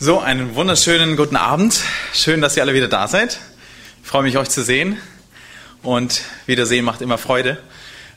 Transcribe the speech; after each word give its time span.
So, 0.00 0.20
einen 0.20 0.54
wunderschönen 0.54 1.16
guten 1.16 1.36
Abend. 1.36 1.82
Schön, 2.12 2.40
dass 2.40 2.56
ihr 2.56 2.62
alle 2.62 2.74
wieder 2.74 2.88
da 2.88 3.08
seid. 3.08 3.38
Ich 4.02 4.08
freue 4.08 4.22
mich, 4.22 4.36
euch 4.36 4.48
zu 4.48 4.62
sehen. 4.62 4.98
Und 5.82 6.22
Wiedersehen 6.46 6.84
macht 6.84 7.00
immer 7.00 7.18
Freude. 7.18 7.58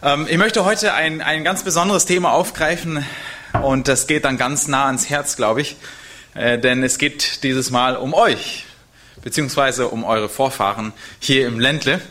Ähm, 0.03 0.27
ich 0.29 0.37
möchte 0.37 0.65
heute 0.65 0.93
ein, 0.93 1.21
ein 1.21 1.43
ganz 1.43 1.63
besonderes 1.63 2.05
Thema 2.05 2.31
aufgreifen. 2.31 3.05
Und 3.61 3.87
das 3.87 4.07
geht 4.07 4.25
dann 4.25 4.37
ganz 4.37 4.67
nah 4.67 4.87
ans 4.87 5.09
Herz, 5.09 5.35
glaube 5.35 5.61
ich. 5.61 5.75
Äh, 6.33 6.59
denn 6.59 6.83
es 6.83 6.97
geht 6.97 7.43
dieses 7.43 7.71
Mal 7.71 7.95
um 7.95 8.13
euch. 8.13 8.65
Beziehungsweise 9.23 9.87
um 9.87 10.03
eure 10.03 10.29
Vorfahren 10.29 10.93
hier 11.19 11.47
im 11.47 11.59
Ländle. 11.59 12.01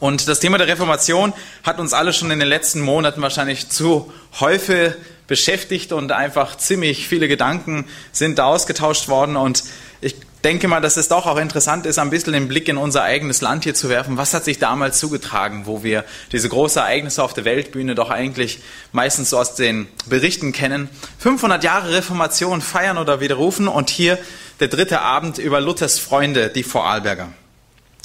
Und 0.00 0.26
das 0.26 0.40
Thema 0.40 0.58
der 0.58 0.66
Reformation 0.66 1.32
hat 1.62 1.78
uns 1.78 1.92
alle 1.92 2.12
schon 2.12 2.30
in 2.30 2.40
den 2.40 2.48
letzten 2.48 2.80
Monaten 2.80 3.22
wahrscheinlich 3.22 3.68
zu 3.68 4.12
häufig 4.40 4.94
beschäftigt 5.32 5.94
und 5.94 6.12
einfach 6.12 6.58
ziemlich 6.58 7.08
viele 7.08 7.26
Gedanken 7.26 7.86
sind 8.12 8.38
da 8.38 8.44
ausgetauscht 8.44 9.08
worden. 9.08 9.34
Und 9.34 9.64
ich 10.02 10.14
denke 10.44 10.68
mal, 10.68 10.82
dass 10.82 10.98
es 10.98 11.08
doch 11.08 11.24
auch 11.24 11.38
interessant 11.38 11.86
ist, 11.86 11.98
ein 11.98 12.10
bisschen 12.10 12.34
den 12.34 12.48
Blick 12.48 12.68
in 12.68 12.76
unser 12.76 13.02
eigenes 13.02 13.40
Land 13.40 13.64
hier 13.64 13.72
zu 13.72 13.88
werfen. 13.88 14.18
Was 14.18 14.34
hat 14.34 14.44
sich 14.44 14.58
damals 14.58 14.98
zugetragen, 14.98 15.62
wo 15.64 15.82
wir 15.82 16.04
diese 16.32 16.50
großen 16.50 16.82
Ereignisse 16.82 17.22
auf 17.22 17.32
der 17.32 17.46
Weltbühne 17.46 17.94
doch 17.94 18.10
eigentlich 18.10 18.58
meistens 18.92 19.30
so 19.30 19.38
aus 19.38 19.54
den 19.54 19.88
Berichten 20.04 20.52
kennen? 20.52 20.90
500 21.20 21.64
Jahre 21.64 21.94
Reformation 21.94 22.60
feiern 22.60 22.98
oder 22.98 23.20
widerrufen 23.20 23.68
und 23.68 23.88
hier 23.88 24.18
der 24.60 24.68
dritte 24.68 25.00
Abend 25.00 25.38
über 25.38 25.62
Luthers 25.62 25.98
Freunde, 25.98 26.50
die 26.50 26.62
Vorarlberger. 26.62 27.30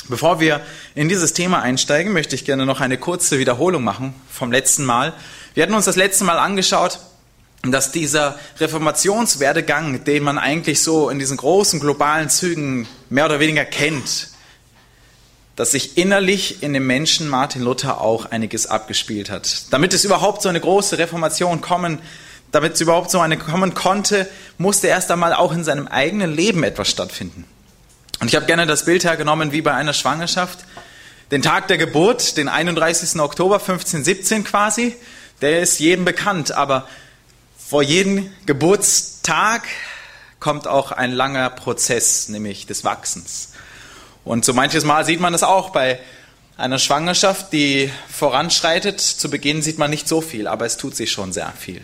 Bevor 0.07 0.39
wir 0.39 0.61
in 0.95 1.09
dieses 1.09 1.33
Thema 1.33 1.61
einsteigen, 1.61 2.13
möchte 2.13 2.35
ich 2.35 2.45
gerne 2.45 2.65
noch 2.65 2.79
eine 2.79 2.97
kurze 2.97 3.37
Wiederholung 3.37 3.83
machen 3.83 4.13
vom 4.31 4.53
letzten 4.53 4.85
Mal. 4.85 5.11
Wir 5.57 5.63
hatten 5.63 5.73
uns 5.73 5.85
das 5.85 5.95
letzte 5.95 6.23
Mal 6.23 6.37
angeschaut, 6.37 6.99
dass 7.63 7.91
dieser 7.91 8.39
Reformationswerdegang, 8.59 10.03
den 10.03 10.23
man 10.23 10.37
eigentlich 10.37 10.81
so 10.81 11.09
in 11.09 11.19
diesen 11.19 11.37
großen 11.37 11.79
globalen 11.79 12.29
Zügen 12.29 12.87
mehr 13.09 13.25
oder 13.25 13.39
weniger 13.39 13.65
kennt, 13.65 14.29
dass 15.55 15.71
sich 15.71 15.97
innerlich 15.97 16.61
in 16.61 16.73
dem 16.73 16.85
Menschen 16.85 17.27
Martin 17.27 17.63
Luther 17.63 17.99
auch 17.99 18.25
einiges 18.27 18.67
abgespielt 18.67 19.31
hat. 19.31 19.73
Damit 19.73 19.91
es 19.93 20.05
überhaupt 20.05 20.43
so 20.43 20.49
eine 20.49 20.61
große 20.61 20.99
Reformation 20.99 21.61
kommen, 21.61 21.99
damit 22.51 22.75
es 22.75 22.81
überhaupt 22.81 23.09
so 23.09 23.19
eine 23.19 23.37
kommen 23.37 23.73
konnte, 23.73 24.29
musste 24.57 24.87
erst 24.87 25.11
einmal 25.11 25.33
auch 25.33 25.51
in 25.51 25.63
seinem 25.63 25.87
eigenen 25.87 26.33
Leben 26.33 26.63
etwas 26.63 26.89
stattfinden. 26.89 27.45
Und 28.19 28.27
ich 28.27 28.35
habe 28.35 28.45
gerne 28.45 28.65
das 28.65 28.85
Bild 28.85 29.03
hergenommen 29.03 29.51
wie 29.51 29.61
bei 29.61 29.73
einer 29.73 29.93
Schwangerschaft. 29.93 30.59
Den 31.31 31.41
Tag 31.41 31.67
der 31.67 31.77
Geburt, 31.77 32.37
den 32.37 32.47
31. 32.47 33.19
Oktober 33.19 33.55
1517 33.55 34.43
quasi, 34.43 34.95
der 35.41 35.61
ist 35.61 35.79
jedem 35.79 36.05
bekannt, 36.05 36.51
aber 36.51 36.87
vor 37.69 37.83
jedem 37.83 38.31
Geburtstag 38.45 39.63
kommt 40.39 40.67
auch 40.67 40.93
ein 40.93 41.11
langer 41.11 41.49
Prozess, 41.49 42.29
nämlich 42.29 42.65
des 42.65 42.85
Wachsens. 42.85 43.49
Und 44.23 44.45
so 44.45 44.53
manches 44.53 44.85
Mal 44.85 45.03
sieht 45.03 45.19
man 45.19 45.33
es 45.33 45.43
auch 45.43 45.71
bei 45.71 45.99
einer 46.55 46.79
Schwangerschaft, 46.79 47.51
die 47.51 47.91
voranschreitet. 48.07 49.01
Zu 49.01 49.29
Beginn 49.29 49.61
sieht 49.61 49.79
man 49.79 49.89
nicht 49.89 50.07
so 50.07 50.21
viel, 50.21 50.47
aber 50.47 50.65
es 50.65 50.77
tut 50.77 50.95
sich 50.95 51.11
schon 51.11 51.33
sehr 51.33 51.51
viel. 51.59 51.81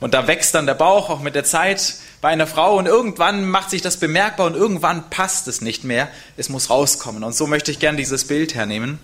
Und 0.00 0.14
da 0.14 0.26
wächst 0.26 0.54
dann 0.54 0.64
der 0.64 0.74
Bauch 0.74 1.10
auch 1.10 1.20
mit 1.20 1.34
der 1.34 1.44
Zeit 1.44 1.94
bei 2.22 2.30
einer 2.30 2.46
Frau 2.46 2.78
und 2.78 2.86
irgendwann 2.86 3.44
macht 3.44 3.68
sich 3.68 3.82
das 3.82 3.98
bemerkbar 3.98 4.46
und 4.46 4.56
irgendwann 4.56 5.10
passt 5.10 5.46
es 5.46 5.60
nicht 5.60 5.84
mehr. 5.84 6.08
Es 6.38 6.48
muss 6.48 6.70
rauskommen. 6.70 7.22
Und 7.22 7.34
so 7.34 7.46
möchte 7.46 7.70
ich 7.70 7.78
gern 7.78 7.98
dieses 7.98 8.26
Bild 8.26 8.54
hernehmen. 8.54 8.98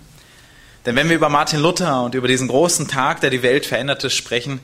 Denn 0.87 0.95
wenn 0.95 1.07
wir 1.07 1.15
über 1.15 1.29
Martin 1.29 1.59
Luther 1.59 2.01
und 2.01 2.15
über 2.15 2.27
diesen 2.27 2.47
großen 2.47 2.87
Tag, 2.87 3.21
der 3.21 3.29
die 3.29 3.43
Welt 3.43 3.67
veränderte, 3.67 4.09
sprechen, 4.09 4.59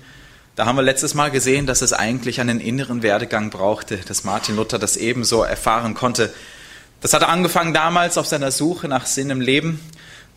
da 0.56 0.66
haben 0.66 0.78
wir 0.78 0.84
letztes 0.84 1.14
Mal 1.14 1.32
gesehen, 1.32 1.68
dass 1.68 1.82
es 1.82 1.92
eigentlich 1.92 2.40
einen 2.40 2.62
inneren 2.62 3.04
Werdegang 3.04 3.50
brauchte, 3.50 3.98
dass 3.98 4.24
Martin 4.24 4.56
Luther 4.56 4.80
das 4.80 4.96
ebenso 4.96 5.44
erfahren 5.44 5.96
konnte. 5.96 6.34
Das 7.02 7.14
hat 7.14 7.24
angefangen 7.24 7.74
damals 7.74 8.18
auf 8.18 8.26
seiner 8.26 8.52
Suche 8.52 8.88
nach 8.88 9.06
Sinn 9.06 9.30
im 9.30 9.42
Leben, 9.42 9.82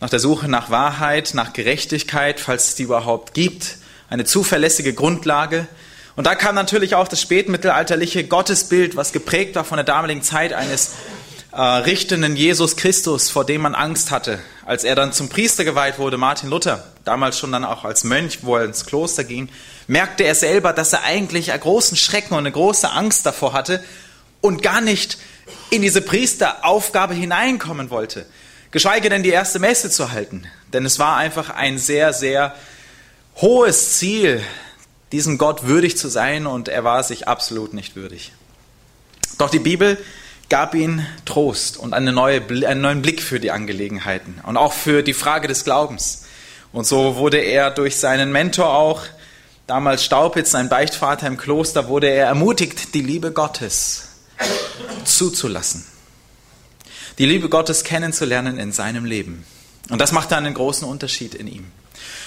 nach 0.00 0.10
der 0.10 0.18
Suche 0.18 0.48
nach 0.48 0.70
Wahrheit, 0.70 1.34
nach 1.34 1.52
Gerechtigkeit, 1.52 2.40
falls 2.40 2.68
es 2.68 2.74
die 2.74 2.82
überhaupt 2.82 3.32
gibt, 3.32 3.76
eine 4.10 4.24
zuverlässige 4.24 4.92
Grundlage. 4.92 5.68
Und 6.16 6.26
da 6.26 6.34
kam 6.34 6.56
natürlich 6.56 6.96
auch 6.96 7.06
das 7.06 7.22
spätmittelalterliche 7.22 8.24
Gottesbild, 8.24 8.96
was 8.96 9.12
geprägt 9.12 9.54
war 9.54 9.64
von 9.64 9.76
der 9.76 9.84
damaligen 9.84 10.22
Zeit 10.22 10.52
eines 10.52 10.94
äh, 11.52 11.60
richtenden 11.60 12.34
Jesus 12.34 12.76
Christus, 12.76 13.30
vor 13.30 13.44
dem 13.44 13.62
man 13.62 13.76
Angst 13.76 14.10
hatte. 14.10 14.40
Als 14.66 14.82
er 14.82 14.96
dann 14.96 15.12
zum 15.12 15.28
Priester 15.28 15.64
geweiht 15.64 16.00
wurde, 16.00 16.18
Martin 16.18 16.50
Luther, 16.50 16.88
damals 17.04 17.38
schon 17.38 17.52
dann 17.52 17.64
auch 17.64 17.84
als 17.84 18.02
Mönch, 18.02 18.40
wo 18.42 18.56
er 18.56 18.64
ins 18.64 18.84
Kloster 18.84 19.22
ging, 19.22 19.48
merkte 19.88 20.22
er 20.22 20.36
selber, 20.36 20.72
dass 20.72 20.92
er 20.92 21.02
eigentlich 21.02 21.50
einen 21.50 21.60
großen 21.60 21.96
Schrecken 21.96 22.34
und 22.34 22.40
eine 22.40 22.52
große 22.52 22.88
Angst 22.88 23.26
davor 23.26 23.52
hatte 23.52 23.82
und 24.40 24.62
gar 24.62 24.80
nicht 24.80 25.18
in 25.70 25.82
diese 25.82 26.02
Priesteraufgabe 26.02 27.14
hineinkommen 27.14 27.90
wollte. 27.90 28.26
Geschweige 28.70 29.08
denn 29.08 29.22
die 29.22 29.30
erste 29.30 29.58
Messe 29.58 29.90
zu 29.90 30.12
halten. 30.12 30.46
Denn 30.72 30.84
es 30.84 30.98
war 30.98 31.16
einfach 31.16 31.50
ein 31.50 31.78
sehr, 31.78 32.12
sehr 32.12 32.54
hohes 33.36 33.98
Ziel, 33.98 34.42
diesem 35.10 35.38
Gott 35.38 35.66
würdig 35.66 35.96
zu 35.96 36.08
sein 36.08 36.46
und 36.46 36.68
er 36.68 36.84
war 36.84 37.02
sich 37.02 37.26
absolut 37.26 37.72
nicht 37.72 37.96
würdig. 37.96 38.32
Doch 39.38 39.48
die 39.48 39.58
Bibel 39.58 39.96
gab 40.50 40.74
ihm 40.74 41.04
Trost 41.24 41.78
und 41.78 41.94
eine 41.94 42.12
neue, 42.12 42.42
einen 42.66 42.82
neuen 42.82 43.00
Blick 43.00 43.22
für 43.22 43.40
die 43.40 43.50
Angelegenheiten 43.50 44.40
und 44.46 44.58
auch 44.58 44.74
für 44.74 45.02
die 45.02 45.14
Frage 45.14 45.48
des 45.48 45.64
Glaubens. 45.64 46.26
Und 46.72 46.86
so 46.86 47.16
wurde 47.16 47.38
er 47.38 47.70
durch 47.70 47.96
seinen 47.96 48.32
Mentor 48.32 48.74
auch, 48.74 49.02
damals 49.68 50.02
Staupitz, 50.02 50.50
sein 50.50 50.68
Beichtvater 50.68 51.28
im 51.28 51.36
Kloster, 51.36 51.88
wurde 51.88 52.08
er 52.08 52.26
ermutigt, 52.26 52.94
die 52.94 53.02
Liebe 53.02 53.32
Gottes 53.32 54.08
zuzulassen. 55.04 55.84
Die 57.18 57.26
Liebe 57.26 57.48
Gottes 57.48 57.84
kennenzulernen 57.84 58.58
in 58.58 58.72
seinem 58.72 59.04
Leben. 59.04 59.44
Und 59.90 60.00
das 60.00 60.12
machte 60.12 60.36
einen 60.36 60.54
großen 60.54 60.88
Unterschied 60.88 61.34
in 61.34 61.46
ihm. 61.46 61.66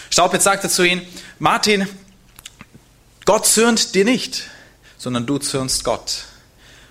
Staupitz 0.09 0.43
sagte 0.43 0.69
zu 0.69 0.83
ihm, 0.83 1.01
Martin, 1.39 1.87
Gott 3.25 3.47
zürnt 3.47 3.95
dir 3.95 4.05
nicht, 4.05 4.43
sondern 4.97 5.25
du 5.25 5.37
zürnst 5.37 5.83
Gott. 5.83 6.25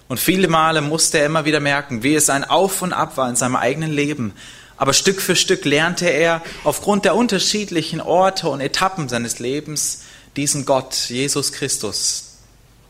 Und 0.08 0.18
viele 0.18 0.48
Male 0.48 0.80
musste 0.80 1.18
er 1.18 1.26
immer 1.26 1.44
wieder 1.44 1.60
merken, 1.60 2.02
wie 2.02 2.16
es 2.16 2.28
ein 2.28 2.42
Auf 2.42 2.82
und 2.82 2.92
Ab 2.92 3.16
war 3.16 3.28
in 3.28 3.36
seinem 3.36 3.56
eigenen 3.56 3.92
Leben. 3.92 4.32
Aber 4.76 4.94
Stück 4.94 5.20
für 5.20 5.36
Stück 5.36 5.64
lernte 5.64 6.06
er 6.06 6.42
aufgrund 6.64 7.04
der 7.04 7.14
unterschiedlichen 7.14 8.00
Orte 8.00 8.48
und 8.48 8.60
Etappen 8.60 9.08
seines 9.08 9.38
Lebens 9.38 10.02
diesen 10.36 10.64
Gott, 10.64 10.94
Jesus 11.08 11.52
Christus, 11.52 12.38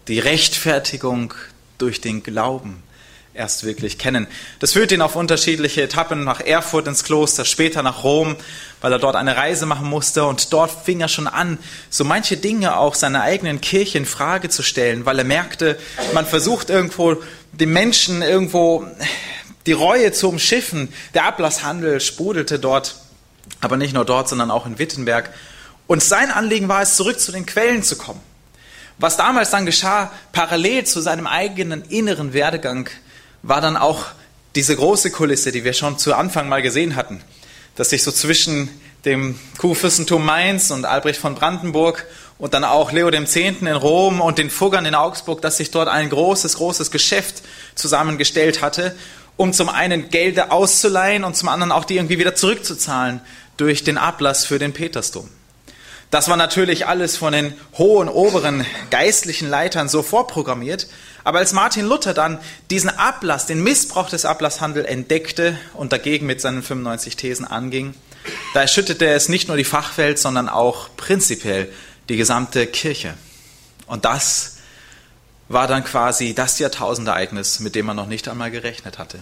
die 0.08 0.18
Rechtfertigung 0.18 1.34
durch 1.78 2.00
den 2.00 2.22
Glauben 2.22 2.82
erst 3.32 3.64
wirklich 3.64 3.96
kennen. 3.96 4.26
Das 4.58 4.72
führt 4.72 4.92
ihn 4.92 5.02
auf 5.02 5.16
unterschiedliche 5.16 5.82
Etappen 5.82 6.24
nach 6.24 6.40
Erfurt 6.40 6.88
ins 6.88 7.04
Kloster, 7.04 7.44
später 7.44 7.82
nach 7.82 8.02
Rom, 8.02 8.36
weil 8.80 8.92
er 8.92 8.98
dort 8.98 9.16
eine 9.16 9.36
Reise 9.36 9.66
machen 9.66 9.88
musste 9.88 10.24
und 10.24 10.52
dort 10.52 10.70
fing 10.70 11.00
er 11.00 11.08
schon 11.08 11.26
an, 11.26 11.58
so 11.90 12.04
manche 12.04 12.36
Dinge 12.36 12.76
auch 12.76 12.94
seiner 12.94 13.22
eigenen 13.22 13.60
Kirche 13.60 13.98
in 13.98 14.06
Frage 14.06 14.48
zu 14.48 14.62
stellen, 14.62 15.06
weil 15.06 15.18
er 15.18 15.24
merkte, 15.24 15.78
man 16.12 16.26
versucht 16.26 16.70
irgendwo 16.70 17.16
den 17.52 17.72
Menschen 17.72 18.22
irgendwo 18.22 18.86
die 19.66 19.72
Reue 19.72 20.12
zu 20.12 20.28
umschiffen. 20.28 20.92
Der 21.14 21.24
Ablasshandel 21.24 22.00
sprudelte 22.00 22.58
dort, 22.58 22.96
aber 23.60 23.76
nicht 23.76 23.94
nur 23.94 24.04
dort, 24.04 24.28
sondern 24.28 24.50
auch 24.50 24.66
in 24.66 24.78
Wittenberg. 24.78 25.30
Und 25.90 26.04
sein 26.04 26.30
Anliegen 26.30 26.68
war 26.68 26.82
es, 26.82 26.94
zurück 26.94 27.18
zu 27.18 27.32
den 27.32 27.46
Quellen 27.46 27.82
zu 27.82 27.96
kommen. 27.96 28.20
Was 28.98 29.16
damals 29.16 29.50
dann 29.50 29.66
geschah, 29.66 30.12
parallel 30.30 30.86
zu 30.86 31.00
seinem 31.00 31.26
eigenen 31.26 31.82
inneren 31.82 32.32
Werdegang, 32.32 32.88
war 33.42 33.60
dann 33.60 33.76
auch 33.76 34.04
diese 34.54 34.76
große 34.76 35.10
Kulisse, 35.10 35.50
die 35.50 35.64
wir 35.64 35.72
schon 35.72 35.98
zu 35.98 36.14
Anfang 36.14 36.48
mal 36.48 36.62
gesehen 36.62 36.94
hatten, 36.94 37.20
dass 37.74 37.90
sich 37.90 38.04
so 38.04 38.12
zwischen 38.12 38.68
dem 39.04 39.36
Kurfürstentum 39.58 40.24
Mainz 40.24 40.70
und 40.70 40.84
Albrecht 40.84 41.18
von 41.18 41.34
Brandenburg 41.34 42.06
und 42.38 42.54
dann 42.54 42.62
auch 42.62 42.92
Leo 42.92 43.08
X. 43.08 43.34
in 43.34 43.66
Rom 43.66 44.20
und 44.20 44.38
den 44.38 44.48
Fuggern 44.48 44.86
in 44.86 44.94
Augsburg, 44.94 45.42
dass 45.42 45.56
sich 45.56 45.72
dort 45.72 45.88
ein 45.88 46.08
großes, 46.08 46.58
großes 46.58 46.92
Geschäft 46.92 47.42
zusammengestellt 47.74 48.62
hatte, 48.62 48.94
um 49.36 49.52
zum 49.52 49.68
einen 49.68 50.08
Gelder 50.08 50.52
auszuleihen 50.52 51.24
und 51.24 51.34
zum 51.34 51.48
anderen 51.48 51.72
auch 51.72 51.84
die 51.84 51.96
irgendwie 51.96 52.20
wieder 52.20 52.36
zurückzuzahlen 52.36 53.20
durch 53.56 53.82
den 53.82 53.98
Ablass 53.98 54.44
für 54.44 54.60
den 54.60 54.72
Petersdom. 54.72 55.28
Das 56.10 56.28
war 56.28 56.36
natürlich 56.36 56.88
alles 56.88 57.16
von 57.16 57.32
den 57.32 57.54
hohen, 57.78 58.08
oberen 58.08 58.66
geistlichen 58.90 59.48
Leitern 59.48 59.88
so 59.88 60.02
vorprogrammiert, 60.02 60.88
aber 61.22 61.38
als 61.38 61.52
Martin 61.52 61.86
Luther 61.86 62.14
dann 62.14 62.40
diesen 62.70 62.90
Ablass, 62.90 63.46
den 63.46 63.62
Missbrauch 63.62 64.08
des 64.08 64.24
Ablasshandels 64.24 64.88
entdeckte 64.88 65.56
und 65.74 65.92
dagegen 65.92 66.26
mit 66.26 66.40
seinen 66.40 66.62
95 66.62 67.14
Thesen 67.14 67.46
anging, 67.46 67.94
da 68.54 68.62
erschütterte 68.62 69.06
es 69.06 69.28
nicht 69.28 69.48
nur 69.48 69.56
die 69.56 69.64
Fachwelt, 69.64 70.18
sondern 70.18 70.48
auch 70.48 70.88
prinzipiell 70.96 71.72
die 72.08 72.16
gesamte 72.16 72.66
Kirche. 72.66 73.14
Und 73.86 74.04
das 74.04 74.56
war 75.48 75.68
dann 75.68 75.84
quasi 75.84 76.34
das 76.34 76.58
Jahrtausendereignis, 76.58 77.60
mit 77.60 77.74
dem 77.74 77.86
man 77.86 77.96
noch 77.96 78.06
nicht 78.06 78.28
einmal 78.28 78.50
gerechnet 78.50 78.98
hatte. 78.98 79.20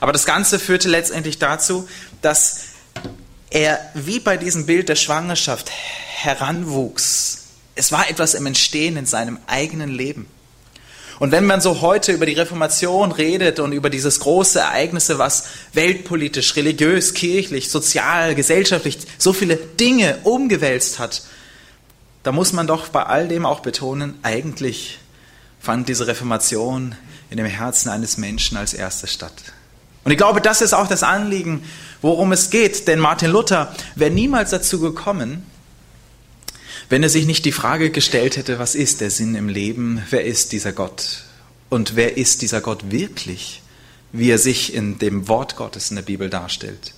Aber 0.00 0.12
das 0.12 0.26
Ganze 0.26 0.58
führte 0.58 0.88
letztendlich 0.88 1.38
dazu, 1.38 1.88
dass 2.20 2.60
er 3.50 3.80
wie 3.94 4.20
bei 4.20 4.36
diesem 4.36 4.66
Bild 4.66 4.88
der 4.88 4.96
Schwangerschaft 4.96 5.70
heranwuchs. 5.70 7.44
Es 7.74 7.92
war 7.92 8.10
etwas 8.10 8.34
im 8.34 8.46
Entstehen 8.46 8.96
in 8.96 9.06
seinem 9.06 9.38
eigenen 9.46 9.90
Leben. 9.90 10.26
Und 11.18 11.32
wenn 11.32 11.46
man 11.46 11.60
so 11.60 11.80
heute 11.80 12.12
über 12.12 12.26
die 12.26 12.34
Reformation 12.34 13.10
redet 13.10 13.58
und 13.58 13.72
über 13.72 13.90
dieses 13.90 14.20
große 14.20 14.60
Ereignisse, 14.60 15.18
was 15.18 15.46
weltpolitisch, 15.72 16.54
religiös, 16.54 17.12
kirchlich, 17.12 17.70
sozial, 17.70 18.36
gesellschaftlich 18.36 18.98
so 19.18 19.32
viele 19.32 19.56
Dinge 19.56 20.18
umgewälzt 20.22 20.98
hat, 20.98 21.22
da 22.22 22.30
muss 22.30 22.52
man 22.52 22.66
doch 22.66 22.88
bei 22.88 23.02
all 23.02 23.26
dem 23.26 23.46
auch 23.46 23.60
betonen, 23.60 24.18
eigentlich 24.22 24.98
fand 25.60 25.88
diese 25.88 26.06
Reformation 26.06 26.94
in 27.30 27.36
dem 27.36 27.46
Herzen 27.46 27.88
eines 27.88 28.16
Menschen 28.16 28.56
als 28.56 28.74
erste 28.74 29.06
statt. 29.06 29.34
Und 30.08 30.12
ich 30.12 30.16
glaube, 30.16 30.40
das 30.40 30.62
ist 30.62 30.72
auch 30.72 30.86
das 30.88 31.02
Anliegen, 31.02 31.62
worum 32.00 32.32
es 32.32 32.48
geht. 32.48 32.88
Denn 32.88 32.98
Martin 32.98 33.30
Luther 33.30 33.74
wäre 33.94 34.10
niemals 34.10 34.48
dazu 34.48 34.80
gekommen, 34.80 35.44
wenn 36.88 37.02
er 37.02 37.10
sich 37.10 37.26
nicht 37.26 37.44
die 37.44 37.52
Frage 37.52 37.90
gestellt 37.90 38.38
hätte, 38.38 38.58
was 38.58 38.74
ist 38.74 39.02
der 39.02 39.10
Sinn 39.10 39.34
im 39.34 39.50
Leben? 39.50 40.02
Wer 40.08 40.24
ist 40.24 40.52
dieser 40.52 40.72
Gott? 40.72 41.24
Und 41.68 41.94
wer 41.94 42.16
ist 42.16 42.40
dieser 42.40 42.62
Gott 42.62 42.90
wirklich, 42.90 43.60
wie 44.10 44.30
er 44.30 44.38
sich 44.38 44.72
in 44.72 44.98
dem 44.98 45.28
Wort 45.28 45.56
Gottes 45.56 45.90
in 45.90 45.96
der 45.96 46.04
Bibel 46.04 46.30
darstellt? 46.30 46.94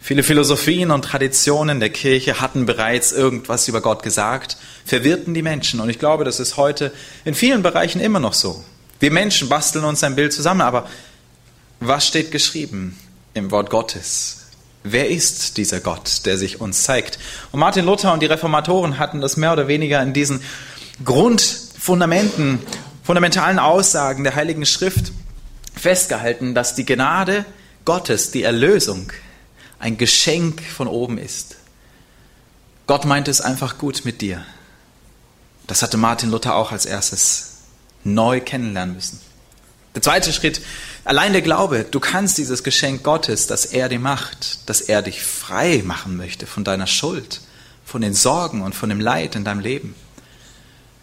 Viele 0.00 0.22
Philosophien 0.22 0.92
und 0.92 1.02
Traditionen 1.02 1.78
der 1.78 1.90
Kirche 1.90 2.40
hatten 2.40 2.64
bereits 2.64 3.12
irgendwas 3.12 3.68
über 3.68 3.82
Gott 3.82 4.02
gesagt, 4.02 4.56
verwirrten 4.86 5.34
die 5.34 5.42
Menschen. 5.42 5.78
Und 5.78 5.90
ich 5.90 5.98
glaube, 5.98 6.24
das 6.24 6.40
ist 6.40 6.56
heute 6.56 6.90
in 7.26 7.34
vielen 7.34 7.62
Bereichen 7.62 8.00
immer 8.00 8.18
noch 8.18 8.32
so. 8.32 8.64
Wir 8.98 9.10
Menschen 9.10 9.50
basteln 9.50 9.84
uns 9.84 10.02
ein 10.04 10.14
Bild 10.14 10.32
zusammen, 10.32 10.62
aber 10.62 10.88
was 11.80 12.06
steht 12.06 12.30
geschrieben 12.30 12.98
im 13.34 13.50
Wort 13.50 13.70
Gottes? 13.70 14.36
Wer 14.82 15.08
ist 15.08 15.56
dieser 15.56 15.80
Gott, 15.80 16.24
der 16.26 16.38
sich 16.38 16.60
uns 16.60 16.84
zeigt? 16.84 17.18
Und 17.52 17.60
Martin 17.60 17.84
Luther 17.84 18.12
und 18.12 18.20
die 18.20 18.26
Reformatoren 18.26 18.98
hatten 18.98 19.20
das 19.20 19.36
mehr 19.36 19.52
oder 19.52 19.68
weniger 19.68 20.02
in 20.02 20.12
diesen 20.12 20.42
Grundfundamenten, 21.04 22.60
fundamentalen 23.02 23.58
Aussagen 23.58 24.24
der 24.24 24.34
Heiligen 24.36 24.64
Schrift 24.66 25.12
festgehalten, 25.74 26.54
dass 26.54 26.74
die 26.74 26.86
Gnade 26.86 27.44
Gottes, 27.84 28.30
die 28.30 28.42
Erlösung, 28.42 29.12
ein 29.78 29.96
Geschenk 29.96 30.62
von 30.62 30.86
oben 30.86 31.18
ist. 31.18 31.56
Gott 32.86 33.04
meint 33.04 33.28
es 33.28 33.40
einfach 33.40 33.78
gut 33.78 34.04
mit 34.04 34.20
dir. 34.20 34.44
Das 35.66 35.82
hatte 35.82 35.96
Martin 35.96 36.30
Luther 36.30 36.56
auch 36.56 36.72
als 36.72 36.84
erstes 36.84 37.58
neu 38.04 38.40
kennenlernen 38.40 38.94
müssen. 38.94 39.20
Der 39.94 40.02
zweite 40.02 40.32
Schritt, 40.32 40.60
allein 41.04 41.32
der 41.32 41.42
Glaube, 41.42 41.86
du 41.90 42.00
kannst 42.00 42.38
dieses 42.38 42.64
Geschenk 42.64 43.02
Gottes, 43.02 43.46
das 43.46 43.66
er 43.66 43.88
dir 43.88 43.98
macht, 43.98 44.68
dass 44.68 44.80
er 44.80 45.02
dich 45.02 45.22
frei 45.22 45.82
machen 45.84 46.16
möchte 46.16 46.46
von 46.46 46.64
deiner 46.64 46.86
Schuld, 46.86 47.40
von 47.84 48.00
den 48.00 48.14
Sorgen 48.14 48.62
und 48.62 48.74
von 48.74 48.88
dem 48.88 49.00
Leid 49.00 49.34
in 49.34 49.44
deinem 49.44 49.60
Leben. 49.60 49.94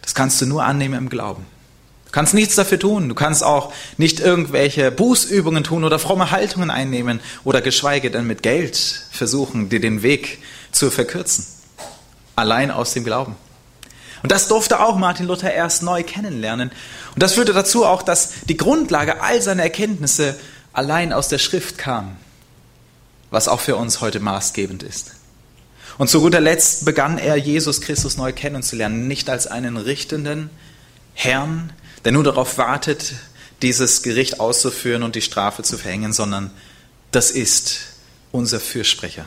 Das 0.01 0.15
kannst 0.15 0.41
du 0.41 0.45
nur 0.45 0.63
annehmen 0.63 0.95
im 0.95 1.09
Glauben. 1.09 1.45
Du 2.05 2.11
kannst 2.11 2.33
nichts 2.33 2.55
dafür 2.55 2.79
tun. 2.79 3.09
Du 3.09 3.15
kannst 3.15 3.43
auch 3.43 3.73
nicht 3.97 4.21
irgendwelche 4.21 4.91
Bußübungen 4.91 5.65
tun 5.65 5.83
oder 5.83 5.99
fromme 5.99 6.31
Haltungen 6.31 6.71
einnehmen 6.71 7.19
oder 7.43 7.59
geschweige 7.59 8.09
denn 8.09 8.25
mit 8.25 8.43
Geld 8.43 8.77
versuchen, 9.11 9.67
dir 9.67 9.81
den 9.81 10.03
Weg 10.03 10.39
zu 10.71 10.89
verkürzen. 10.89 11.45
Allein 12.37 12.71
aus 12.71 12.93
dem 12.93 13.03
Glauben. 13.03 13.35
Und 14.27 14.33
das 14.33 14.49
durfte 14.49 14.81
auch 14.81 14.97
Martin 14.97 15.25
Luther 15.25 15.53
erst 15.53 15.83
neu 15.83 16.03
kennenlernen. 16.03 16.69
Und 17.13 17.23
das 17.23 17.35
führte 17.35 17.53
dazu 17.53 17.85
auch, 17.85 18.01
dass 18.01 18.31
die 18.49 18.57
Grundlage 18.57 19.21
all 19.21 19.41
seiner 19.41 19.63
Erkenntnisse 19.63 20.35
allein 20.73 21.13
aus 21.13 21.29
der 21.29 21.37
Schrift 21.37 21.77
kam, 21.77 22.17
was 23.31 23.47
auch 23.47 23.61
für 23.61 23.77
uns 23.77 24.01
heute 24.01 24.19
maßgebend 24.19 24.83
ist. 24.83 25.13
Und 25.97 26.09
zu 26.09 26.19
guter 26.19 26.41
Letzt 26.41 26.83
begann 26.83 27.17
er, 27.17 27.37
Jesus 27.37 27.79
Christus 27.79 28.17
neu 28.17 28.33
kennenzulernen, 28.33 29.07
nicht 29.07 29.29
als 29.29 29.47
einen 29.47 29.77
richtenden 29.77 30.49
Herrn, 31.13 31.71
der 32.03 32.11
nur 32.11 32.25
darauf 32.25 32.57
wartet, 32.57 33.13
dieses 33.61 34.03
Gericht 34.03 34.41
auszuführen 34.41 35.03
und 35.03 35.15
die 35.15 35.21
Strafe 35.21 35.63
zu 35.63 35.77
verhängen, 35.77 36.11
sondern 36.11 36.51
das 37.11 37.31
ist 37.31 37.79
unser 38.33 38.59
Fürsprecher. 38.59 39.25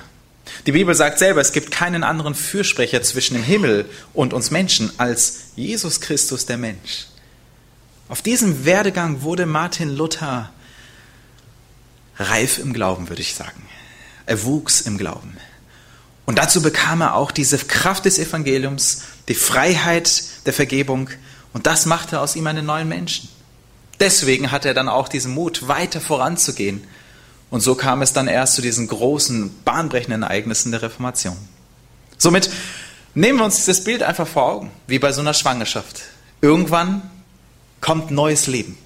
Die 0.67 0.73
Bibel 0.73 0.95
sagt 0.95 1.19
selber, 1.19 1.41
es 1.41 1.53
gibt 1.53 1.71
keinen 1.71 2.05
anderen 2.05 2.35
Fürsprecher 2.35 3.03
zwischen 3.03 3.35
dem 3.35 3.43
Himmel 3.43 3.89
und 4.13 4.35
uns 4.35 4.51
Menschen 4.51 4.93
als 4.99 5.39
Jesus 5.57 6.01
Christus 6.01 6.47
der 6.47 6.59
Mensch. 6.59 7.07
Auf 8.09 8.23
diesem 8.23 8.65
Werdegang 8.65 9.23
wurde 9.23 9.47
Martin 9.47 9.89
Luther 9.89 10.51
reif 12.19 12.59
im 12.59 12.73
Glauben, 12.73 13.09
würde 13.09 13.23
ich 13.23 13.35
sagen. 13.35 13.63
Er 14.27 14.45
wuchs 14.45 14.83
im 14.83 14.99
Glauben. 14.99 15.37
Und 16.27 16.39
dazu 16.39 16.61
bekam 16.61 17.01
er 17.01 17.15
auch 17.15 17.31
diese 17.31 17.59
Kraft 17.59 18.05
des 18.05 18.19
Evangeliums, 18.19 19.03
die 19.29 19.35
Freiheit 19.35 20.23
der 20.45 20.53
Vergebung. 20.53 21.09
Und 21.53 21.67
das 21.67 21.87
machte 21.87 22.21
aus 22.21 22.37
ihm 22.37 22.47
einen 22.47 22.67
neuen 22.67 22.89
Menschen. 22.89 23.29
Deswegen 23.99 24.51
hatte 24.51 24.69
er 24.69 24.75
dann 24.75 24.89
auch 24.89 25.09
diesen 25.09 25.33
Mut, 25.33 25.69
weiter 25.69 26.01
voranzugehen 26.01 26.85
und 27.51 27.61
so 27.61 27.75
kam 27.75 28.01
es 28.03 28.13
dann 28.13 28.29
erst 28.29 28.55
zu 28.55 28.63
diesen 28.63 28.87
großen, 28.87 29.63
bahnbrechenden 29.65 30.23
Ereignissen 30.23 30.71
der 30.71 30.83
Reformation. 30.83 31.37
Somit 32.17 32.49
nehmen 33.15 33.39
wir 33.39 33.45
uns 33.45 33.57
dieses 33.57 33.83
Bild 33.83 34.03
einfach 34.03 34.29
vor 34.29 34.45
Augen, 34.45 34.71
wie 34.87 34.99
bei 34.99 35.13
so 35.13 35.21
einer 35.21 35.35
Schwangerschaft. 35.35 36.03
Irgendwann 36.41 37.03
kommt 37.81 38.11
neues 38.11 38.47
Leben. 38.47 38.79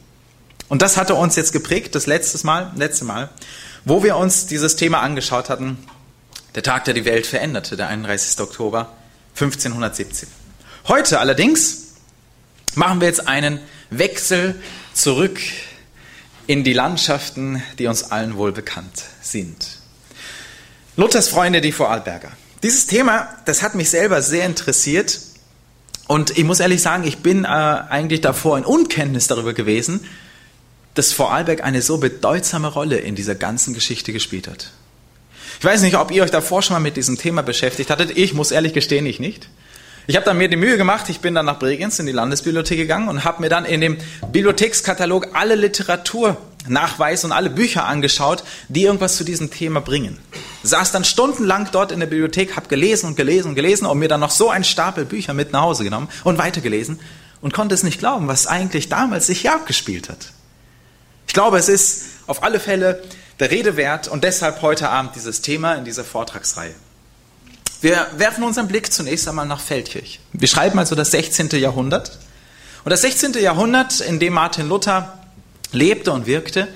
Und 0.68 0.82
das 0.82 0.96
hatte 0.96 1.14
uns 1.14 1.36
jetzt 1.36 1.52
geprägt, 1.52 1.94
das 1.94 2.06
letzte 2.06 2.44
Mal, 2.46 2.72
letzte 2.74 3.04
Mal, 3.04 3.28
wo 3.84 4.02
wir 4.02 4.16
uns 4.16 4.46
dieses 4.46 4.76
Thema 4.76 5.00
angeschaut 5.00 5.50
hatten, 5.50 5.78
der 6.54 6.62
Tag, 6.62 6.84
der 6.84 6.94
die 6.94 7.04
Welt 7.04 7.26
veränderte, 7.26 7.76
der 7.76 7.88
31. 7.88 8.40
Oktober 8.40 8.92
1517. 9.34 10.28
Heute 10.88 11.20
allerdings 11.20 11.94
machen 12.76 13.00
wir 13.00 13.08
jetzt 13.08 13.28
einen 13.28 13.58
Wechsel 13.90 14.54
zurück 14.94 15.38
in 16.46 16.64
die 16.64 16.72
Landschaften, 16.72 17.62
die 17.78 17.86
uns 17.86 18.10
allen 18.10 18.36
wohl 18.36 18.52
bekannt 18.52 19.02
sind. 19.22 19.78
Luthers 20.96 21.28
Freunde, 21.28 21.60
die 21.60 21.72
Vorarlberger. 21.72 22.32
Dieses 22.62 22.86
Thema, 22.86 23.28
das 23.46 23.62
hat 23.62 23.74
mich 23.74 23.90
selber 23.90 24.22
sehr 24.22 24.46
interessiert 24.46 25.18
und 26.06 26.36
ich 26.36 26.44
muss 26.44 26.60
ehrlich 26.60 26.82
sagen, 26.82 27.04
ich 27.04 27.18
bin 27.18 27.44
äh, 27.44 27.48
eigentlich 27.48 28.20
davor 28.20 28.58
in 28.58 28.64
Unkenntnis 28.64 29.26
darüber 29.26 29.54
gewesen, 29.54 30.00
dass 30.94 31.12
Vorarlberg 31.12 31.64
eine 31.64 31.82
so 31.82 31.98
bedeutsame 31.98 32.68
Rolle 32.68 32.98
in 32.98 33.14
dieser 33.14 33.34
ganzen 33.34 33.74
Geschichte 33.74 34.12
gespielt 34.12 34.48
hat. 34.48 34.70
Ich 35.58 35.64
weiß 35.64 35.82
nicht, 35.82 35.96
ob 35.96 36.10
ihr 36.10 36.22
euch 36.22 36.30
davor 36.30 36.62
schon 36.62 36.74
mal 36.74 36.80
mit 36.80 36.96
diesem 36.96 37.18
Thema 37.18 37.42
beschäftigt 37.42 37.90
hattet. 37.90 38.16
Ich 38.16 38.34
muss 38.34 38.50
ehrlich 38.50 38.74
gestehen, 38.74 39.06
ich 39.06 39.18
nicht. 39.18 39.48
Ich 40.06 40.16
habe 40.16 40.26
dann 40.26 40.36
mir 40.36 40.48
die 40.48 40.56
Mühe 40.56 40.76
gemacht, 40.76 41.08
ich 41.08 41.20
bin 41.20 41.34
dann 41.34 41.46
nach 41.46 41.58
Bregenz 41.58 41.98
in 41.98 42.04
die 42.04 42.12
Landesbibliothek 42.12 42.76
gegangen 42.76 43.08
und 43.08 43.24
habe 43.24 43.40
mir 43.40 43.48
dann 43.48 43.64
in 43.64 43.80
dem 43.80 43.96
Bibliothekskatalog 44.32 45.28
alle 45.32 45.54
Literaturnachweise 45.54 47.26
und 47.26 47.32
alle 47.32 47.48
Bücher 47.48 47.86
angeschaut, 47.86 48.44
die 48.68 48.82
irgendwas 48.82 49.16
zu 49.16 49.24
diesem 49.24 49.50
Thema 49.50 49.80
bringen. 49.80 50.18
Saß 50.62 50.92
dann 50.92 51.04
stundenlang 51.04 51.70
dort 51.72 51.90
in 51.90 52.00
der 52.00 52.06
Bibliothek, 52.06 52.54
habe 52.54 52.68
gelesen 52.68 53.06
und 53.06 53.16
gelesen 53.16 53.48
und 53.48 53.54
gelesen 53.54 53.86
und 53.86 53.98
mir 53.98 54.08
dann 54.08 54.20
noch 54.20 54.30
so 54.30 54.50
einen 54.50 54.64
Stapel 54.64 55.06
Bücher 55.06 55.32
mit 55.32 55.52
nach 55.52 55.62
Hause 55.62 55.84
genommen 55.84 56.10
und 56.22 56.36
weitergelesen 56.36 57.00
und 57.40 57.54
konnte 57.54 57.74
es 57.74 57.82
nicht 57.82 57.98
glauben, 57.98 58.28
was 58.28 58.46
eigentlich 58.46 58.90
damals 58.90 59.26
sich 59.26 59.40
hier 59.40 59.54
abgespielt 59.54 60.10
hat. 60.10 60.32
Ich 61.26 61.32
glaube, 61.32 61.56
es 61.56 61.70
ist 61.70 62.04
auf 62.26 62.42
alle 62.42 62.60
Fälle 62.60 63.02
der 63.40 63.50
Rede 63.50 63.78
wert 63.78 64.08
und 64.08 64.22
deshalb 64.22 64.60
heute 64.60 64.90
Abend 64.90 65.16
dieses 65.16 65.40
Thema 65.40 65.74
in 65.76 65.86
dieser 65.86 66.04
Vortragsreihe. 66.04 66.74
Wir 67.84 68.06
werfen 68.16 68.44
unseren 68.44 68.66
Blick 68.66 68.90
zunächst 68.94 69.28
einmal 69.28 69.44
nach 69.44 69.60
Feldkirch. 69.60 70.18
Wir 70.32 70.48
schreiben 70.48 70.78
also 70.78 70.94
das 70.94 71.10
16. 71.10 71.50
Jahrhundert. 71.50 72.18
Und 72.82 72.90
das 72.90 73.02
16. 73.02 73.34
Jahrhundert, 73.34 74.00
in 74.00 74.18
dem 74.18 74.32
Martin 74.32 74.70
Luther 74.70 75.18
lebte 75.70 76.10
und 76.10 76.24
wirkte, 76.24 76.66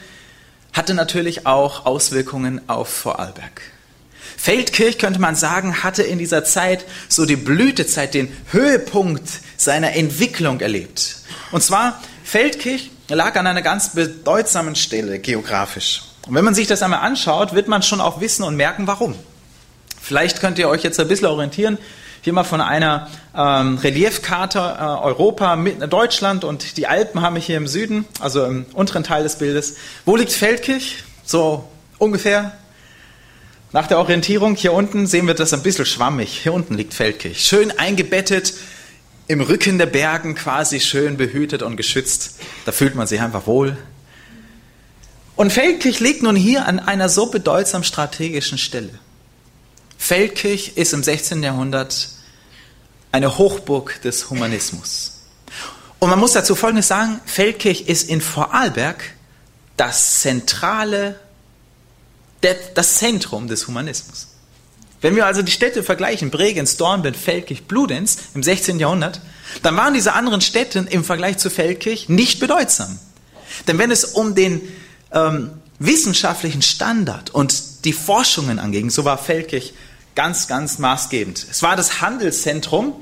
hatte 0.74 0.92
natürlich 0.92 1.46
auch 1.46 1.86
Auswirkungen 1.86 2.60
auf 2.68 2.90
Vorarlberg. 2.90 3.62
Feldkirch, 4.36 4.98
könnte 4.98 5.18
man 5.18 5.34
sagen, 5.34 5.82
hatte 5.82 6.02
in 6.02 6.18
dieser 6.18 6.44
Zeit 6.44 6.84
so 7.08 7.24
die 7.24 7.36
Blütezeit, 7.36 8.12
den 8.12 8.30
Höhepunkt 8.50 9.30
seiner 9.56 9.94
Entwicklung 9.94 10.60
erlebt. 10.60 11.22
Und 11.52 11.62
zwar, 11.62 12.02
Feldkirch 12.22 12.90
lag 13.08 13.34
an 13.36 13.46
einer 13.46 13.62
ganz 13.62 13.94
bedeutsamen 13.94 14.76
Stelle 14.76 15.20
geografisch. 15.20 16.02
Und 16.26 16.34
wenn 16.34 16.44
man 16.44 16.54
sich 16.54 16.66
das 16.66 16.82
einmal 16.82 17.00
anschaut, 17.00 17.54
wird 17.54 17.66
man 17.66 17.82
schon 17.82 18.02
auch 18.02 18.20
wissen 18.20 18.42
und 18.42 18.56
merken, 18.56 18.86
warum. 18.86 19.14
Vielleicht 20.08 20.40
könnt 20.40 20.58
ihr 20.58 20.70
euch 20.70 20.82
jetzt 20.82 20.98
ein 20.98 21.06
bisschen 21.06 21.26
orientieren. 21.26 21.76
Hier 22.22 22.32
mal 22.32 22.42
von 22.42 22.62
einer 22.62 23.08
ähm, 23.36 23.76
Reliefkarte 23.76 24.58
äh, 24.58 24.82
Europa 24.82 25.54
mit 25.54 25.92
Deutschland 25.92 26.44
und 26.44 26.78
die 26.78 26.86
Alpen 26.86 27.20
haben 27.20 27.34
wir 27.34 27.42
hier 27.42 27.58
im 27.58 27.68
Süden, 27.68 28.06
also 28.18 28.42
im 28.46 28.64
unteren 28.72 29.04
Teil 29.04 29.22
des 29.22 29.36
Bildes. 29.36 29.76
Wo 30.06 30.16
liegt 30.16 30.32
Feldkirch? 30.32 31.04
So 31.26 31.68
ungefähr 31.98 32.56
nach 33.72 33.86
der 33.86 33.98
Orientierung. 33.98 34.54
Hier 34.54 34.72
unten 34.72 35.06
sehen 35.06 35.26
wir 35.26 35.34
das 35.34 35.52
ein 35.52 35.62
bisschen 35.62 35.84
schwammig. 35.84 36.40
Hier 36.42 36.54
unten 36.54 36.72
liegt 36.72 36.94
Feldkirch. 36.94 37.44
Schön 37.44 37.78
eingebettet 37.78 38.54
im 39.26 39.42
Rücken 39.42 39.76
der 39.76 39.84
Bergen, 39.84 40.34
quasi 40.34 40.80
schön 40.80 41.18
behütet 41.18 41.62
und 41.62 41.76
geschützt. 41.76 42.40
Da 42.64 42.72
fühlt 42.72 42.94
man 42.94 43.06
sich 43.06 43.20
einfach 43.20 43.46
wohl. 43.46 43.76
Und 45.36 45.52
Feldkirch 45.52 46.00
liegt 46.00 46.22
nun 46.22 46.34
hier 46.34 46.64
an 46.64 46.78
einer 46.78 47.10
so 47.10 47.26
bedeutsam 47.26 47.82
strategischen 47.84 48.56
Stelle. 48.56 48.98
Feldkirch 49.98 50.72
ist 50.76 50.94
im 50.94 51.02
16. 51.02 51.42
Jahrhundert 51.42 52.08
eine 53.12 53.36
Hochburg 53.36 54.00
des 54.02 54.30
Humanismus. 54.30 55.18
Und 55.98 56.08
man 56.08 56.18
muss 56.18 56.32
dazu 56.32 56.54
Folgendes 56.54 56.88
sagen, 56.88 57.20
Feldkirch 57.26 57.82
ist 57.82 58.08
in 58.08 58.20
Vorarlberg 58.20 59.04
das 59.76 60.20
zentrale, 60.20 61.18
das 62.74 62.96
Zentrum 62.96 63.48
des 63.48 63.66
Humanismus. 63.66 64.28
Wenn 65.00 65.14
wir 65.16 65.26
also 65.26 65.42
die 65.42 65.52
Städte 65.52 65.82
vergleichen, 65.82 66.30
Bregenz, 66.30 66.76
Dornbirn, 66.76 67.14
Feldkirch, 67.14 67.64
Bludenz 67.64 68.18
im 68.34 68.42
16. 68.42 68.78
Jahrhundert, 68.78 69.20
dann 69.62 69.76
waren 69.76 69.94
diese 69.94 70.12
anderen 70.14 70.40
Städte 70.40 70.86
im 70.90 71.04
Vergleich 71.04 71.38
zu 71.38 71.50
Feldkirch 71.50 72.08
nicht 72.08 72.40
bedeutsam. 72.40 72.98
Denn 73.66 73.78
wenn 73.78 73.90
es 73.90 74.04
um 74.04 74.34
den 74.34 74.60
ähm, 75.12 75.50
wissenschaftlichen 75.78 76.62
Standard 76.62 77.30
und 77.30 77.84
die 77.84 77.92
Forschungen 77.92 78.58
anging, 78.58 78.90
so 78.90 79.04
war 79.04 79.18
Feldkirch 79.18 79.72
ganz, 80.18 80.48
ganz 80.48 80.80
maßgebend. 80.80 81.46
Es 81.48 81.62
war 81.62 81.76
das 81.76 82.00
Handelszentrum 82.00 82.92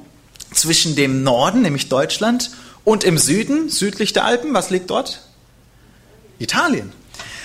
zwischen 0.52 0.96
dem 0.96 1.22
Norden, 1.22 1.62
nämlich 1.62 1.88
Deutschland, 1.88 2.50
und 2.84 3.04
im 3.04 3.16
Süden, 3.16 3.70
südlich 3.70 4.12
der 4.12 4.26
Alpen, 4.26 4.52
was 4.52 4.68
liegt 4.68 4.90
dort? 4.90 5.22
Italien. 6.38 6.92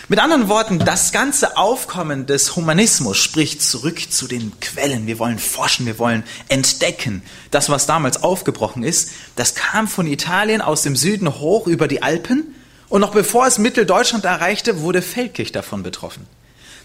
Mit 0.09 0.19
anderen 0.19 0.49
Worten, 0.49 0.77
das 0.79 1.13
ganze 1.13 1.55
Aufkommen 1.55 2.25
des 2.25 2.57
Humanismus 2.57 3.15
spricht 3.15 3.63
zurück 3.63 4.11
zu 4.11 4.27
den 4.27 4.51
Quellen. 4.59 5.07
Wir 5.07 5.19
wollen 5.19 5.39
forschen, 5.39 5.85
wir 5.85 5.97
wollen 5.99 6.25
entdecken. 6.49 7.23
Das, 7.49 7.69
was 7.69 7.85
damals 7.85 8.23
aufgebrochen 8.23 8.83
ist, 8.83 9.11
das 9.37 9.55
kam 9.55 9.87
von 9.87 10.05
Italien 10.05 10.59
aus 10.59 10.81
dem 10.81 10.97
Süden 10.97 11.39
hoch 11.39 11.65
über 11.67 11.87
die 11.87 12.03
Alpen. 12.03 12.55
Und 12.89 12.99
noch 12.99 13.13
bevor 13.13 13.47
es 13.47 13.57
Mitteldeutschland 13.57 14.25
erreichte, 14.25 14.81
wurde 14.81 15.01
Feldkirch 15.01 15.53
davon 15.53 15.81
betroffen. 15.81 16.27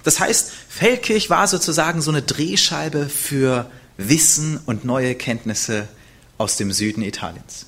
Das 0.07 0.21
heißt, 0.21 0.53
Feldkirch 0.69 1.31
war 1.31 1.49
sozusagen 1.49 2.01
so 2.01 2.13
eine 2.13 2.23
Drehscheibe 2.23 3.09
für 3.09 3.69
Wissen 3.97 4.61
und 4.65 4.85
neue 4.85 5.17
Kenntnisse 5.17 5.89
aus 6.39 6.57
dem 6.57 6.71
Süden 6.71 7.03
Italiens. 7.03 7.67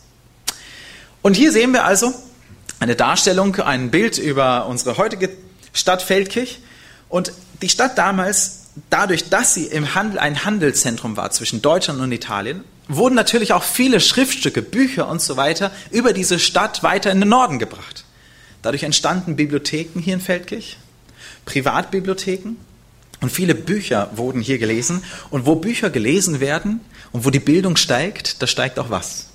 Und 1.20 1.34
hier 1.34 1.50
sehen 1.50 1.72
wir 1.72 1.84
also 1.84 2.14
eine 2.78 2.94
Darstellung, 2.94 3.56
ein 3.56 3.90
Bild 3.90 4.18
über 4.18 4.66
unsere 4.66 4.98
heutige 4.98 5.30
Stadt 5.72 6.00
Feldkirch. 6.00 6.60
Und 7.08 7.32
die 7.60 7.68
Stadt 7.68 7.98
damals, 7.98 8.66
dadurch, 8.88 9.28
dass 9.30 9.54
sie 9.54 9.64
im 9.64 9.96
Handel 9.96 10.20
ein 10.20 10.44
Handelszentrum 10.44 11.16
war 11.16 11.32
zwischen 11.32 11.60
Deutschland 11.60 12.00
und 12.00 12.12
Italien, 12.12 12.62
wurden 12.86 13.16
natürlich 13.16 13.52
auch 13.52 13.64
viele 13.64 13.98
Schriftstücke, 13.98 14.62
Bücher 14.62 15.08
und 15.08 15.20
so 15.20 15.36
weiter 15.36 15.72
über 15.90 16.12
diese 16.12 16.38
Stadt 16.38 16.84
weiter 16.84 17.10
in 17.10 17.18
den 17.18 17.30
Norden 17.30 17.58
gebracht. 17.58 18.04
Dadurch 18.62 18.84
entstanden 18.84 19.34
Bibliotheken 19.34 19.98
hier 19.98 20.14
in 20.14 20.20
Feldkirch, 20.20 20.76
Privatbibliotheken 21.48 22.56
und 23.22 23.32
viele 23.32 23.54
Bücher 23.54 24.10
wurden 24.14 24.42
hier 24.42 24.58
gelesen. 24.58 25.02
Und 25.30 25.46
wo 25.46 25.54
Bücher 25.54 25.88
gelesen 25.88 26.40
werden 26.40 26.80
und 27.10 27.24
wo 27.24 27.30
die 27.30 27.40
Bildung 27.40 27.76
steigt, 27.76 28.42
da 28.42 28.46
steigt 28.46 28.78
auch 28.78 28.90
was? 28.90 29.28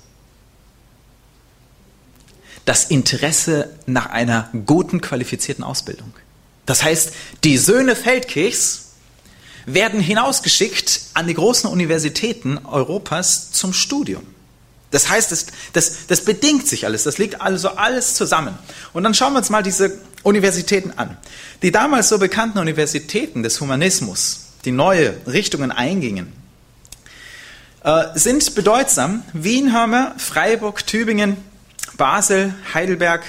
Das 2.64 2.84
Interesse 2.84 3.74
nach 3.86 4.06
einer 4.06 4.48
guten, 4.64 5.00
qualifizierten 5.00 5.64
Ausbildung. 5.64 6.14
Das 6.66 6.84
heißt, 6.84 7.12
die 7.42 7.58
Söhne 7.58 7.96
Feldkirchs 7.96 8.92
werden 9.66 10.00
hinausgeschickt 10.00 11.00
an 11.14 11.26
die 11.26 11.34
großen 11.34 11.68
Universitäten 11.68 12.58
Europas 12.58 13.50
zum 13.50 13.72
Studium. 13.72 14.22
Das 14.94 15.08
heißt, 15.08 15.32
das, 15.32 15.46
das, 15.72 16.06
das 16.06 16.24
bedingt 16.24 16.68
sich 16.68 16.86
alles, 16.86 17.02
das 17.02 17.18
liegt 17.18 17.40
also 17.40 17.70
alles 17.70 18.14
zusammen. 18.14 18.56
Und 18.92 19.02
dann 19.02 19.12
schauen 19.12 19.32
wir 19.32 19.38
uns 19.38 19.50
mal 19.50 19.64
diese 19.64 19.98
Universitäten 20.22 20.92
an. 20.92 21.16
Die 21.62 21.72
damals 21.72 22.08
so 22.08 22.18
bekannten 22.18 22.58
Universitäten 22.58 23.42
des 23.42 23.60
Humanismus, 23.60 24.52
die 24.64 24.70
neue 24.70 25.16
Richtungen 25.26 25.72
eingingen, 25.72 26.32
äh, 27.82 28.04
sind 28.14 28.54
bedeutsam. 28.54 29.24
Wien 29.32 29.72
haben 29.72 29.90
wir, 29.90 30.14
Freiburg, 30.16 30.86
Tübingen, 30.86 31.38
Basel, 31.96 32.54
Heidelberg, 32.72 33.24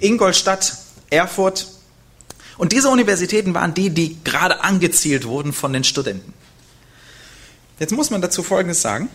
Ingolstadt, 0.00 0.76
Erfurt, 1.10 1.68
und 2.56 2.72
diese 2.72 2.88
Universitäten 2.88 3.54
waren 3.54 3.72
die, 3.72 3.90
die 3.90 4.16
gerade 4.24 4.62
angezielt 4.64 5.26
wurden 5.26 5.52
von 5.52 5.72
den 5.72 5.84
Studenten. 5.84 6.34
Jetzt 7.78 7.92
muss 7.92 8.10
man 8.10 8.20
dazu 8.20 8.42
Folgendes 8.42 8.82
sagen. 8.82 9.08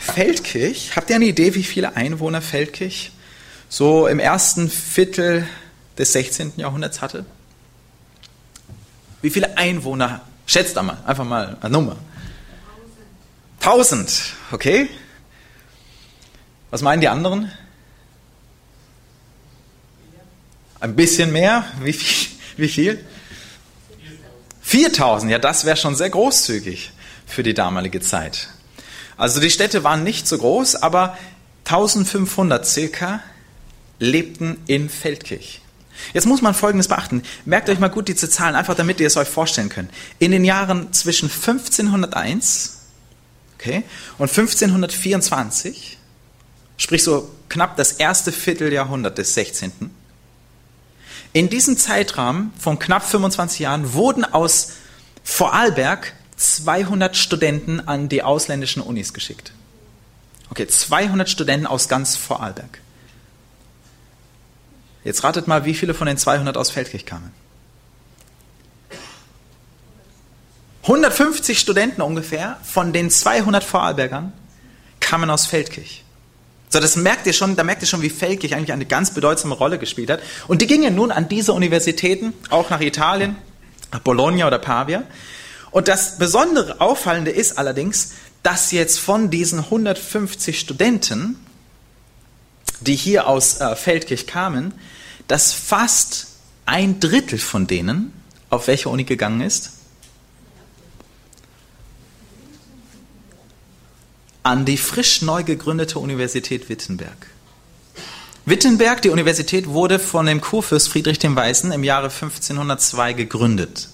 Feldkirch, 0.00 0.96
habt 0.96 1.10
ihr 1.10 1.16
eine 1.16 1.26
Idee, 1.26 1.54
wie 1.54 1.62
viele 1.62 1.94
Einwohner 1.94 2.40
Feldkirch 2.40 3.12
so 3.68 4.06
im 4.06 4.18
ersten 4.18 4.70
Viertel 4.70 5.46
des 5.98 6.12
16. 6.14 6.54
Jahrhunderts 6.56 7.02
hatte? 7.02 7.26
Wie 9.20 9.30
viele 9.30 9.56
Einwohner? 9.58 10.22
Schätzt 10.46 10.76
einmal, 10.78 10.96
einfach 11.06 11.24
mal 11.24 11.58
eine 11.60 11.70
Nummer. 11.70 11.96
Tausend, 13.60 14.32
okay? 14.50 14.88
Was 16.70 16.80
meinen 16.80 17.02
die 17.02 17.08
anderen? 17.08 17.52
Ein 20.80 20.96
bisschen 20.96 21.30
mehr? 21.30 21.64
Wie 21.82 21.92
viel? 21.92 22.28
Wie 22.56 22.68
viel? 22.68 23.04
4000, 24.62 25.30
ja, 25.30 25.38
das 25.38 25.64
wäre 25.64 25.76
schon 25.76 25.94
sehr 25.94 26.10
großzügig 26.10 26.92
für 27.26 27.42
die 27.42 27.54
damalige 27.54 28.00
Zeit. 28.00 28.48
Also 29.20 29.38
die 29.38 29.50
Städte 29.50 29.84
waren 29.84 30.02
nicht 30.02 30.26
so 30.26 30.38
groß, 30.38 30.76
aber 30.76 31.14
1500 31.66 32.64
circa 32.66 33.20
lebten 33.98 34.56
in 34.66 34.88
Feldkirch. 34.88 35.60
Jetzt 36.14 36.24
muss 36.24 36.40
man 36.40 36.54
Folgendes 36.54 36.88
beachten. 36.88 37.22
Merkt 37.44 37.68
euch 37.68 37.78
mal 37.78 37.88
gut 37.88 38.08
diese 38.08 38.30
Zahlen, 38.30 38.56
einfach 38.56 38.74
damit 38.74 38.98
ihr 38.98 39.06
es 39.06 39.18
euch 39.18 39.28
vorstellen 39.28 39.68
könnt. 39.68 39.90
In 40.20 40.30
den 40.30 40.46
Jahren 40.46 40.94
zwischen 40.94 41.30
1501 41.30 42.78
okay, 43.56 43.82
und 44.16 44.30
1524, 44.30 45.98
sprich 46.78 47.04
so 47.04 47.30
knapp 47.50 47.76
das 47.76 47.92
erste 47.92 48.32
Vierteljahrhundert 48.32 49.18
des 49.18 49.34
16., 49.34 49.90
in 51.34 51.50
diesem 51.50 51.76
Zeitrahmen 51.76 52.54
von 52.58 52.78
knapp 52.78 53.06
25 53.06 53.60
Jahren 53.60 53.92
wurden 53.92 54.24
aus 54.24 54.72
Vorarlberg 55.22 56.14
200 56.40 57.16
Studenten 57.16 57.80
an 57.80 58.08
die 58.08 58.22
ausländischen 58.22 58.82
Unis 58.82 59.12
geschickt. 59.12 59.52
Okay, 60.48 60.66
200 60.66 61.28
Studenten 61.28 61.66
aus 61.66 61.88
ganz 61.88 62.16
Vorarlberg. 62.16 62.80
Jetzt 65.04 65.22
ratet 65.22 65.46
mal, 65.46 65.66
wie 65.66 65.74
viele 65.74 65.92
von 65.92 66.06
den 66.06 66.16
200 66.16 66.56
aus 66.56 66.70
Feldkirch 66.70 67.04
kamen. 67.04 67.32
150 70.82 71.58
Studenten 71.58 72.00
ungefähr 72.00 72.56
von 72.62 72.94
den 72.94 73.10
200 73.10 73.62
Vorarlbergern 73.62 74.32
kamen 74.98 75.28
aus 75.28 75.46
Feldkirch. 75.46 76.04
So, 76.70 76.80
das 76.80 76.96
merkt 76.96 77.26
ihr 77.26 77.32
schon, 77.34 77.54
da 77.54 77.64
merkt 77.64 77.82
ihr 77.82 77.88
schon, 77.88 78.00
wie 78.00 78.10
Feldkirch 78.10 78.54
eigentlich 78.54 78.72
eine 78.72 78.86
ganz 78.86 79.12
bedeutsame 79.12 79.54
Rolle 79.54 79.78
gespielt 79.78 80.08
hat. 80.08 80.20
Und 80.48 80.62
die 80.62 80.66
gingen 80.66 80.94
nun 80.94 81.10
an 81.10 81.28
diese 81.28 81.52
Universitäten, 81.52 82.32
auch 82.48 82.70
nach 82.70 82.80
Italien, 82.80 83.36
nach 83.92 84.00
Bologna 84.00 84.46
oder 84.46 84.58
Pavia. 84.58 85.02
Und 85.70 85.88
das 85.88 86.18
besondere 86.18 86.80
Auffallende 86.80 87.30
ist 87.30 87.58
allerdings, 87.58 88.12
dass 88.42 88.72
jetzt 88.72 88.98
von 88.98 89.30
diesen 89.30 89.60
150 89.60 90.58
Studenten, 90.58 91.36
die 92.80 92.96
hier 92.96 93.26
aus 93.26 93.60
äh, 93.60 93.76
Feldkirch 93.76 94.26
kamen, 94.26 94.74
dass 95.28 95.52
fast 95.52 96.28
ein 96.66 96.98
Drittel 97.00 97.38
von 97.38 97.66
denen 97.66 98.12
auf 98.48 98.66
welche 98.66 98.88
Uni 98.88 99.04
gegangen 99.04 99.42
ist? 99.42 99.72
an 104.42 104.64
die 104.64 104.76
frisch 104.76 105.22
neu 105.22 105.44
gegründete 105.44 105.98
Universität 105.98 106.68
Wittenberg. 106.68 107.26
Wittenberg, 108.46 109.02
die 109.02 109.10
Universität, 109.10 109.68
wurde 109.68 109.98
von 109.98 110.26
dem 110.26 110.40
Kurfürst 110.40 110.88
Friedrich 110.88 111.18
dem 111.18 111.36
Weißen 111.36 111.72
im 111.72 111.84
Jahre 111.84 112.06
1502 112.06 113.12
gegründet. 113.12 113.88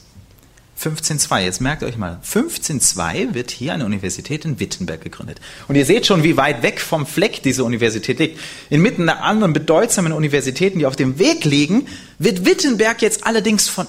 1502, 0.76 1.44
jetzt 1.44 1.60
merkt 1.62 1.82
euch 1.82 1.96
mal, 1.96 2.20
1502 2.22 3.32
wird 3.32 3.50
hier 3.50 3.72
eine 3.72 3.86
Universität 3.86 4.44
in 4.44 4.60
Wittenberg 4.60 5.00
gegründet. 5.00 5.40
Und 5.68 5.74
ihr 5.74 5.86
seht 5.86 6.04
schon, 6.04 6.22
wie 6.22 6.36
weit 6.36 6.62
weg 6.62 6.82
vom 6.82 7.06
Fleck 7.06 7.42
diese 7.42 7.64
Universität 7.64 8.18
liegt. 8.18 8.38
Inmitten 8.68 9.06
der 9.06 9.24
anderen 9.24 9.54
bedeutsamen 9.54 10.12
Universitäten, 10.12 10.78
die 10.78 10.86
auf 10.86 10.94
dem 10.94 11.18
Weg 11.18 11.44
liegen, 11.44 11.88
wird 12.18 12.44
Wittenberg 12.44 13.00
jetzt 13.00 13.26
allerdings 13.26 13.70
von 13.70 13.88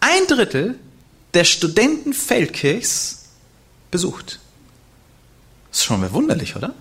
ein 0.00 0.26
Drittel 0.26 0.74
der 1.34 1.44
Studenten 1.44 2.12
Feldkirchs 2.12 3.26
besucht. 3.92 4.40
Das 5.70 5.78
ist 5.78 5.84
schon 5.84 6.00
verwunderlich, 6.00 6.56
oder? 6.56 6.74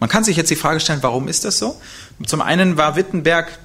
Man 0.00 0.08
kann 0.08 0.24
sich 0.24 0.36
jetzt 0.36 0.50
die 0.50 0.56
Frage 0.56 0.80
stellen, 0.80 1.02
warum 1.02 1.28
ist 1.28 1.44
das 1.44 1.58
so? 1.58 1.80
Zum 2.26 2.40
einen 2.40 2.76
war 2.76 2.96
Wittenberg 2.96 3.58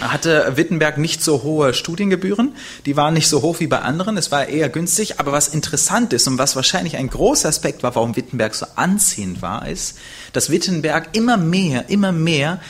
hatte 0.00 0.56
Wittenberg 0.56 0.98
nicht 0.98 1.22
so 1.22 1.42
hohe 1.42 1.74
Studiengebühren, 1.74 2.54
die 2.86 2.96
waren 2.96 3.14
nicht 3.14 3.28
so 3.28 3.42
hoch 3.42 3.60
wie 3.60 3.66
bei 3.66 3.80
anderen, 3.80 4.16
es 4.16 4.30
war 4.30 4.46
eher 4.46 4.68
günstig, 4.68 5.18
aber 5.18 5.32
was 5.32 5.48
interessant 5.48 6.12
ist 6.12 6.26
und 6.28 6.38
was 6.38 6.56
wahrscheinlich 6.56 6.96
ein 6.96 7.08
großer 7.08 7.48
Aspekt 7.48 7.82
war, 7.82 7.94
warum 7.94 8.16
Wittenberg 8.16 8.54
so 8.54 8.66
anziehend 8.76 9.42
war, 9.42 9.68
ist, 9.68 9.98
dass 10.32 10.50
Wittenberg 10.50 11.16
immer 11.16 11.36
mehr, 11.36 11.88
immer 11.88 12.12
mehr 12.12 12.60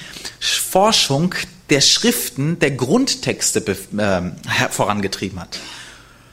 Forschung 0.40 1.34
der 1.70 1.80
Schriften, 1.80 2.58
der 2.58 2.70
Grundtexte 2.70 3.60
äh, 3.60 4.70
vorangetrieben 4.70 5.40
hat. 5.40 5.58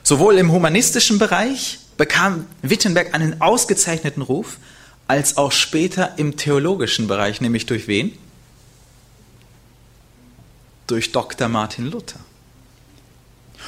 Sowohl 0.02 0.38
im 0.38 0.52
humanistischen 0.52 1.18
Bereich 1.18 1.78
bekam 1.96 2.46
Wittenberg 2.62 3.14
einen 3.14 3.40
ausgezeichneten 3.40 4.22
Ruf, 4.22 4.58
als 5.08 5.36
auch 5.36 5.52
später 5.52 6.14
im 6.16 6.36
theologischen 6.36 7.06
Bereich, 7.06 7.40
nämlich 7.40 7.66
durch 7.66 7.86
wen? 7.86 8.12
Durch 10.86 11.12
Dr. 11.12 11.48
Martin 11.48 11.86
Luther. 11.86 12.20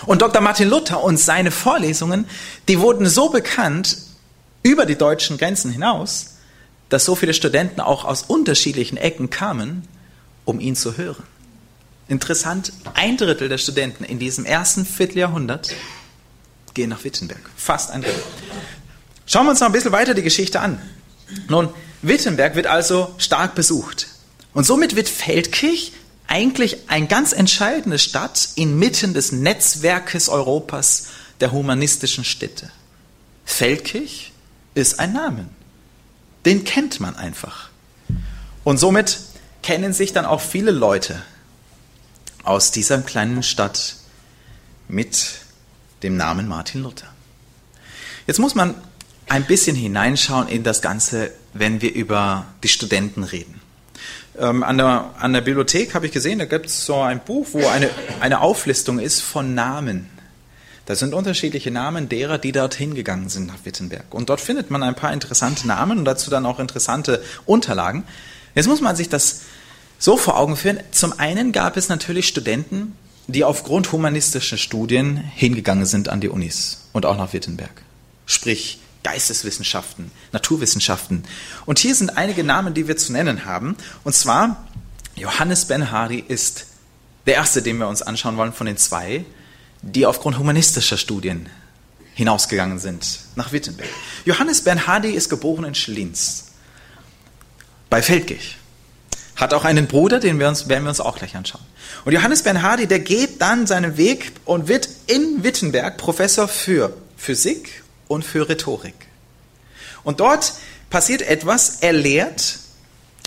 Und 0.07 0.23
Dr. 0.23 0.41
Martin 0.41 0.69
Luther 0.69 1.03
und 1.03 1.17
seine 1.17 1.51
Vorlesungen, 1.51 2.27
die 2.69 2.79
wurden 2.79 3.07
so 3.07 3.31
bekannt 3.31 3.99
über 4.63 4.87
die 4.87 4.97
deutschen 4.97 5.39
Grenzen 5.39 5.73
hinaus, 5.73 6.37
dass 6.89 7.05
so 7.05 7.15
viele 7.15 7.35
Studenten 7.35 7.81
auch 7.81 8.05
aus 8.05 8.23
unterschiedlichen 8.23 8.97
Ecken 8.97 9.31
kamen, 9.31 9.87
um 10.45 10.61
ihn 10.61 10.77
zu 10.77 10.97
hören. 10.97 11.25
Interessant, 12.07 12.73
ein 12.95 13.17
Drittel 13.17 13.49
der 13.49 13.59
Studenten 13.59 14.05
in 14.05 14.19
diesem 14.19 14.47
ersten 14.47 14.87
Vierteljahrhundert 14.87 15.75
gehen 16.73 16.89
nach 16.89 17.05
Wittenberg. 17.05 17.41
Fast 17.57 17.91
ein 17.91 18.03
Drittel. 18.03 18.23
Schauen 19.27 19.45
wir 19.45 19.51
uns 19.51 19.61
noch 19.61 19.67
ein 19.67 19.73
bisschen 19.73 19.93
weiter 19.93 20.15
die 20.15 20.23
Geschichte 20.23 20.61
an. 20.61 20.81
Nun, 21.49 21.69
Wittenberg 22.01 22.55
wird 22.55 22.67
also 22.67 23.15
stark 23.19 23.55
besucht. 23.55 24.07
Und 24.55 24.65
somit 24.65 24.97
wird 24.97 25.09
Feldkirch 25.09 25.93
eigentlich 26.29 26.89
eine 26.89 27.07
ganz 27.07 27.33
entscheidende 27.33 27.99
Stadt 27.99 28.51
inmitten 28.55 29.15
des 29.15 29.33
Netzwerkes 29.33 30.29
Europas 30.29 31.07
der 31.41 31.53
humanistischen 31.53 32.25
Städte. 32.25 32.71
Feldkirch 33.45 34.33
ist 34.75 35.01
ein 35.01 35.15
Name. 35.15 35.49
Den 36.45 36.65
kennt 36.65 37.01
man 37.01 37.17
einfach. 37.17 37.71
Und 38.63 38.79
somit 38.79 39.19
kennen 39.63 39.93
sich 39.93 40.13
dann 40.13 40.27
auch 40.27 40.41
viele 40.41 40.71
Leute 40.71 41.21
aus 42.45 42.71
dieser 42.71 43.01
kleinen 43.01 43.43
Stadt 43.43 43.97
mit 44.87 45.41
dem 46.03 46.17
Namen 46.17 46.47
Martin 46.47 46.83
Luther. 46.83 47.09
Jetzt 48.27 48.39
muss 48.39 48.55
man 48.55 48.75
ein 49.29 49.45
bisschen 49.47 49.77
hineinschauen 49.77 50.49
in 50.49 50.63
das 50.63 50.83
Ganze, 50.83 51.33
wenn 51.55 51.81
wir 51.81 51.93
über 51.95 52.47
die 52.63 52.69
Studenten 52.69 53.25
reden. 53.25 53.58
Ähm, 54.39 54.63
an, 54.63 54.79
der, 54.79 55.11
an 55.19 55.33
der 55.33 55.41
Bibliothek 55.41 55.95
habe 55.95 56.07
ich 56.07 56.13
gesehen, 56.13 56.39
da 56.39 56.45
gibt 56.45 56.67
es 56.67 56.87
so 56.87 57.01
ein 57.01 57.21
Buch, 57.21 57.49
wo 57.53 57.67
eine, 57.67 57.91
eine 58.21 58.41
Auflistung 58.41 58.99
ist 58.99 59.21
von 59.21 59.55
Namen. 59.55 60.09
Da 60.87 60.95
sind 60.95 61.13
unterschiedliche 61.13 61.71
Namen 61.71 62.09
derer, 62.09 62.39
die 62.39 62.53
dorthin 62.53 62.95
gegangen 62.95 63.29
sind 63.29 63.47
nach 63.47 63.65
Wittenberg. 63.65 64.15
Und 64.15 64.31
dort 64.31 64.41
findet 64.41 64.71
man 64.71 64.83
ein 64.83 64.95
paar 64.95 65.13
interessante 65.13 65.67
Namen 65.67 65.99
und 65.99 66.05
dazu 66.05 66.31
dann 66.31 66.47
auch 66.47 66.61
interessante 66.61 67.23
Unterlagen. 67.45 68.05
Jetzt 68.55 68.69
muss 68.69 68.81
man 68.81 68.97
sich 68.97 69.09
das 69.09 69.43
so 69.99 70.17
vor 70.17 70.39
Augen 70.39 70.57
führen. 70.57 70.81
Zum 70.93 71.19
einen 71.19 71.53
gab 71.53 71.77
es 71.77 71.89
natürlich 71.89 72.27
Studenten, 72.29 72.97
die 73.27 73.45
aufgrund 73.45 73.93
humanistischer 73.93 74.57
Studien 74.57 75.17
hingegangen 75.17 75.85
sind 75.85 76.09
an 76.09 76.21
die 76.21 76.31
Unis 76.31 76.89
und 76.93 77.05
auch 77.05 77.19
nach 77.19 77.35
Wittenberg. 77.35 77.83
Sprich, 78.25 78.79
Geisteswissenschaften, 79.09 80.11
Naturwissenschaften. 80.33 81.25
Und 81.65 81.79
hier 81.79 81.95
sind 81.95 82.19
einige 82.19 82.45
Namen, 82.45 82.75
die 82.75 82.89
wir 82.89 82.99
zu 82.99 83.11
nennen 83.11 83.47
haben. 83.47 83.75
Und 84.05 84.15
zwar, 84.15 84.69
Johannes 85.17 85.65
Ben 85.65 85.91
Hardy 85.91 86.23
ist 86.29 86.67
der 87.25 87.37
erste, 87.37 87.63
den 87.63 87.79
wir 87.79 87.89
uns 87.89 88.03
anschauen 88.03 88.37
wollen 88.37 88.53
von 88.53 88.67
den 88.67 88.77
zwei, 88.77 89.25
die 89.81 90.05
aufgrund 90.05 90.39
humanistischer 90.39 90.99
Studien 90.99 91.49
hinausgegangen 92.17 92.79
sind 92.79 93.21
nach 93.35 93.51
Wittenberg. 93.51 93.89
Johannes 94.27 94.61
Ben 94.61 94.87
Hardy 94.87 95.13
ist 95.13 95.31
geboren 95.31 95.65
in 95.65 95.75
Schlins 95.75 96.49
bei 97.89 98.03
Feldkirch. 98.03 98.59
Hat 99.37 99.55
auch 99.55 99.65
einen 99.65 99.87
Bruder, 99.87 100.21
den 100.21 100.39
wir 100.39 100.49
uns, 100.49 100.69
werden 100.69 100.85
wir 100.85 100.91
uns 100.91 101.01
auch 101.01 101.17
gleich 101.17 101.35
anschauen. 101.35 101.65
Und 102.05 102.13
Johannes 102.13 102.43
Ben 102.43 102.61
Hardy, 102.61 102.87
der 102.87 103.01
geht 103.01 103.41
dann 103.41 103.67
seinen 103.67 103.97
Weg 103.97 104.33
und 104.45 104.69
wird 104.69 104.87
in 105.07 105.43
Wittenberg 105.45 105.97
Professor 105.97 106.47
für 106.47 106.95
Physik 107.17 107.85
und 108.09 108.25
für 108.25 108.49
Rhetorik. 108.49 108.95
Und 110.03 110.21
dort 110.21 110.55
passiert 110.91 111.23
etwas, 111.23 111.79
er 111.81 111.93
lehrt 111.93 112.59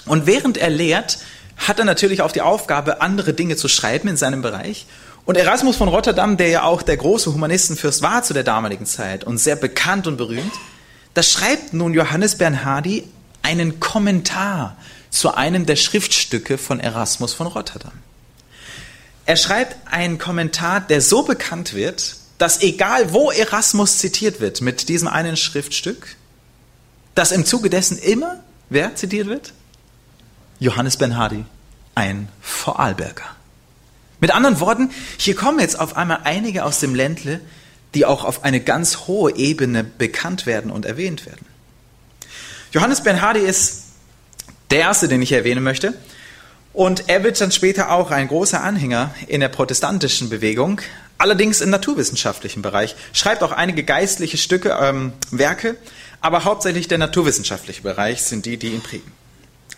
und 0.06 0.26
während 0.26 0.58
er 0.58 0.70
lehrt, 0.70 1.20
hat 1.58 1.80
er 1.80 1.86
natürlich 1.86 2.22
auch 2.22 2.32
die 2.32 2.42
Aufgabe, 2.42 3.02
andere 3.02 3.34
Dinge 3.34 3.56
zu 3.56 3.68
schreiben 3.68 4.08
in 4.08 4.18
seinem 4.18 4.42
Bereich. 4.42 4.88
Und 5.26 5.38
Erasmus 5.38 5.78
von 5.78 5.88
Rotterdam, 5.88 6.38
der 6.38 6.48
ja 6.48 6.64
auch 6.64 6.82
der 6.82 6.98
große 6.98 7.32
Humanistenfürst 7.32 8.01
war 8.01 8.24
zu 8.24 8.34
der 8.34 8.44
damaligen 8.44 8.88
Zeit 8.88 9.24
und 9.24 9.38
sehr 9.38 9.55
bekannt 9.55 10.08
und 10.08 10.18
berühmt, 10.18 10.53
da 11.14 11.22
schreibt 11.22 11.74
nun 11.74 11.94
Johannes 11.94 12.38
Bernhardi 12.38 13.03
einen 13.44 13.79
Kommentar 13.79 14.77
zu 15.10 15.36
einem 15.36 15.66
der 15.66 15.75
Schriftstücke 15.75 16.58
von 16.58 16.79
Erasmus 16.79 17.34
von 17.34 17.48
Rotterdam. 17.48 17.92
Er 19.25 19.36
schreibt 19.36 19.75
einen 19.92 20.18
Kommentar, 20.18 20.82
der 20.82 21.01
so 21.01 21.24
bekannt 21.24 21.74
wird, 21.74 22.16
dass 22.42 22.64
egal 22.64 23.14
wo 23.14 23.30
Erasmus 23.30 24.00
zitiert 24.00 24.40
wird 24.40 24.62
mit 24.62 24.90
diesem 24.90 25.08
einen 25.08 25.38
Schriftstück, 25.38 26.16
dass 27.14 27.32
im 27.32 27.46
Zuge 27.46 27.70
dessen 27.70 28.00
immer, 28.00 28.44
wer 28.72 28.96
zitiert 28.96 29.27
wird? 29.27 29.54
Johannes 30.58 30.98
Benhardi, 30.98 31.46
ein 31.94 32.30
Vorarlberger. 32.42 33.36
Mit 34.20 34.32
anderen 34.32 34.60
Worten, 34.60 34.90
hier 35.18 35.36
kommen 35.36 35.60
jetzt 35.60 35.80
auf 35.80 35.96
einmal 35.96 36.22
einige 36.24 36.66
aus 36.66 36.80
dem 36.80 36.96
Ländle, 36.96 37.42
die 37.94 38.06
auch 38.06 38.25
auf 38.25 38.44
eine 38.44 38.60
ganz 38.60 39.06
hohe 39.06 39.36
Ebene 39.36 39.84
bekannt 39.84 40.48
werden 40.48 40.72
und 40.72 40.88
erwähnt 40.88 41.27
werden. 41.27 41.46
Johannes 42.72 43.04
Benhardi 43.04 43.42
ist 43.42 43.84
der 44.72 44.80
erste, 44.80 45.08
den 45.08 45.22
ich 45.22 45.32
erwähnen 45.32 45.64
möchte. 45.64 45.94
Und 46.74 47.08
er 47.08 47.24
wird 47.24 47.40
dann 47.40 47.51
später 47.51 47.92
auch 47.92 48.10
ein 48.10 48.30
großer 48.30 48.64
Anhänger 48.64 49.14
in 49.27 49.42
der 49.42 49.50
protestantischen 49.50 50.30
Bewegung, 50.30 50.82
allerdings 51.22 51.62
im 51.62 51.70
naturwissenschaftlichen 51.70 52.64
Bereich, 52.64 52.96
schreibt 53.14 53.44
auch 53.44 53.51
einige 53.51 53.84
geistliche 53.84 54.38
Stücke, 54.38 54.75
ähm, 54.81 55.14
Werke, 55.29 55.77
aber 56.20 56.44
hauptsächlich 56.46 56.88
der 56.88 56.98
naturwissenschaftliche 56.98 57.84
Bereich 57.84 58.24
sind 58.24 58.46
die, 58.48 58.57
die 58.57 58.70
ihn 58.70 58.81
prägen. 58.81 59.12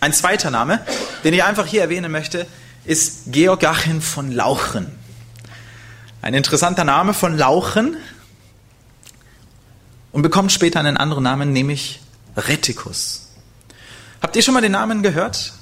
Ein 0.00 0.14
zweiter 0.14 0.50
Name, 0.50 0.80
den 1.22 1.34
ich 1.34 1.44
einfach 1.44 1.66
hier 1.66 1.82
erwähnen 1.82 2.10
möchte, 2.10 2.46
ist 2.86 3.24
Georg 3.26 3.62
Achim 3.64 4.00
von 4.00 4.32
Lauchen. 4.32 4.90
Ein 6.22 6.32
interessanter 6.32 6.84
Name 6.84 7.12
von 7.12 7.36
Lauchen 7.36 7.98
und 10.12 10.22
bekommt 10.22 10.50
später 10.50 10.80
einen 10.80 10.96
anderen 10.96 11.24
Namen, 11.24 11.52
nämlich 11.52 12.00
Retikus. 12.36 13.28
Habt 14.22 14.34
ihr 14.34 14.42
schon 14.42 14.54
mal 14.54 14.62
den 14.62 14.72
Namen 14.72 15.02
gehört? 15.02 15.52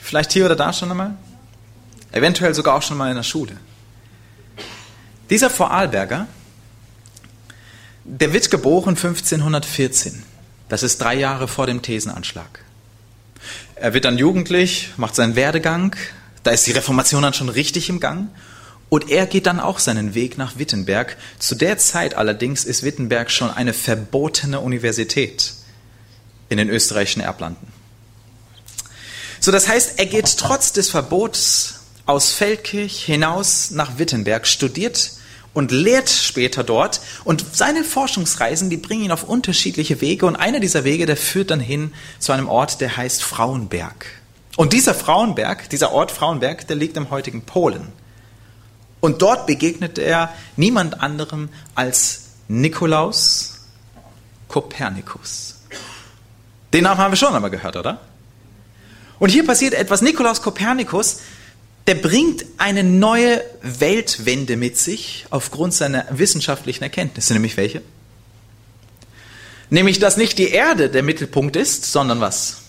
Vielleicht 0.00 0.32
hier 0.32 0.46
oder 0.46 0.56
da 0.56 0.72
schon 0.72 0.90
einmal? 0.90 1.14
Eventuell 2.10 2.52
sogar 2.52 2.74
auch 2.74 2.82
schon 2.82 2.96
mal 2.96 3.10
in 3.10 3.16
der 3.16 3.22
Schule. 3.22 3.56
Dieser 5.30 5.50
Vorarlberger, 5.50 6.26
der 8.04 8.32
wird 8.32 8.50
geboren 8.50 8.96
1514. 8.96 10.22
Das 10.68 10.82
ist 10.82 10.98
drei 10.98 11.14
Jahre 11.14 11.48
vor 11.48 11.66
dem 11.66 11.82
Thesenanschlag. 11.82 12.60
Er 13.74 13.94
wird 13.94 14.04
dann 14.04 14.18
jugendlich, 14.18 14.90
macht 14.96 15.14
seinen 15.14 15.36
Werdegang. 15.36 15.96
Da 16.42 16.50
ist 16.50 16.66
die 16.66 16.72
Reformation 16.72 17.22
dann 17.22 17.34
schon 17.34 17.48
richtig 17.48 17.88
im 17.88 18.00
Gang. 18.00 18.28
Und 18.90 19.10
er 19.10 19.26
geht 19.26 19.46
dann 19.46 19.60
auch 19.60 19.78
seinen 19.78 20.14
Weg 20.14 20.36
nach 20.36 20.58
Wittenberg. 20.58 21.16
Zu 21.38 21.54
der 21.54 21.78
Zeit 21.78 22.14
allerdings 22.14 22.64
ist 22.64 22.82
Wittenberg 22.82 23.30
schon 23.30 23.50
eine 23.50 23.72
verbotene 23.72 24.60
Universität 24.60 25.54
in 26.50 26.58
den 26.58 26.68
österreichischen 26.68 27.22
Erblanden. 27.22 27.72
So, 29.40 29.50
das 29.52 29.68
heißt, 29.68 29.98
er 29.98 30.06
geht 30.06 30.36
trotz 30.38 30.72
des 30.72 30.90
Verbots 30.90 31.80
aus 32.06 32.32
Feldkirch 32.32 33.04
hinaus 33.04 33.70
nach 33.70 33.98
Wittenberg, 33.98 34.46
studiert 34.46 35.12
und 35.54 35.70
lehrt 35.70 36.10
später 36.10 36.64
dort. 36.64 37.00
Und 37.24 37.44
seine 37.52 37.84
Forschungsreisen, 37.84 38.70
die 38.70 38.76
bringen 38.76 39.04
ihn 39.04 39.12
auf 39.12 39.24
unterschiedliche 39.24 40.00
Wege. 40.00 40.26
Und 40.26 40.36
einer 40.36 40.60
dieser 40.60 40.84
Wege, 40.84 41.06
der 41.06 41.16
führt 41.16 41.50
dann 41.50 41.60
hin 41.60 41.92
zu 42.18 42.32
einem 42.32 42.48
Ort, 42.48 42.80
der 42.80 42.96
heißt 42.96 43.22
Frauenberg. 43.22 44.06
Und 44.56 44.72
dieser 44.72 44.94
Frauenberg, 44.94 45.68
dieser 45.70 45.92
Ort 45.92 46.10
Frauenberg, 46.10 46.66
der 46.66 46.76
liegt 46.76 46.96
im 46.96 47.10
heutigen 47.10 47.42
Polen. 47.42 47.92
Und 49.00 49.22
dort 49.22 49.46
begegnet 49.46 49.98
er 49.98 50.32
niemand 50.56 51.00
anderem 51.00 51.48
als 51.74 52.24
Nikolaus 52.48 53.60
Kopernikus. 54.48 55.56
Den 56.72 56.84
Namen 56.84 56.98
haben 56.98 57.12
wir 57.12 57.16
schon 57.16 57.34
einmal 57.34 57.50
gehört, 57.50 57.76
oder? 57.76 58.00
Und 59.18 59.30
hier 59.30 59.46
passiert 59.46 59.74
etwas. 59.74 60.02
Nikolaus 60.02 60.42
Kopernikus, 60.42 61.20
der 61.86 61.94
bringt 61.96 62.44
eine 62.56 62.82
neue 62.82 63.42
Weltwende 63.62 64.56
mit 64.56 64.78
sich 64.78 65.26
aufgrund 65.30 65.74
seiner 65.74 66.06
wissenschaftlichen 66.10 66.82
Erkenntnisse. 66.82 67.34
Nämlich 67.34 67.56
welche? 67.56 67.82
Nämlich, 69.70 69.98
dass 69.98 70.16
nicht 70.16 70.38
die 70.38 70.48
Erde 70.48 70.88
der 70.88 71.02
Mittelpunkt 71.02 71.56
ist, 71.56 71.84
sondern 71.84 72.20
was? 72.20 72.62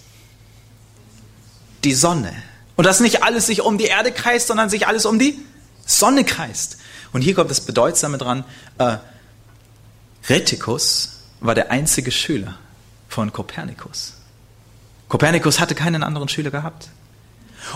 Die 1.84 1.94
Sonne. 1.94 2.34
Und 2.76 2.86
dass 2.86 3.00
nicht 3.00 3.24
alles 3.24 3.48
sich 3.48 3.62
um 3.62 3.78
die 3.78 3.86
Erde 3.86 4.12
kreist, 4.12 4.48
sondern 4.48 4.70
sich 4.70 4.88
alles 4.88 5.06
um 5.06 5.18
die 5.18 5.40
Sonne 5.86 6.26
kreist. 6.26 6.78
Und 7.14 7.22
hier 7.22 7.36
kommt 7.36 7.52
das 7.52 7.62
Bedeutsame 7.62 8.18
dran. 8.18 8.44
Äh, 8.78 8.98
Retikus 10.28 11.20
war 11.40 11.56
der 11.56 11.72
einzige 11.72 12.12
Schüler 12.12 12.58
von 13.08 13.32
Kopernikus. 13.32 14.14
Kopernikus 15.08 15.60
hatte 15.60 15.76
keinen 15.76 16.04
anderen 16.04 16.28
Schüler 16.28 16.52
gehabt. 16.52 16.90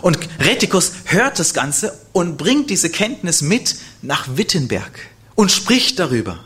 Und 0.01 0.17
Retikus 0.39 0.91
hört 1.05 1.39
das 1.39 1.53
Ganze 1.53 1.97
und 2.13 2.37
bringt 2.37 2.69
diese 2.69 2.89
Kenntnis 2.89 3.41
mit 3.41 3.75
nach 4.01 4.27
Wittenberg 4.37 4.99
und 5.35 5.51
spricht 5.51 5.99
darüber. 5.99 6.39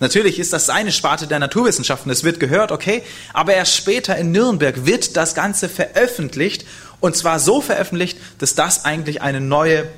Natürlich 0.00 0.38
ist 0.38 0.52
das 0.52 0.66
seine 0.66 0.92
Sparte 0.92 1.26
der 1.26 1.40
Naturwissenschaften, 1.40 2.10
es 2.10 2.22
wird 2.22 2.38
gehört, 2.38 2.70
okay, 2.70 3.02
aber 3.32 3.54
erst 3.54 3.76
später 3.76 4.16
in 4.16 4.30
Nürnberg 4.30 4.86
wird 4.86 5.16
das 5.16 5.34
Ganze 5.34 5.68
veröffentlicht 5.68 6.64
Und 7.00 7.16
zwar 7.16 7.38
so 7.38 7.60
veröffentlicht, 7.60 8.18
dass 8.38 8.54
das 8.54 8.84
eigentlich 8.84 9.22
eine 9.22 9.40
neue 9.40 9.88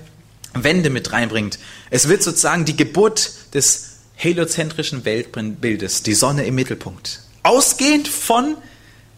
Wende 0.52 0.90
mit 0.90 1.12
reinbringt. 1.12 1.58
Es 1.90 2.08
wird 2.08 2.22
sozusagen 2.22 2.64
die 2.64 2.76
Geburt 2.76 3.32
des 3.54 3.90
heliozentrischen 4.16 5.04
Weltbildes, 5.04 6.02
die 6.02 6.14
Sonne 6.14 6.44
im 6.44 6.54
Mittelpunkt. 6.54 7.22
Ausgehend 7.42 8.06
von 8.06 8.56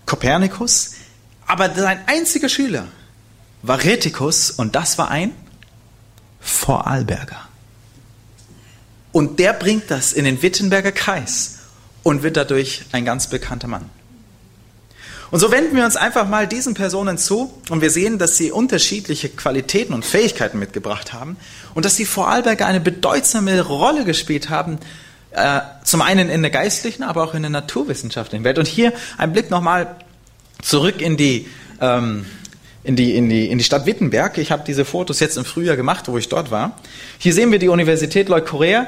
Kopernikus, 0.07 0.93
aber 1.47 1.75
sein 1.75 2.01
einziger 2.07 2.49
Schüler 2.49 2.87
war 3.63 3.83
Retikus 3.83 4.51
und 4.51 4.75
das 4.75 4.99
war 4.99 5.11
ein 5.11 5.33
Vorarlberger. 6.41 7.49
Und 9.13 9.39
der 9.39 9.53
bringt 9.53 9.91
das 9.91 10.13
in 10.13 10.25
den 10.25 10.43
Wittenberger 10.43 10.93
Kreis 10.93 11.59
und 12.03 12.23
wird 12.23 12.37
dadurch 12.37 12.85
ein 12.93 13.05
ganz 13.05 13.29
bekannter 13.29 13.69
Mann. 13.69 13.89
Und 15.31 15.41
so 15.41 15.51
wenden 15.51 15.77
wir 15.77 15.85
uns 15.87 15.97
einfach 15.97 16.29
mal 16.29 16.47
diesen 16.47 16.75
Personen 16.75 17.17
zu 17.17 17.55
und 17.71 17.81
wir 17.81 17.91
sehen, 17.91 18.19
dass 18.19 18.37
sie 18.37 18.51
unterschiedliche 18.51 19.31
Qualitäten 19.31 19.95
und 19.95 20.05
Fähigkeiten 20.05 20.59
mitgebracht 20.59 21.15
haben 21.15 21.39
und 21.75 21.87
dass 21.87 21.97
die 21.97 22.05
Vorarlberger 22.05 22.67
eine 22.67 22.81
bedeutsame 22.81 23.63
Rolle 23.63 24.05
gespielt 24.05 24.51
haben, 24.51 24.79
äh, 25.31 25.61
zum 25.85 26.03
einen 26.03 26.29
in 26.29 26.43
der 26.43 26.51
geistlichen, 26.51 27.03
aber 27.03 27.25
auch 27.25 27.33
in 27.33 27.43
der 27.43 27.51
naturwissenschaftlichen 27.51 28.45
Welt. 28.45 28.59
Und 28.59 28.69
hier 28.69 28.93
ein 29.17 29.33
Blick 29.33 29.51
nochmal 29.51 29.97
zurück 30.61 31.01
in 31.01 31.17
die, 31.17 31.49
ähm, 31.81 32.27
in, 32.85 32.97
die, 32.97 33.17
in, 33.17 33.29
die, 33.29 33.49
in 33.49 33.59
die 33.59 33.65
Stadt 33.65 33.87
Wittenberg. 33.87 34.39
Ich 34.39 34.51
habe 34.51 34.63
diese 34.67 34.85
Fotos 34.85 35.21
jetzt 35.21 35.37
im 35.37 35.45
Frühjahr 35.45 35.77
gemacht, 35.77 36.09
wo 36.09 36.19
ich 36.19 36.29
dort 36.29 36.51
war. 36.51 36.79
Hier 37.19 37.33
sehen 37.33 37.53
wir 37.53 37.59
die 37.59 37.69
Universität 37.69 38.29
Leukorea 38.29 38.87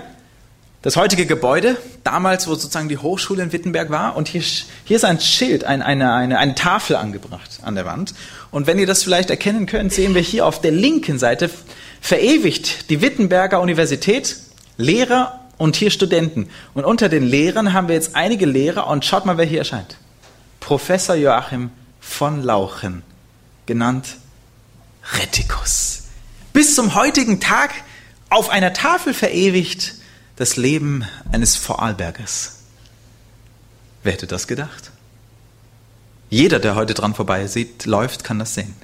das 0.85 0.97
heutige 0.97 1.25
Gebäude, 1.25 1.79
damals, 2.03 2.47
wo 2.47 2.55
sozusagen 2.55 2.91
die 2.91 2.99
Hochschule 2.99 3.43
in 3.43 3.53
Wittenberg 3.55 3.89
war, 3.89 4.17
und 4.17 4.29
hier, 4.29 4.43
hier 4.43 4.97
ist 4.97 5.07
ein 5.07 5.19
Schild, 5.19 5.65
ein, 5.65 5.81
eine, 5.81 6.13
eine, 6.13 6.39
eine 6.39 6.55
Tafel 6.55 6.97
angebracht 6.97 7.61
an 7.63 7.75
der 7.75 7.87
Wand. 7.87 8.13
Und 8.51 8.67
wenn 8.67 8.79
ihr 8.79 8.87
das 8.87 9.03
vielleicht 9.03 9.31
erkennen 9.31 9.65
könnt, 9.65 9.95
sehen 9.95 10.15
wir 10.15 10.21
hier 10.21 10.45
auf 10.45 10.61
der 10.61 10.73
linken 10.73 11.19
Seite 11.19 11.49
verewigt 12.03 12.91
die 12.91 13.01
Wittenberger 13.01 13.63
Universität, 13.63 14.37
Lehrer 14.77 15.41
und 15.57 15.75
hier 15.75 15.91
Studenten. 15.91 16.51
Und 16.75 16.85
unter 16.85 17.09
den 17.09 17.23
Lehrern 17.23 17.73
haben 17.73 17.89
wir 17.89 17.95
jetzt 17.95 18.15
einige 18.15 18.45
Lehrer 18.45 18.87
und 18.89 19.07
schaut 19.07 19.25
mal, 19.25 19.39
wer 19.39 19.47
hier 19.47 19.61
erscheint. 19.61 19.97
Professor 20.61 21.15
Joachim 21.15 21.71
von 21.99 22.43
Lauchen, 22.43 23.03
genannt 23.67 24.17
Retikus. 25.13 26.03
Bis 26.53 26.75
zum 26.75 26.95
heutigen 26.95 27.41
Tag 27.41 27.73
auf 28.31 28.49
einer 28.49 28.73
Tafel 28.73 29.15
verewigt 29.15 29.95
das 30.37 30.57
Leben 30.57 31.05
eines 31.31 31.57
Vorarlbergers. 31.57 32.57
Wer 34.03 34.13
hätte 34.13 34.27
das 34.27 34.47
gedacht? 34.47 34.91
Jeder, 36.31 36.59
der 36.59 36.75
heute 36.75 36.95
dran 36.95 37.15
vorbei 37.15 37.47
sieht, 37.47 37.87
läuft, 37.87 38.25
kann 38.25 38.39
das 38.39 38.55
sehen. 38.55 38.75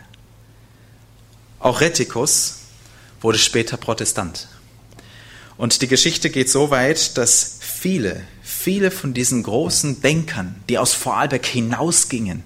Auch 1.58 1.80
Retikus 1.80 2.60
wurde 3.20 3.38
später 3.38 3.76
Protestant. 3.76 4.48
Und 5.56 5.82
die 5.82 5.88
Geschichte 5.88 6.30
geht 6.30 6.48
so 6.48 6.70
weit, 6.70 7.18
dass 7.18 7.58
viele, 7.60 8.22
viele 8.42 8.90
von 8.90 9.12
diesen 9.12 9.42
großen 9.42 10.00
Denkern, 10.00 10.54
die 10.68 10.78
aus 10.78 10.94
Vorarlberg 10.94 11.44
hinausgingen, 11.44 12.42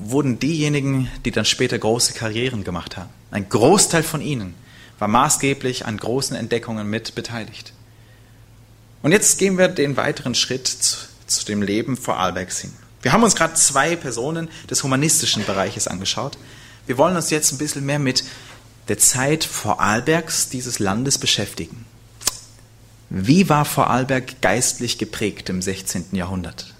wurden 0.00 0.38
diejenigen, 0.38 1.10
die 1.24 1.30
dann 1.30 1.44
später 1.44 1.78
große 1.78 2.14
Karrieren 2.14 2.64
gemacht 2.64 2.96
haben. 2.96 3.10
Ein 3.30 3.48
Großteil 3.48 4.02
von 4.02 4.20
ihnen 4.20 4.54
war 4.98 5.08
maßgeblich 5.08 5.86
an 5.86 5.96
großen 5.96 6.36
Entdeckungen 6.36 6.88
mit 6.88 7.14
beteiligt. 7.14 7.72
Und 9.02 9.12
jetzt 9.12 9.38
gehen 9.38 9.58
wir 9.58 9.68
den 9.68 9.96
weiteren 9.96 10.34
Schritt 10.34 10.66
zu, 10.66 10.98
zu 11.26 11.44
dem 11.44 11.62
Leben 11.62 11.96
Vorarlbergs 11.96 12.60
hin. 12.60 12.72
Wir 13.02 13.12
haben 13.12 13.22
uns 13.22 13.34
gerade 13.34 13.54
zwei 13.54 13.96
Personen 13.96 14.48
des 14.68 14.82
humanistischen 14.82 15.44
Bereiches 15.44 15.88
angeschaut. 15.88 16.36
Wir 16.86 16.98
wollen 16.98 17.16
uns 17.16 17.30
jetzt 17.30 17.52
ein 17.52 17.58
bisschen 17.58 17.86
mehr 17.86 17.98
mit 17.98 18.24
der 18.88 18.98
Zeit 18.98 19.44
Vorarlbergs, 19.44 20.48
dieses 20.48 20.78
Landes, 20.78 21.18
beschäftigen. 21.18 21.86
Wie 23.08 23.48
war 23.48 23.64
Vorarlberg 23.64 24.40
geistlich 24.42 24.98
geprägt 24.98 25.48
im 25.48 25.62
16. 25.62 26.06
Jahrhundert? 26.12 26.74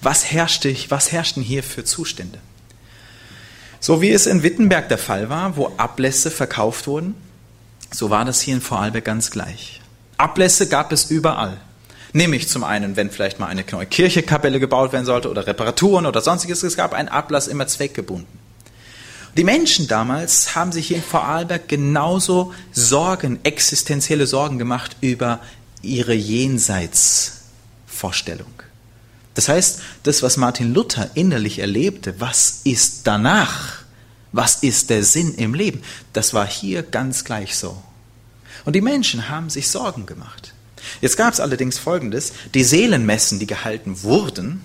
Was, 0.00 0.30
herrschte, 0.30 0.74
was 0.88 1.12
herrschten 1.12 1.42
hier 1.42 1.62
für 1.62 1.84
Zustände? 1.84 2.38
So 3.80 4.00
wie 4.00 4.10
es 4.10 4.26
in 4.26 4.42
Wittenberg 4.42 4.88
der 4.88 4.98
Fall 4.98 5.28
war, 5.28 5.56
wo 5.56 5.72
Ablässe 5.76 6.30
verkauft 6.30 6.86
wurden, 6.86 7.14
so 7.90 8.10
war 8.10 8.24
das 8.24 8.40
hier 8.40 8.54
in 8.54 8.60
Vorarlberg 8.60 9.04
ganz 9.04 9.30
gleich. 9.30 9.80
Ablässe 10.16 10.68
gab 10.68 10.92
es 10.92 11.10
überall. 11.10 11.60
Nämlich 12.12 12.48
zum 12.48 12.62
einen, 12.62 12.96
wenn 12.96 13.10
vielleicht 13.10 13.40
mal 13.40 13.46
eine 13.46 13.64
neue 13.70 13.86
Kirchekapelle 13.86 14.60
gebaut 14.60 14.92
werden 14.92 15.06
sollte 15.06 15.30
oder 15.30 15.46
Reparaturen 15.46 16.04
oder 16.06 16.20
sonstiges, 16.20 16.62
es 16.62 16.76
gab 16.76 16.92
einen 16.92 17.08
Ablass 17.08 17.48
immer 17.48 17.66
zweckgebunden. 17.66 18.42
Die 19.36 19.44
Menschen 19.44 19.88
damals 19.88 20.54
haben 20.54 20.72
sich 20.72 20.88
hier 20.88 20.98
in 20.98 21.02
Vorarlberg 21.02 21.66
genauso 21.66 22.52
Sorgen, 22.70 23.40
existenzielle 23.44 24.26
Sorgen 24.26 24.58
gemacht 24.58 24.98
über 25.00 25.40
ihre 25.80 26.12
Jenseitsvorstellung. 26.12 28.52
Das 29.34 29.48
heißt, 29.48 29.80
das, 30.02 30.22
was 30.22 30.36
Martin 30.36 30.74
Luther 30.74 31.10
innerlich 31.14 31.58
erlebte, 31.58 32.20
was 32.20 32.60
ist 32.64 33.06
danach? 33.06 33.82
Was 34.32 34.56
ist 34.56 34.90
der 34.90 35.04
Sinn 35.04 35.34
im 35.34 35.54
Leben? 35.54 35.82
Das 36.12 36.32
war 36.32 36.46
hier 36.46 36.82
ganz 36.82 37.24
gleich 37.24 37.56
so. 37.56 37.82
Und 38.64 38.74
die 38.74 38.80
Menschen 38.80 39.28
haben 39.28 39.50
sich 39.50 39.68
Sorgen 39.68 40.06
gemacht. 40.06 40.54
Jetzt 41.00 41.16
gab 41.16 41.32
es 41.32 41.40
allerdings 41.40 41.78
Folgendes, 41.78 42.32
die 42.54 42.64
Seelenmessen, 42.64 43.38
die 43.38 43.46
gehalten 43.46 44.02
wurden, 44.02 44.62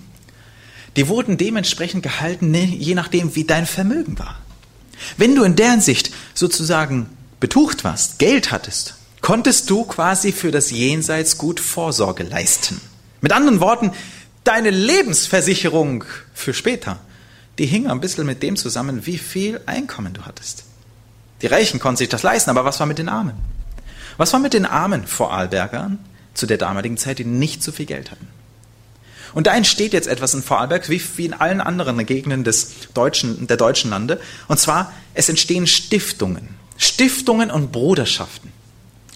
die 0.96 1.08
wurden 1.08 1.36
dementsprechend 1.36 2.02
gehalten, 2.02 2.50
ne, 2.50 2.64
je 2.64 2.94
nachdem, 2.94 3.34
wie 3.36 3.44
dein 3.44 3.66
Vermögen 3.66 4.18
war. 4.18 4.40
Wenn 5.16 5.36
du 5.36 5.44
in 5.44 5.54
deren 5.54 5.80
Sicht 5.80 6.10
sozusagen 6.34 7.08
betucht 7.40 7.84
warst, 7.84 8.18
Geld 8.18 8.50
hattest, 8.50 8.94
konntest 9.20 9.70
du 9.70 9.84
quasi 9.84 10.32
für 10.32 10.50
das 10.50 10.70
Jenseits 10.70 11.38
gut 11.38 11.60
Vorsorge 11.60 12.24
leisten. 12.24 12.80
Mit 13.20 13.32
anderen 13.32 13.60
Worten, 13.60 13.92
deine 14.48 14.70
Lebensversicherung 14.70 16.04
für 16.32 16.54
später 16.54 16.98
die 17.58 17.66
hing 17.66 17.88
ein 17.88 18.00
bisschen 18.00 18.24
mit 18.24 18.42
dem 18.42 18.56
zusammen, 18.56 19.04
wie 19.04 19.18
viel 19.18 19.60
Einkommen 19.66 20.14
du 20.14 20.22
hattest. 20.22 20.64
Die 21.42 21.48
Reichen 21.48 21.80
konnten 21.80 21.98
sich 21.98 22.08
das 22.08 22.22
leisten, 22.22 22.50
aber 22.50 22.64
was 22.64 22.80
war 22.80 22.86
mit 22.86 22.98
den 22.98 23.08
Armen? 23.08 23.34
Was 24.16 24.32
war 24.32 24.40
mit 24.40 24.54
den 24.54 24.64
armen 24.64 25.06
Vorarlbergern 25.06 25.98
zu 26.34 26.46
der 26.46 26.56
damaligen 26.56 26.96
Zeit, 26.96 27.18
die 27.18 27.24
nicht 27.24 27.62
so 27.62 27.72
viel 27.72 27.86
Geld 27.86 28.10
hatten? 28.10 28.26
Und 29.34 29.46
da 29.46 29.54
entsteht 29.54 29.92
jetzt 29.92 30.08
etwas 30.08 30.34
in 30.34 30.42
Vorarlberg, 30.42 30.88
wie, 30.88 31.02
wie 31.16 31.26
in 31.26 31.34
allen 31.34 31.60
anderen 31.60 32.04
Gegenden 32.06 32.44
des 32.44 32.88
deutschen, 32.94 33.46
der 33.46 33.56
deutschen 33.56 33.90
Lande. 33.90 34.20
Und 34.46 34.58
zwar, 34.58 34.92
es 35.14 35.28
entstehen 35.28 35.66
Stiftungen. 35.66 36.48
Stiftungen 36.78 37.50
und 37.50 37.70
Bruderschaften. 37.70 38.52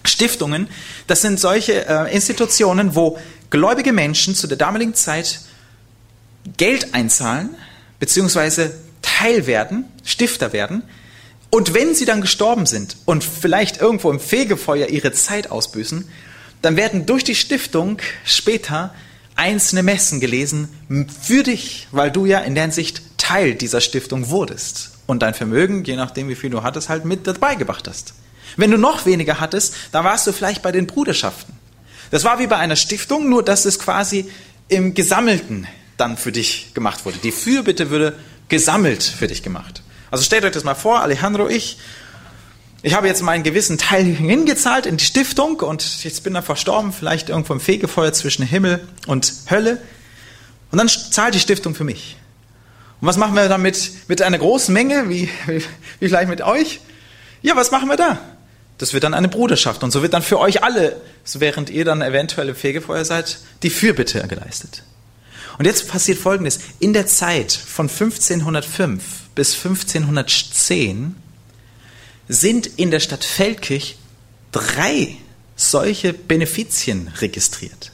Stiftungen, 0.05 0.67
das 1.07 1.21
sind 1.21 1.39
solche 1.39 1.87
äh, 1.87 2.13
Institutionen, 2.13 2.95
wo 2.95 3.17
gläubige 3.53 3.93
Menschen 3.93 4.33
zu 4.33 4.47
der 4.47 4.57
damaligen 4.57 4.95
Zeit 4.95 5.41
Geld 6.57 6.95
einzahlen, 6.95 7.51
beziehungsweise 7.99 8.73
Teil 9.03 9.45
werden, 9.45 9.85
Stifter 10.03 10.53
werden. 10.53 10.81
Und 11.51 11.75
wenn 11.75 11.93
sie 11.93 12.05
dann 12.05 12.21
gestorben 12.21 12.65
sind 12.65 12.97
und 13.05 13.23
vielleicht 13.23 13.79
irgendwo 13.79 14.09
im 14.09 14.19
Fegefeuer 14.19 14.87
ihre 14.87 15.11
Zeit 15.11 15.51
ausbüßen, 15.51 16.09
dann 16.63 16.77
werden 16.77 17.05
durch 17.05 17.23
die 17.23 17.35
Stiftung 17.35 17.99
später 18.25 18.91
einzelne 19.35 19.83
Messen 19.83 20.19
gelesen 20.19 20.69
für 21.21 21.43
dich, 21.43 21.87
weil 21.91 22.09
du 22.09 22.25
ja 22.25 22.39
in 22.39 22.55
der 22.55 22.63
Hinsicht 22.63 23.03
Teil 23.19 23.53
dieser 23.53 23.81
Stiftung 23.81 24.29
wurdest 24.29 24.93
und 25.05 25.21
dein 25.21 25.35
Vermögen, 25.35 25.83
je 25.83 25.95
nachdem 25.95 26.27
wie 26.27 26.35
viel 26.35 26.49
du 26.49 26.63
hattest, 26.63 26.89
halt 26.89 27.05
mit 27.05 27.27
dabei 27.27 27.53
gebracht 27.53 27.87
hast. 27.87 28.15
Wenn 28.57 28.71
du 28.71 28.79
noch 28.79 29.05
weniger 29.05 29.39
hattest, 29.39 29.75
dann 29.91 30.05
warst 30.05 30.25
du 30.25 30.31
vielleicht 30.31 30.63
bei 30.63 30.71
den 30.71 30.87
Bruderschaften. 30.87 31.52
Das 32.13 32.23
war 32.25 32.37
wie 32.37 32.45
bei 32.45 32.57
einer 32.57 32.75
Stiftung, 32.75 33.27
nur 33.27 33.41
dass 33.41 33.65
es 33.65 33.79
quasi 33.79 34.29
im 34.67 34.93
Gesammelten 34.93 35.65
dann 35.97 36.15
für 36.15 36.31
dich 36.31 36.75
gemacht 36.75 37.05
wurde. 37.05 37.17
Die 37.17 37.31
Fürbitte 37.31 37.89
würde 37.89 38.15
gesammelt 38.49 39.01
für 39.01 39.25
dich 39.25 39.41
gemacht. 39.41 39.81
Also 40.11 40.23
stellt 40.23 40.45
euch 40.45 40.51
das 40.51 40.63
mal 40.63 40.75
vor, 40.75 40.99
Alejandro, 41.01 41.47
ich, 41.47 41.79
ich 42.83 42.93
habe 42.93 43.07
jetzt 43.07 43.23
meinen 43.23 43.41
gewissen 43.41 43.79
Teil 43.79 44.05
hingezahlt 44.05 44.85
in 44.85 44.97
die 44.97 45.03
Stiftung 45.03 45.59
und 45.61 46.03
jetzt 46.03 46.23
bin 46.23 46.35
ich 46.35 46.43
verstorben, 46.43 46.93
vielleicht 46.93 47.29
irgendwo 47.29 47.53
im 47.53 47.59
Fegefeuer 47.59 48.13
zwischen 48.13 48.45
Himmel 48.45 48.87
und 49.07 49.33
Hölle. 49.49 49.81
Und 50.69 50.77
dann 50.77 50.89
zahlt 50.89 51.33
die 51.33 51.39
Stiftung 51.39 51.73
für 51.73 51.83
mich. 51.83 52.15
Und 53.01 53.07
was 53.07 53.17
machen 53.17 53.33
wir 53.33 53.49
damit 53.49 53.89
mit 54.07 54.21
einer 54.21 54.37
großen 54.37 54.71
Menge, 54.71 55.09
wie, 55.09 55.29
wie, 55.47 55.63
wie 55.99 56.09
vielleicht 56.09 56.29
mit 56.29 56.43
euch? 56.43 56.79
Ja, 57.41 57.55
was 57.55 57.71
machen 57.71 57.89
wir 57.89 57.97
da? 57.97 58.19
Das 58.77 58.93
wird 58.93 59.03
dann 59.03 59.13
eine 59.13 59.29
Bruderschaft 59.29 59.83
und 59.83 59.91
so 59.91 60.01
wird 60.01 60.13
dann 60.13 60.23
für 60.23 60.39
euch 60.39 60.63
alle, 60.63 60.99
während 61.33 61.69
ihr 61.69 61.85
dann 61.85 62.01
eventuell 62.01 62.49
im 62.49 62.55
Fegefeuer 62.55 63.05
seid, 63.05 63.39
die 63.61 63.69
Fürbitte 63.69 64.27
geleistet. 64.27 64.83
Und 65.57 65.65
jetzt 65.65 65.87
passiert 65.87 66.17
Folgendes. 66.17 66.59
In 66.79 66.93
der 66.93 67.05
Zeit 67.05 67.51
von 67.51 67.87
1505 67.87 69.03
bis 69.35 69.55
1510 69.55 71.15
sind 72.27 72.67
in 72.67 72.89
der 72.89 72.99
Stadt 72.99 73.23
Feldkirch 73.23 73.97
drei 74.51 75.17
solche 75.55 76.13
Benefizien 76.13 77.11
registriert. 77.19 77.91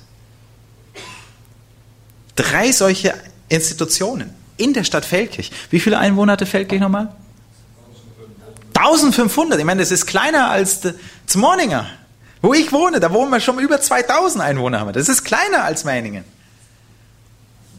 Drei 2.36 2.72
solche 2.72 3.14
Institutionen. 3.50 4.34
in 4.60 4.74
der 4.74 4.84
Stadt 4.84 5.06
Feldkirch. 5.06 5.52
Wie 5.70 5.80
viele 5.80 5.98
Einwohner 5.98 6.34
hatte 6.34 6.46
Feldkirch 6.46 6.82
nochmal? 6.82 7.16
1500. 8.80 9.60
Ich 9.60 9.66
meine, 9.66 9.82
das 9.82 9.92
ist 9.92 10.06
kleiner 10.06 10.50
als 10.50 10.82
Zmorninger, 11.28 11.88
wo 12.42 12.54
ich 12.54 12.72
wohne. 12.72 13.00
Da 13.00 13.12
wohnen 13.12 13.32
wir 13.32 13.40
schon 13.40 13.60
über 13.60 13.82
2000 13.82 14.44
Einwohner. 14.44 14.92
Das 14.92 15.10
ist 15.10 15.24
kleiner 15.24 15.64
als 15.64 15.84
Meiningen. 15.84 16.24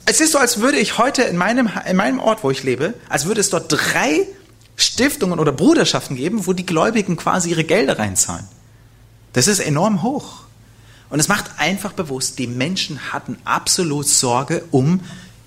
Es 0.04 0.20
ist 0.20 0.32
so, 0.32 0.38
als 0.38 0.60
würde 0.60 0.78
ich 0.78 0.98
heute 0.98 1.22
in 1.22 1.36
meinem, 1.36 1.70
in 1.86 1.96
meinem 1.96 2.20
Ort, 2.20 2.42
wo 2.42 2.50
ich 2.50 2.62
lebe, 2.62 2.94
als 3.08 3.26
würde 3.26 3.40
es 3.40 3.50
dort 3.50 3.66
drei 3.68 4.26
Stiftungen 4.76 5.38
oder 5.38 5.52
Bruderschaften 5.52 6.16
geben, 6.16 6.46
wo 6.46 6.52
die 6.52 6.66
Gläubigen 6.66 7.16
quasi 7.16 7.50
ihre 7.50 7.64
Gelder 7.64 7.98
reinzahlen. 7.98 8.46
Das 9.32 9.46
ist 9.46 9.60
enorm 9.60 10.02
hoch. 10.02 10.40
Und 11.10 11.20
es 11.20 11.28
macht 11.28 11.58
einfach 11.58 11.92
bewusst, 11.92 12.38
die 12.38 12.46
Menschen 12.46 13.12
hatten 13.12 13.36
absolut 13.44 14.06
Sorge 14.06 14.64
um 14.70 15.00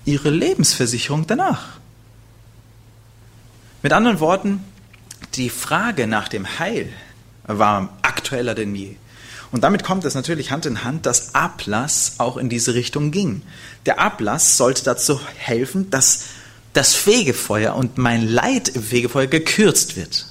ihre 0.04 0.30
Lebensversicherung 0.30 1.26
danach. 1.26 1.78
Mit 3.82 3.92
anderen 3.92 4.20
Worten, 4.20 4.62
die 5.36 5.50
Frage 5.50 6.06
nach 6.06 6.28
dem 6.28 6.58
Heil 6.58 6.88
war 7.44 7.90
aktueller 8.02 8.54
denn 8.54 8.74
je. 8.74 8.96
Und 9.52 9.62
damit 9.62 9.84
kommt 9.84 10.04
es 10.04 10.14
natürlich 10.14 10.50
Hand 10.50 10.66
in 10.66 10.82
Hand, 10.82 11.06
dass 11.06 11.34
Ablass 11.34 12.14
auch 12.18 12.36
in 12.36 12.48
diese 12.48 12.74
Richtung 12.74 13.12
ging. 13.12 13.42
Der 13.86 14.00
Ablass 14.00 14.56
sollte 14.56 14.82
dazu 14.82 15.20
helfen, 15.36 15.90
dass 15.90 16.24
das 16.72 16.94
Fegefeuer 16.94 17.76
und 17.76 17.96
mein 17.96 18.26
Leid 18.26 18.68
im 18.68 18.82
Fegefeuer 18.82 19.28
gekürzt 19.28 19.96
wird. 19.96 20.26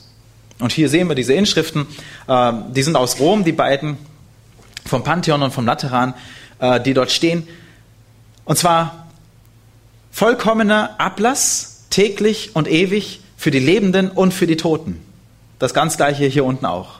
Und 0.59 0.73
hier 0.73 0.89
sehen 0.89 1.07
wir 1.07 1.15
diese 1.15 1.33
Inschriften, 1.33 1.87
äh, 2.27 2.53
die 2.71 2.83
sind 2.83 2.97
aus 2.97 3.19
Rom, 3.19 3.45
die 3.45 3.53
beiden 3.53 3.97
vom 4.85 5.03
Pantheon 5.03 5.41
und 5.41 5.53
vom 5.53 5.65
Lateran, 5.65 6.13
äh, 6.59 6.81
die 6.81 6.93
dort 6.93 7.11
stehen. 7.11 7.47
Und 8.43 8.57
zwar 8.57 9.07
vollkommener 10.11 10.99
Ablass, 10.99 11.85
täglich 11.89 12.55
und 12.55 12.67
ewig 12.67 13.22
für 13.43 13.51
die 13.51 13.59
Lebenden 13.59 14.09
und 14.09 14.33
für 14.33 14.47
die 14.47 14.55
Toten. 14.55 15.01
Das 15.59 15.73
ganz 15.73 15.97
gleiche 15.97 16.23
hier 16.27 16.45
unten 16.45 16.65
auch. 16.65 16.99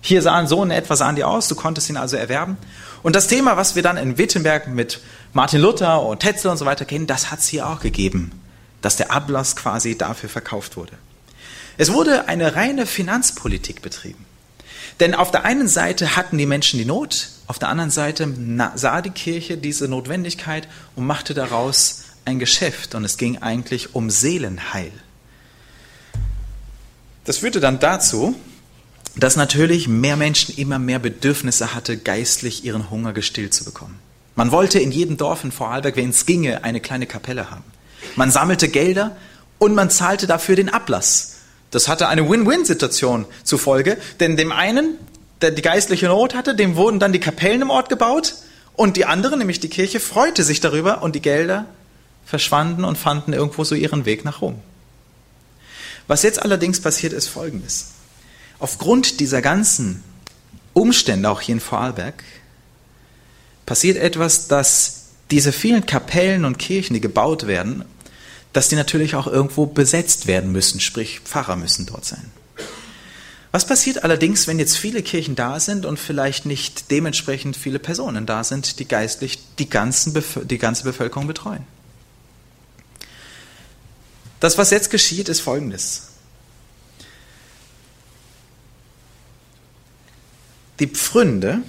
Hier 0.00 0.22
sahen 0.22 0.46
so 0.46 0.64
in 0.64 0.70
etwa 0.70 0.96
sahen 0.96 1.14
die 1.14 1.24
aus, 1.24 1.46
du 1.46 1.56
konntest 1.56 1.90
ihn 1.90 1.98
also 1.98 2.16
erwerben. 2.16 2.56
Und 3.02 3.14
das 3.14 3.26
Thema, 3.26 3.58
was 3.58 3.76
wir 3.76 3.82
dann 3.82 3.98
in 3.98 4.16
Wittenberg 4.16 4.68
mit 4.68 5.02
Martin 5.34 5.60
Luther 5.60 6.02
und 6.02 6.20
Tetzel 6.20 6.50
und 6.50 6.56
so 6.56 6.64
weiter 6.64 6.86
kennen, 6.86 7.06
das 7.06 7.30
hat 7.30 7.40
es 7.40 7.48
hier 7.48 7.68
auch 7.68 7.80
gegeben, 7.80 8.32
dass 8.80 8.96
der 8.96 9.12
Ablass 9.12 9.56
quasi 9.56 9.98
dafür 9.98 10.30
verkauft 10.30 10.78
wurde. 10.78 10.94
Es 11.76 11.92
wurde 11.92 12.28
eine 12.28 12.56
reine 12.56 12.86
Finanzpolitik 12.86 13.82
betrieben. 13.82 14.24
Denn 15.00 15.14
auf 15.14 15.30
der 15.30 15.44
einen 15.44 15.68
Seite 15.68 16.16
hatten 16.16 16.38
die 16.38 16.46
Menschen 16.46 16.78
die 16.78 16.86
Not, 16.86 17.28
auf 17.46 17.58
der 17.58 17.68
anderen 17.68 17.90
Seite 17.90 18.26
sah 18.74 19.02
die 19.02 19.10
Kirche 19.10 19.58
diese 19.58 19.86
Notwendigkeit 19.86 20.66
und 20.96 21.04
machte 21.04 21.34
daraus 21.34 22.04
ein 22.24 22.38
Geschäft. 22.38 22.94
Und 22.94 23.04
es 23.04 23.18
ging 23.18 23.42
eigentlich 23.42 23.94
um 23.94 24.08
Seelenheil. 24.08 24.92
Das 27.28 27.36
führte 27.36 27.60
dann 27.60 27.78
dazu, 27.78 28.34
dass 29.14 29.36
natürlich 29.36 29.86
mehr 29.86 30.16
Menschen 30.16 30.56
immer 30.56 30.78
mehr 30.78 30.98
Bedürfnisse 30.98 31.74
hatte, 31.74 31.98
geistlich 31.98 32.64
ihren 32.64 32.88
Hunger 32.88 33.12
gestillt 33.12 33.52
zu 33.52 33.66
bekommen. 33.66 33.98
Man 34.34 34.50
wollte 34.50 34.78
in 34.78 34.92
jedem 34.92 35.18
Dorf 35.18 35.44
in 35.44 35.52
Vorarlberg, 35.52 35.96
wenn 35.96 36.08
es 36.08 36.24
ginge, 36.24 36.64
eine 36.64 36.80
kleine 36.80 37.04
Kapelle 37.04 37.50
haben. 37.50 37.64
Man 38.16 38.30
sammelte 38.30 38.68
Gelder 38.68 39.14
und 39.58 39.74
man 39.74 39.90
zahlte 39.90 40.26
dafür 40.26 40.56
den 40.56 40.70
Ablass. 40.70 41.40
Das 41.70 41.86
hatte 41.86 42.08
eine 42.08 42.30
Win-Win-Situation 42.30 43.26
zur 43.44 43.58
Folge, 43.58 43.98
denn 44.20 44.38
dem 44.38 44.50
einen, 44.50 44.94
der 45.42 45.50
die 45.50 45.60
geistliche 45.60 46.06
Not 46.06 46.34
hatte, 46.34 46.54
dem 46.54 46.76
wurden 46.76 46.98
dann 46.98 47.12
die 47.12 47.20
Kapellen 47.20 47.60
im 47.60 47.68
Ort 47.68 47.90
gebaut 47.90 48.36
und 48.74 48.96
die 48.96 49.04
andere, 49.04 49.36
nämlich 49.36 49.60
die 49.60 49.68
Kirche, 49.68 50.00
freute 50.00 50.44
sich 50.44 50.60
darüber 50.60 51.02
und 51.02 51.14
die 51.14 51.20
Gelder 51.20 51.66
verschwanden 52.24 52.84
und 52.86 52.96
fanden 52.96 53.34
irgendwo 53.34 53.64
so 53.64 53.74
ihren 53.74 54.06
Weg 54.06 54.24
nach 54.24 54.40
Rom. 54.40 54.62
Was 56.08 56.22
jetzt 56.22 56.42
allerdings 56.42 56.80
passiert, 56.80 57.12
ist 57.12 57.28
Folgendes. 57.28 57.90
Aufgrund 58.58 59.20
dieser 59.20 59.42
ganzen 59.42 60.02
Umstände, 60.72 61.30
auch 61.30 61.40
hier 61.40 61.54
in 61.54 61.60
Vorarlberg, 61.60 62.24
passiert 63.66 63.98
etwas, 63.98 64.48
dass 64.48 65.10
diese 65.30 65.52
vielen 65.52 65.86
Kapellen 65.86 66.44
und 66.44 66.58
Kirchen, 66.58 66.94
die 66.94 67.00
gebaut 67.00 67.46
werden, 67.46 67.84
dass 68.54 68.68
die 68.68 68.76
natürlich 68.76 69.14
auch 69.14 69.26
irgendwo 69.26 69.66
besetzt 69.66 70.26
werden 70.26 70.50
müssen, 70.50 70.80
sprich 70.80 71.20
Pfarrer 71.20 71.56
müssen 71.56 71.84
dort 71.84 72.06
sein. 72.06 72.32
Was 73.52 73.66
passiert 73.66 74.04
allerdings, 74.04 74.46
wenn 74.46 74.58
jetzt 74.58 74.76
viele 74.76 75.02
Kirchen 75.02 75.34
da 75.36 75.60
sind 75.60 75.84
und 75.84 75.98
vielleicht 75.98 76.46
nicht 76.46 76.90
dementsprechend 76.90 77.56
viele 77.56 77.78
Personen 77.78 78.24
da 78.24 78.44
sind, 78.44 78.78
die 78.78 78.88
geistlich 78.88 79.38
die, 79.58 79.68
ganzen 79.68 80.14
die 80.44 80.58
ganze 80.58 80.84
Bevölkerung 80.84 81.26
betreuen? 81.26 81.64
Das, 84.40 84.58
was 84.58 84.70
jetzt 84.70 84.90
geschieht, 84.90 85.28
ist 85.28 85.40
Folgendes. 85.40 86.08
Die 90.78 90.86
Pfründe, 90.86 91.62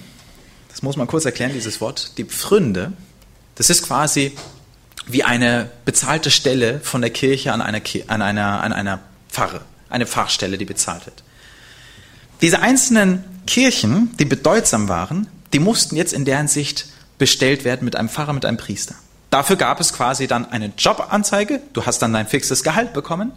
das 0.69 0.83
muss 0.83 0.95
man 0.95 1.07
kurz 1.07 1.25
erklären, 1.25 1.51
dieses 1.53 1.81
Wort, 1.81 2.17
die 2.17 2.25
Pfründe, 2.25 2.93
das 3.55 3.69
ist 3.69 3.83
quasi 3.83 4.35
wie 5.07 5.23
eine 5.23 5.71
bezahlte 5.85 6.29
Stelle 6.29 6.79
von 6.81 7.01
der 7.01 7.09
Kirche 7.09 7.51
an 7.51 7.61
einer, 7.61 7.81
an 8.07 8.21
einer, 8.21 8.61
an 8.61 8.73
einer 8.73 8.99
Pfarre, 9.29 9.61
eine 9.89 10.05
Pfarrstelle, 10.05 10.59
die 10.59 10.65
bezahlt 10.65 11.07
wird. 11.07 11.23
Diese 12.41 12.61
einzelnen 12.61 13.23
Kirchen, 13.47 14.15
die 14.17 14.25
bedeutsam 14.25 14.87
waren, 14.87 15.27
die 15.53 15.59
mussten 15.59 15.95
jetzt 15.95 16.13
in 16.13 16.25
deren 16.25 16.47
Sicht 16.47 16.85
bestellt 17.17 17.63
werden 17.63 17.85
mit 17.85 17.95
einem 17.95 18.09
Pfarrer, 18.09 18.33
mit 18.33 18.45
einem 18.45 18.57
Priester. 18.57 18.95
Dafür 19.29 19.55
gab 19.55 19.79
es 19.79 19.93
quasi 19.93 20.27
dann 20.27 20.51
eine 20.51 20.71
Jobanzeige, 20.77 21.61
du 21.73 21.85
hast 21.85 21.99
dann 21.99 22.13
dein 22.13 22.27
fixes 22.27 22.63
Gehalt 22.63 22.93
bekommen 22.93 23.31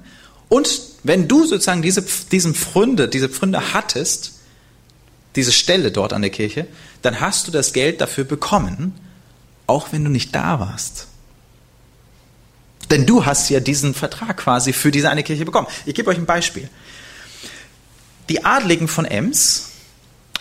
und 0.49 0.81
wenn 1.03 1.29
du 1.29 1.47
sozusagen 1.47 1.81
diese, 1.81 2.03
diesen 2.03 2.55
Pfründe, 2.55 3.09
diese 3.09 3.31
Pfründe 3.31 3.73
hattest, 3.73 4.35
diese 5.35 5.51
Stelle 5.51 5.91
dort 5.91 6.13
an 6.13 6.23
der 6.23 6.31
Kirche, 6.31 6.67
dann 7.01 7.21
hast 7.21 7.49
du 7.49 7.53
das 7.53 7.73
Geld 7.73 8.01
dafür 8.01 8.25
bekommen, 8.25 8.95
auch 9.67 9.93
wenn 9.93 10.05
du 10.05 10.11
nicht 10.11 10.35
da 10.35 10.61
warst. 10.61 11.07
Denn 12.91 13.07
du 13.07 13.25
hast 13.25 13.49
ja 13.49 13.61
diesen 13.61 13.95
Vertrag 13.95 14.37
quasi 14.37 14.75
für 14.75 14.91
diese 14.91 15.09
eine 15.09 15.23
Kirche 15.23 15.47
bekommen. 15.47 15.69
Ich 15.87 15.95
gebe 15.95 16.11
euch 16.11 16.19
ein 16.19 16.27
Beispiel. 16.27 16.69
Die 18.29 18.45
Adligen 18.45 18.89
von 18.89 19.07
Ems, 19.07 19.71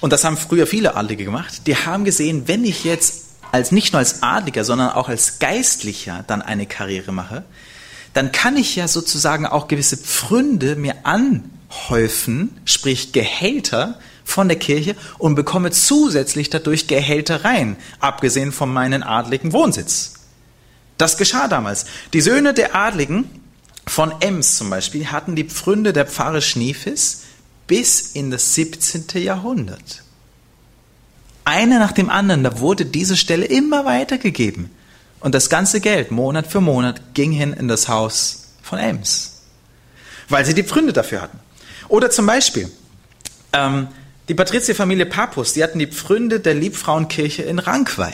und 0.01 0.11
das 0.11 0.25
haben 0.25 0.35
früher 0.35 0.67
viele 0.67 0.95
Adlige 0.95 1.23
gemacht, 1.23 1.67
die 1.67 1.77
haben 1.77 2.03
gesehen, 2.03 2.49
wenn 2.49 2.65
ich 2.65 2.83
jetzt 2.83 3.27
als 3.51 3.71
nicht 3.71 3.93
nur 3.93 3.99
als 3.99 4.23
Adliger, 4.23 4.63
sondern 4.63 4.89
auch 4.89 5.09
als 5.09 5.39
Geistlicher 5.39 6.23
dann 6.27 6.41
eine 6.41 6.65
Karriere 6.65 7.11
mache, 7.11 7.43
dann 8.13 8.31
kann 8.31 8.57
ich 8.57 8.75
ja 8.75 8.87
sozusagen 8.87 9.45
auch 9.45 9.67
gewisse 9.67 9.97
Pfründe 9.97 10.75
mir 10.75 10.95
anhäufen, 11.03 12.57
sprich 12.65 13.13
Gehälter 13.13 13.99
von 14.23 14.47
der 14.47 14.59
Kirche 14.59 14.95
und 15.17 15.35
bekomme 15.35 15.71
zusätzlich 15.71 16.49
dadurch 16.49 16.87
Gehälter 16.87 17.43
rein, 17.43 17.77
abgesehen 17.99 18.51
von 18.51 18.71
meinem 18.71 19.03
adligen 19.03 19.53
Wohnsitz. 19.53 20.13
Das 20.97 21.17
geschah 21.17 21.47
damals. 21.47 21.85
Die 22.13 22.21
Söhne 22.21 22.53
der 22.53 22.75
Adligen 22.75 23.29
von 23.87 24.13
Ems 24.21 24.57
zum 24.57 24.69
Beispiel 24.69 25.07
hatten 25.07 25.35
die 25.35 25.45
Pfründe 25.45 25.93
der 25.93 26.05
Pfarre 26.05 26.41
Schniefis 26.41 27.23
bis 27.67 28.11
in 28.11 28.29
das 28.29 28.53
17. 28.55 29.21
Jahrhundert. 29.21 30.03
Einer 31.45 31.79
nach 31.79 31.91
dem 31.91 32.09
anderen, 32.09 32.43
da 32.43 32.59
wurde 32.59 32.85
diese 32.85 33.17
Stelle 33.17 33.45
immer 33.45 33.85
weitergegeben. 33.85 34.69
Und 35.19 35.35
das 35.35 35.49
ganze 35.49 35.81
Geld, 35.81 36.11
Monat 36.11 36.47
für 36.47 36.61
Monat, 36.61 37.13
ging 37.13 37.31
hin 37.31 37.53
in 37.53 37.67
das 37.67 37.87
Haus 37.87 38.53
von 38.61 38.79
Ems. 38.79 39.41
Weil 40.29 40.45
sie 40.45 40.53
die 40.53 40.63
Pfründe 40.63 40.93
dafür 40.93 41.21
hatten. 41.21 41.39
Oder 41.87 42.09
zum 42.09 42.25
Beispiel, 42.25 42.71
ähm, 43.53 43.87
die 44.29 44.33
Patrizierfamilie 44.33 45.05
Papus, 45.05 45.53
die 45.53 45.63
hatten 45.63 45.79
die 45.79 45.87
Pfründe 45.87 46.39
der 46.39 46.53
Liebfrauenkirche 46.53 47.43
in 47.43 47.59
Rankweil. 47.59 48.13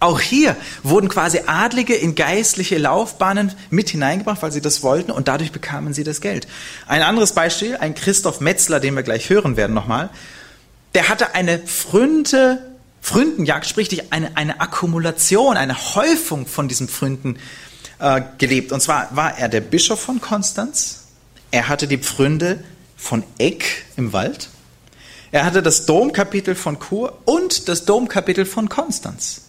Auch 0.00 0.20
hier 0.20 0.56
wurden 0.82 1.10
quasi 1.10 1.42
Adlige 1.46 1.94
in 1.94 2.14
geistliche 2.14 2.78
Laufbahnen 2.78 3.52
mit 3.68 3.90
hineingebracht, 3.90 4.42
weil 4.42 4.50
sie 4.50 4.62
das 4.62 4.82
wollten 4.82 5.10
und 5.10 5.28
dadurch 5.28 5.52
bekamen 5.52 5.92
sie 5.92 6.04
das 6.04 6.22
Geld. 6.22 6.48
Ein 6.86 7.02
anderes 7.02 7.32
Beispiel, 7.32 7.76
ein 7.76 7.94
Christoph 7.94 8.40
Metzler, 8.40 8.80
den 8.80 8.94
wir 8.94 9.02
gleich 9.02 9.28
hören 9.28 9.58
werden 9.58 9.74
nochmal, 9.74 10.08
der 10.94 11.08
hatte 11.08 11.34
eine 11.34 11.58
Pfründe, 11.58 12.70
Pfründenjagd, 13.02 13.66
sprich 13.66 14.12
eine, 14.12 14.36
eine 14.36 14.60
Akkumulation, 14.60 15.56
eine 15.56 15.94
Häufung 15.94 16.46
von 16.46 16.68
diesen 16.68 16.88
Pfründen 16.88 17.38
äh, 17.98 18.22
gelebt. 18.38 18.72
Und 18.72 18.80
zwar 18.80 19.14
war 19.14 19.38
er 19.38 19.48
der 19.48 19.60
Bischof 19.60 20.00
von 20.00 20.20
Konstanz, 20.20 21.04
er 21.50 21.68
hatte 21.68 21.86
die 21.86 21.98
Pfründe 21.98 22.62
von 22.96 23.22
Eck 23.38 23.84
im 23.96 24.12
Wald, 24.12 24.48
er 25.32 25.44
hatte 25.44 25.62
das 25.62 25.86
Domkapitel 25.86 26.54
von 26.54 26.78
Chur 26.80 27.18
und 27.24 27.68
das 27.68 27.84
Domkapitel 27.84 28.44
von 28.44 28.68
Konstanz. 28.68 29.42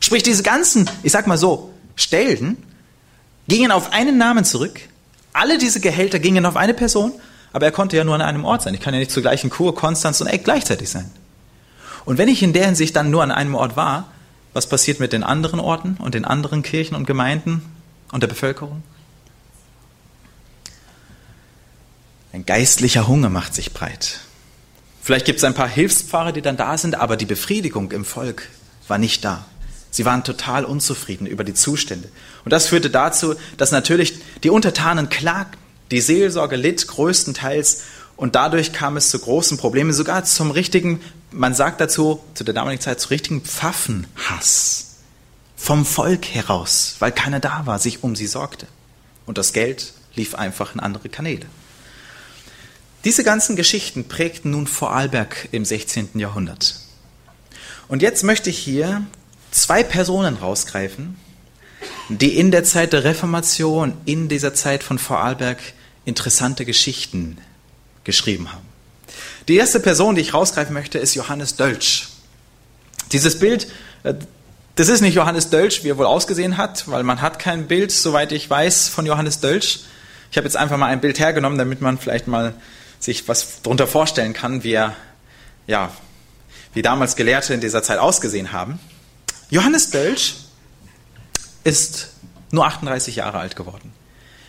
Sprich, 0.00 0.22
diese 0.22 0.42
ganzen, 0.42 0.88
ich 1.02 1.12
sag 1.12 1.26
mal 1.26 1.38
so, 1.38 1.72
Stellen 1.96 2.56
gingen 3.48 3.70
auf 3.70 3.92
einen 3.92 4.16
Namen 4.16 4.44
zurück. 4.44 4.80
Alle 5.32 5.58
diese 5.58 5.80
Gehälter 5.80 6.18
gingen 6.18 6.46
auf 6.46 6.56
eine 6.56 6.74
Person, 6.74 7.12
aber 7.52 7.66
er 7.66 7.72
konnte 7.72 7.96
ja 7.96 8.04
nur 8.04 8.14
an 8.14 8.22
einem 8.22 8.44
Ort 8.44 8.62
sein. 8.62 8.74
Ich 8.74 8.80
kann 8.80 8.94
ja 8.94 9.00
nicht 9.00 9.10
zur 9.10 9.22
gleichen 9.22 9.50
Kur, 9.50 9.74
Konstanz 9.74 10.20
und 10.20 10.26
Eck 10.26 10.44
gleichzeitig 10.44 10.88
sein. 10.88 11.10
Und 12.04 12.18
wenn 12.18 12.28
ich 12.28 12.42
in 12.42 12.52
der 12.52 12.66
Hinsicht 12.66 12.96
dann 12.96 13.10
nur 13.10 13.22
an 13.22 13.30
einem 13.30 13.54
Ort 13.54 13.76
war, 13.76 14.08
was 14.52 14.68
passiert 14.68 15.00
mit 15.00 15.12
den 15.12 15.22
anderen 15.22 15.60
Orten 15.60 15.96
und 15.98 16.14
den 16.14 16.24
anderen 16.24 16.62
Kirchen 16.62 16.94
und 16.94 17.06
Gemeinden 17.06 17.62
unter 18.10 18.26
Bevölkerung? 18.26 18.82
Ein 22.32 22.46
geistlicher 22.46 23.06
Hunger 23.06 23.28
macht 23.28 23.54
sich 23.54 23.72
breit. 23.72 24.20
Vielleicht 25.02 25.26
gibt 25.26 25.38
es 25.38 25.44
ein 25.44 25.54
paar 25.54 25.68
Hilfspfarrer, 25.68 26.32
die 26.32 26.42
dann 26.42 26.56
da 26.56 26.78
sind, 26.78 26.94
aber 26.94 27.16
die 27.16 27.26
Befriedigung 27.26 27.90
im 27.92 28.04
Volk 28.04 28.48
war 28.88 28.98
nicht 28.98 29.24
da. 29.24 29.44
Sie 29.90 30.06
waren 30.06 30.24
total 30.24 30.64
unzufrieden 30.64 31.26
über 31.26 31.44
die 31.44 31.52
Zustände. 31.52 32.08
Und 32.44 32.52
das 32.52 32.68
führte 32.68 32.88
dazu, 32.88 33.34
dass 33.58 33.72
natürlich 33.72 34.14
die 34.42 34.48
Untertanen 34.48 35.10
klagten. 35.10 35.60
Die 35.92 36.00
Seelsorge 36.00 36.56
litt 36.56 36.88
größtenteils 36.88 37.82
und 38.16 38.34
dadurch 38.34 38.72
kam 38.72 38.96
es 38.96 39.10
zu 39.10 39.18
großen 39.18 39.58
Problemen, 39.58 39.92
sogar 39.92 40.24
zum 40.24 40.50
richtigen, 40.50 41.02
man 41.30 41.54
sagt 41.54 41.82
dazu, 41.82 42.24
zu 42.32 42.44
der 42.44 42.54
damaligen 42.54 42.80
Zeit, 42.80 42.98
zu 42.98 43.10
richtigen 43.10 43.42
Pfaffenhass. 43.42 44.96
Vom 45.54 45.84
Volk 45.84 46.26
heraus, 46.26 46.96
weil 46.98 47.12
keiner 47.12 47.40
da 47.40 47.66
war, 47.66 47.78
sich 47.78 48.02
um 48.02 48.16
sie 48.16 48.26
sorgte. 48.26 48.66
Und 49.26 49.36
das 49.36 49.52
Geld 49.52 49.92
lief 50.14 50.34
einfach 50.34 50.74
in 50.74 50.80
andere 50.80 51.10
Kanäle. 51.10 51.44
Diese 53.04 53.22
ganzen 53.22 53.54
Geschichten 53.54 54.08
prägten 54.08 54.52
nun 54.52 54.66
Vorarlberg 54.66 55.48
im 55.52 55.66
16. 55.66 56.18
Jahrhundert. 56.18 56.80
Und 57.88 58.00
jetzt 58.00 58.24
möchte 58.24 58.48
ich 58.48 58.58
hier 58.58 59.04
zwei 59.50 59.82
Personen 59.82 60.36
rausgreifen, 60.36 61.16
die 62.08 62.38
in 62.38 62.50
der 62.50 62.64
Zeit 62.64 62.94
der 62.94 63.04
Reformation, 63.04 63.92
in 64.06 64.28
dieser 64.28 64.54
Zeit 64.54 64.82
von 64.82 64.98
Vorarlberg 64.98 65.58
interessante 66.04 66.64
Geschichten 66.64 67.38
geschrieben 68.04 68.52
haben. 68.52 68.66
Die 69.48 69.56
erste 69.56 69.80
Person, 69.80 70.14
die 70.14 70.20
ich 70.20 70.34
rausgreifen 70.34 70.72
möchte, 70.72 70.98
ist 70.98 71.14
Johannes 71.14 71.56
Dölsch. 71.56 72.08
Dieses 73.12 73.38
Bild, 73.38 73.68
äh, 74.04 74.14
das 74.74 74.88
ist 74.88 75.00
nicht 75.00 75.14
Johannes 75.14 75.50
Dölsch, 75.50 75.84
wie 75.84 75.90
er 75.90 75.98
wohl 75.98 76.06
ausgesehen 76.06 76.56
hat, 76.56 76.88
weil 76.88 77.02
man 77.02 77.20
hat 77.20 77.38
kein 77.38 77.66
Bild, 77.68 77.92
soweit 77.92 78.32
ich 78.32 78.48
weiß, 78.48 78.88
von 78.88 79.04
Johannes 79.04 79.40
Dölsch. 79.40 79.80
Ich 80.30 80.38
habe 80.38 80.46
jetzt 80.46 80.56
einfach 80.56 80.78
mal 80.78 80.86
ein 80.86 81.00
Bild 81.00 81.18
hergenommen, 81.18 81.58
damit 81.58 81.80
man 81.82 81.98
vielleicht 81.98 82.26
mal 82.26 82.54
sich 82.98 83.28
was 83.28 83.62
darunter 83.62 83.86
vorstellen 83.86 84.32
kann, 84.32 84.64
wie 84.64 84.72
er, 84.72 84.96
ja, 85.66 85.92
wie 86.72 86.82
damals 86.82 87.16
Gelehrte 87.16 87.52
in 87.52 87.60
dieser 87.60 87.82
Zeit 87.82 87.98
ausgesehen 87.98 88.52
haben. 88.52 88.80
Johannes 89.50 89.90
Dölsch 89.90 90.36
ist 91.64 92.08
nur 92.50 92.64
38 92.64 93.16
Jahre 93.16 93.38
alt 93.38 93.56
geworden. 93.56 93.92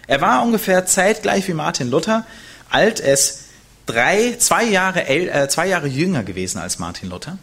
Er 0.08 0.22
war 0.22 0.44
ungefähr 0.44 0.86
zeitgleich 0.86 1.48
wie 1.48 1.54
Martin 1.54 1.89
Luther 1.89 2.26
alt, 2.70 3.00
ist 3.00 3.44
drei, 3.86 4.36
zwei, 4.38 4.66
Jahre, 4.66 5.08
äh, 5.08 5.48
zwei 5.48 5.68
Jahre 5.68 5.88
jünger 5.88 6.24
gewesen 6.24 6.60
als 6.60 6.80
Martin 6.80 7.10
Luther. 7.10 7.38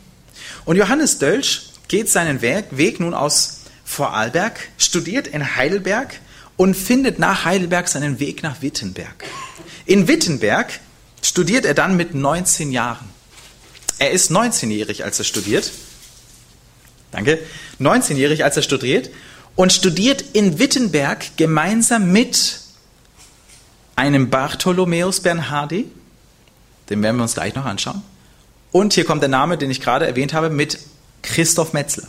Und 0.64 0.77
Johannes 0.77 1.18
Dölsch 1.18 1.70
geht 1.88 2.11
seinen 2.11 2.42
Weg, 2.42 2.66
Weg 2.70 3.01
nun 3.01 3.14
aus 3.14 3.62
Vorarlberg, 3.85 4.59
studiert 4.79 5.27
in 5.27 5.57
Heidelberg 5.57 6.20
und 6.57 6.75
findet 6.75 7.18
nach 7.18 7.44
Heidelberg 7.44 7.88
seinen 7.88 8.20
Weg 8.20 8.42
nach 8.42 8.62
Wittenberg. 8.62 9.25
In 9.87 10.07
Wittenberg 10.07 10.81
studiert 11.23 11.64
er 11.64 11.75
dann 11.75 11.96
mit 11.96 12.14
19 12.14 12.70
Jahren. 12.73 13.09
Er 13.99 14.11
ist 14.11 14.31
19-jährig, 14.31 15.05
als 15.05 15.18
er 15.18 15.25
studiert. 15.25 15.70
Danke. 17.11 17.38
19-jährig, 17.81 18.44
als 18.44 18.57
er 18.57 18.62
studiert 18.62 19.11
und 19.57 19.73
studiert 19.73 20.23
in 20.33 20.59
Wittenberg 20.59 21.37
gemeinsam 21.37 22.13
mit 22.13 22.61
einem 23.97 24.31
Bartholomäus 24.31 25.21
Bernhardi. 25.21 25.87
Den 26.89 27.03
werden 27.03 27.17
wir 27.17 27.23
uns 27.23 27.35
gleich 27.35 27.55
noch 27.55 27.65
anschauen. 27.65 28.03
Und 28.73 28.95
hier 28.95 29.05
kommt 29.05 29.23
der 29.23 29.29
Name, 29.29 29.59
den 29.59 29.71
ich 29.71 29.81
gerade 29.81 30.07
erwähnt 30.07 30.33
habe, 30.33 30.51
mit 30.51 30.79
Christoph 31.23 31.73
Metzler. 31.73 32.09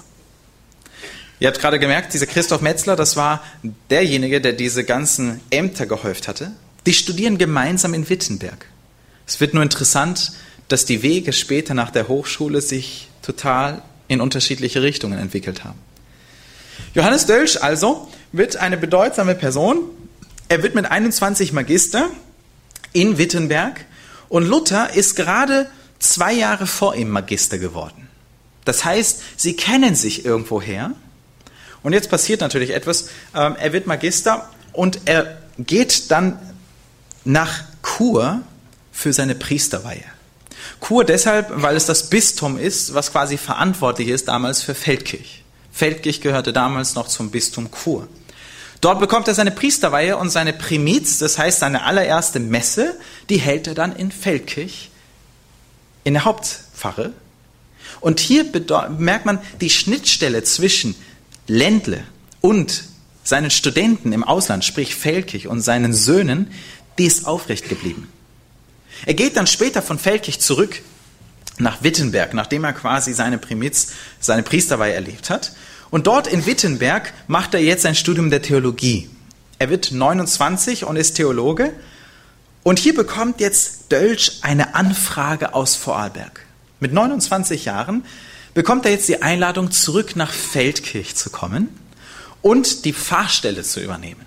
Ihr 1.39 1.47
habt 1.47 1.59
gerade 1.59 1.79
gemerkt, 1.79 2.13
dieser 2.13 2.27
Christoph 2.27 2.61
Metzler, 2.61 2.95
das 2.95 3.15
war 3.15 3.43
derjenige, 3.89 4.41
der 4.41 4.53
diese 4.53 4.83
ganzen 4.83 5.41
Ämter 5.49 5.87
gehäuft 5.87 6.27
hatte. 6.27 6.51
Die 6.85 6.93
studieren 6.93 7.37
gemeinsam 7.37 7.93
in 7.93 8.07
Wittenberg. 8.07 8.67
Es 9.25 9.39
wird 9.39 9.53
nur 9.53 9.63
interessant, 9.63 10.33
dass 10.67 10.85
die 10.85 11.01
Wege 11.01 11.33
später 11.33 11.73
nach 11.73 11.89
der 11.89 12.07
Hochschule 12.07 12.61
sich 12.61 13.09
total 13.21 13.81
in 14.07 14.21
unterschiedliche 14.21 14.81
Richtungen 14.81 15.17
entwickelt 15.17 15.63
haben. 15.63 15.79
Johannes 16.93 17.25
Dölsch 17.25 17.57
also 17.57 18.09
wird 18.31 18.57
eine 18.57 18.77
bedeutsame 18.77 19.35
Person. 19.35 19.79
Er 20.49 20.61
wird 20.61 20.75
mit 20.75 20.85
21 20.85 21.53
Magister 21.53 22.09
in 22.91 23.17
Wittenberg 23.17 23.85
und 24.27 24.45
Luther 24.45 24.93
ist 24.93 25.15
gerade 25.15 25.69
zwei 25.99 26.33
Jahre 26.33 26.67
vor 26.67 26.95
ihm 26.95 27.09
Magister 27.09 27.57
geworden. 27.57 28.09
Das 28.65 28.83
heißt, 28.83 29.21
sie 29.37 29.55
kennen 29.55 29.95
sich 29.95 30.25
irgendwoher. 30.25 30.91
Und 31.83 31.93
jetzt 31.93 32.09
passiert 32.09 32.41
natürlich 32.41 32.71
etwas. 32.71 33.07
Ähm, 33.33 33.55
er 33.59 33.73
wird 33.73 33.87
Magister 33.87 34.49
und 34.73 35.01
er 35.05 35.37
geht 35.57 36.11
dann 36.11 36.37
nach 37.23 37.63
Chur 37.81 38.41
für 38.91 39.13
seine 39.13 39.35
Priesterweihe. 39.35 40.03
Chur 40.85 41.05
deshalb, 41.05 41.47
weil 41.53 41.75
es 41.75 41.85
das 41.85 42.09
Bistum 42.09 42.57
ist, 42.57 42.93
was 42.93 43.11
quasi 43.11 43.37
verantwortlich 43.37 44.09
ist 44.09 44.27
damals 44.27 44.61
für 44.61 44.75
Feldkirch. 44.75 45.40
Feldkirch 45.71 46.21
gehörte 46.21 46.53
damals 46.53 46.95
noch 46.95 47.07
zum 47.07 47.31
Bistum 47.31 47.69
Chur. 47.71 48.07
Dort 48.81 48.99
bekommt 48.99 49.27
er 49.27 49.35
seine 49.35 49.51
Priesterweihe 49.51 50.17
und 50.17 50.31
seine 50.31 50.53
Primiz, 50.53 51.19
das 51.19 51.37
heißt 51.37 51.59
seine 51.59 51.83
allererste 51.83 52.39
Messe, 52.39 52.97
die 53.29 53.37
hält 53.37 53.67
er 53.67 53.75
dann 53.75 53.95
in 53.95 54.11
Feldkirch 54.11 54.89
in 56.03 56.13
der 56.13 56.25
Hauptpfarre. 56.25 57.13
Und 57.99 58.19
hier 58.19 58.45
merkt 58.97 59.25
man 59.25 59.39
die 59.61 59.69
Schnittstelle 59.69 60.43
zwischen 60.43 60.95
Ländle 61.47 62.03
und 62.41 62.85
seinen 63.23 63.51
Studenten 63.51 64.13
im 64.13 64.23
Ausland, 64.23 64.65
sprich 64.65 64.95
Feldkirch 64.95 65.47
und 65.47 65.61
seinen 65.61 65.93
Söhnen, 65.93 66.51
die 66.97 67.05
ist 67.05 67.27
aufrecht 67.27 67.69
geblieben. 67.69 68.11
Er 69.05 69.13
geht 69.13 69.37
dann 69.37 69.47
später 69.47 69.83
von 69.83 69.99
Feldkirch 69.99 70.39
zurück 70.39 70.81
nach 71.61 71.83
Wittenberg, 71.83 72.33
nachdem 72.33 72.63
er 72.63 72.73
quasi 72.73 73.13
seine 73.13 73.37
Primiz, 73.37 73.93
seine 74.19 74.43
Priesterweihe 74.43 74.93
erlebt 74.93 75.29
hat. 75.29 75.53
Und 75.89 76.07
dort 76.07 76.27
in 76.27 76.45
Wittenberg 76.45 77.13
macht 77.27 77.53
er 77.53 77.61
jetzt 77.61 77.85
ein 77.85 77.95
Studium 77.95 78.29
der 78.29 78.41
Theologie. 78.41 79.09
Er 79.59 79.69
wird 79.69 79.91
29 79.91 80.85
und 80.85 80.95
ist 80.95 81.13
Theologe. 81.13 81.73
Und 82.63 82.79
hier 82.79 82.95
bekommt 82.95 83.39
jetzt 83.39 83.91
Dölsch 83.91 84.39
eine 84.41 84.75
Anfrage 84.75 85.53
aus 85.53 85.75
Vorarlberg. 85.75 86.45
Mit 86.79 86.93
29 86.93 87.65
Jahren 87.65 88.05
bekommt 88.53 88.85
er 88.85 88.91
jetzt 88.91 89.07
die 89.07 89.21
Einladung, 89.21 89.71
zurück 89.71 90.15
nach 90.15 90.31
Feldkirch 90.31 91.15
zu 91.15 91.29
kommen 91.29 91.69
und 92.41 92.85
die 92.85 92.93
Pfarrstelle 92.93 93.63
zu 93.63 93.81
übernehmen. 93.81 94.25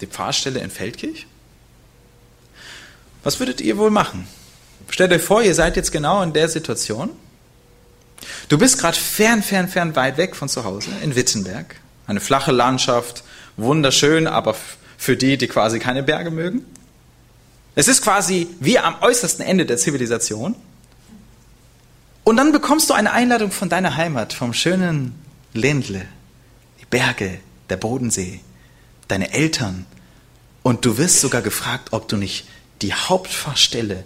Die 0.00 0.06
Pfarrstelle 0.06 0.60
in 0.60 0.70
Feldkirch? 0.70 1.26
Was 3.22 3.38
würdet 3.38 3.60
ihr 3.60 3.78
wohl 3.78 3.90
machen? 3.90 4.26
Stellt 4.88 5.12
euch 5.12 5.22
vor, 5.22 5.42
ihr 5.42 5.54
seid 5.54 5.76
jetzt 5.76 5.92
genau 5.92 6.22
in 6.22 6.32
der 6.32 6.48
Situation. 6.48 7.10
Du 8.48 8.58
bist 8.58 8.78
gerade 8.78 8.96
fern, 8.96 9.42
fern, 9.42 9.68
fern 9.68 9.96
weit 9.96 10.16
weg 10.16 10.36
von 10.36 10.48
zu 10.48 10.64
Hause 10.64 10.90
in 11.02 11.14
Wittenberg. 11.16 11.76
Eine 12.06 12.20
flache 12.20 12.52
Landschaft, 12.52 13.24
wunderschön, 13.56 14.26
aber 14.26 14.54
für 14.96 15.16
die, 15.16 15.36
die 15.36 15.48
quasi 15.48 15.78
keine 15.78 16.02
Berge 16.02 16.30
mögen. 16.30 16.64
Es 17.74 17.88
ist 17.88 18.02
quasi 18.02 18.48
wie 18.60 18.78
am 18.78 18.96
äußersten 19.00 19.44
Ende 19.44 19.66
der 19.66 19.78
Zivilisation. 19.78 20.54
Und 22.22 22.36
dann 22.36 22.52
bekommst 22.52 22.88
du 22.88 22.94
eine 22.94 23.12
Einladung 23.12 23.50
von 23.50 23.68
deiner 23.68 23.96
Heimat, 23.96 24.32
vom 24.32 24.54
schönen 24.54 25.14
Ländle, 25.52 26.06
die 26.80 26.86
Berge, 26.86 27.38
der 27.68 27.76
Bodensee, 27.76 28.40
deine 29.08 29.32
Eltern. 29.32 29.86
Und 30.62 30.84
du 30.84 30.96
wirst 30.96 31.20
sogar 31.20 31.42
gefragt, 31.42 31.88
ob 31.92 32.08
du 32.08 32.16
nicht 32.16 32.46
die 32.80 32.94
Hauptfahrstelle 32.94 34.04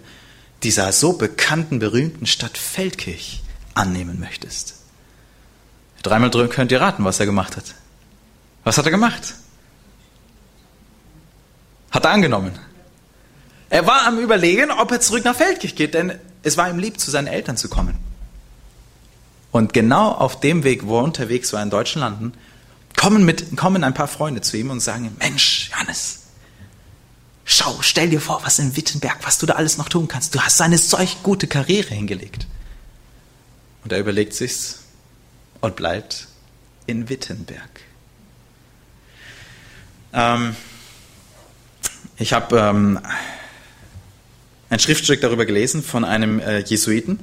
dieser 0.63 0.91
so 0.91 1.13
bekannten, 1.13 1.79
berühmten 1.79 2.25
Stadt 2.25 2.57
Feldkirch 2.57 3.41
annehmen 3.73 4.19
möchtest. 4.19 4.75
Dreimal 6.03 6.29
drüben 6.29 6.49
könnt 6.49 6.71
ihr 6.71 6.81
raten, 6.81 7.03
was 7.03 7.19
er 7.19 7.25
gemacht 7.25 7.57
hat. 7.57 7.75
Was 8.63 8.77
hat 8.77 8.85
er 8.85 8.91
gemacht? 8.91 9.35
Hat 11.91 12.05
er 12.05 12.11
angenommen. 12.11 12.57
Er 13.69 13.85
war 13.85 14.05
am 14.07 14.19
Überlegen, 14.19 14.71
ob 14.71 14.91
er 14.91 15.01
zurück 15.01 15.25
nach 15.25 15.35
Feldkirch 15.35 15.75
geht, 15.75 15.93
denn 15.93 16.17
es 16.43 16.57
war 16.57 16.69
ihm 16.69 16.79
lieb, 16.79 16.99
zu 16.99 17.11
seinen 17.11 17.27
Eltern 17.27 17.57
zu 17.57 17.69
kommen. 17.69 17.97
Und 19.51 19.73
genau 19.73 20.11
auf 20.11 20.39
dem 20.39 20.63
Weg, 20.63 20.85
wo 20.85 20.99
er 20.99 21.03
unterwegs 21.03 21.53
war 21.53 21.61
in 21.61 21.69
deutschen 21.69 22.01
Landen, 22.01 22.33
kommen, 22.95 23.25
mit, 23.25 23.55
kommen 23.57 23.83
ein 23.83 23.93
paar 23.93 24.07
Freunde 24.07 24.41
zu 24.41 24.57
ihm 24.57 24.69
und 24.69 24.79
sagen, 24.79 25.15
Mensch, 25.19 25.69
Johannes, 25.71 26.19
Schau, 27.51 27.79
stell 27.81 28.11
dir 28.11 28.21
vor, 28.21 28.41
was 28.43 28.59
in 28.59 28.75
Wittenberg, 28.75 29.17
was 29.23 29.39
du 29.39 29.47
da 29.47 29.55
alles 29.55 29.79
noch 29.79 29.89
tun 29.89 30.07
kannst. 30.07 30.35
Du 30.35 30.39
hast 30.39 30.61
eine 30.61 30.77
solch 30.77 31.23
gute 31.23 31.47
Karriere 31.47 31.95
hingelegt. 31.95 32.45
Und 33.83 33.91
er 33.91 33.97
überlegt 33.97 34.35
sich's 34.35 34.81
und 35.59 35.75
bleibt 35.75 36.27
in 36.85 37.09
Wittenberg. 37.09 37.81
Ähm, 40.13 40.55
ich 42.17 42.33
habe 42.33 42.55
ähm, 42.55 42.99
ein 44.69 44.79
Schriftstück 44.79 45.19
darüber 45.19 45.47
gelesen 45.47 45.81
von 45.81 46.05
einem 46.05 46.39
äh, 46.39 46.59
Jesuiten, 46.59 47.19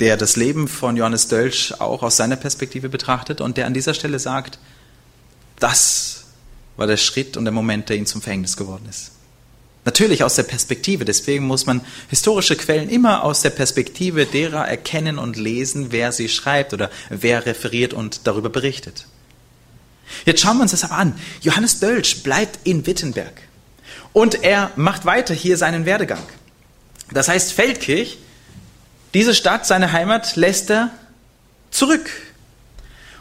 der 0.00 0.16
das 0.16 0.34
Leben 0.34 0.66
von 0.66 0.96
Johannes 0.96 1.28
Dölsch 1.28 1.70
auch 1.78 2.02
aus 2.02 2.16
seiner 2.16 2.34
Perspektive 2.34 2.88
betrachtet 2.88 3.40
und 3.40 3.56
der 3.56 3.66
an 3.66 3.74
dieser 3.74 3.94
Stelle 3.94 4.18
sagt, 4.18 4.58
das 5.60 6.24
war 6.76 6.88
der 6.88 6.96
Schritt 6.96 7.36
und 7.36 7.44
der 7.44 7.52
Moment, 7.52 7.88
der 7.88 7.98
ihm 7.98 8.06
zum 8.06 8.20
Verhängnis 8.20 8.56
geworden 8.56 8.88
ist. 8.90 9.13
Natürlich 9.84 10.24
aus 10.24 10.34
der 10.34 10.44
Perspektive, 10.44 11.04
deswegen 11.04 11.46
muss 11.46 11.66
man 11.66 11.82
historische 12.08 12.56
Quellen 12.56 12.88
immer 12.88 13.22
aus 13.22 13.42
der 13.42 13.50
Perspektive 13.50 14.24
derer 14.24 14.66
erkennen 14.66 15.18
und 15.18 15.36
lesen, 15.36 15.92
wer 15.92 16.10
sie 16.10 16.30
schreibt 16.30 16.72
oder 16.72 16.90
wer 17.10 17.44
referiert 17.44 17.92
und 17.92 18.26
darüber 18.26 18.48
berichtet. 18.48 19.06
Jetzt 20.24 20.40
schauen 20.40 20.56
wir 20.56 20.62
uns 20.62 20.70
das 20.70 20.84
aber 20.84 20.96
an. 20.96 21.18
Johannes 21.42 21.80
Dölsch 21.80 22.22
bleibt 22.22 22.60
in 22.64 22.86
Wittenberg 22.86 23.34
und 24.14 24.42
er 24.42 24.70
macht 24.76 25.04
weiter 25.04 25.34
hier 25.34 25.58
seinen 25.58 25.84
Werdegang. 25.84 26.22
Das 27.12 27.28
heißt, 27.28 27.52
Feldkirch, 27.52 28.18
diese 29.12 29.34
Stadt, 29.34 29.66
seine 29.66 29.92
Heimat, 29.92 30.36
lässt 30.36 30.70
er 30.70 30.90
zurück. 31.70 32.10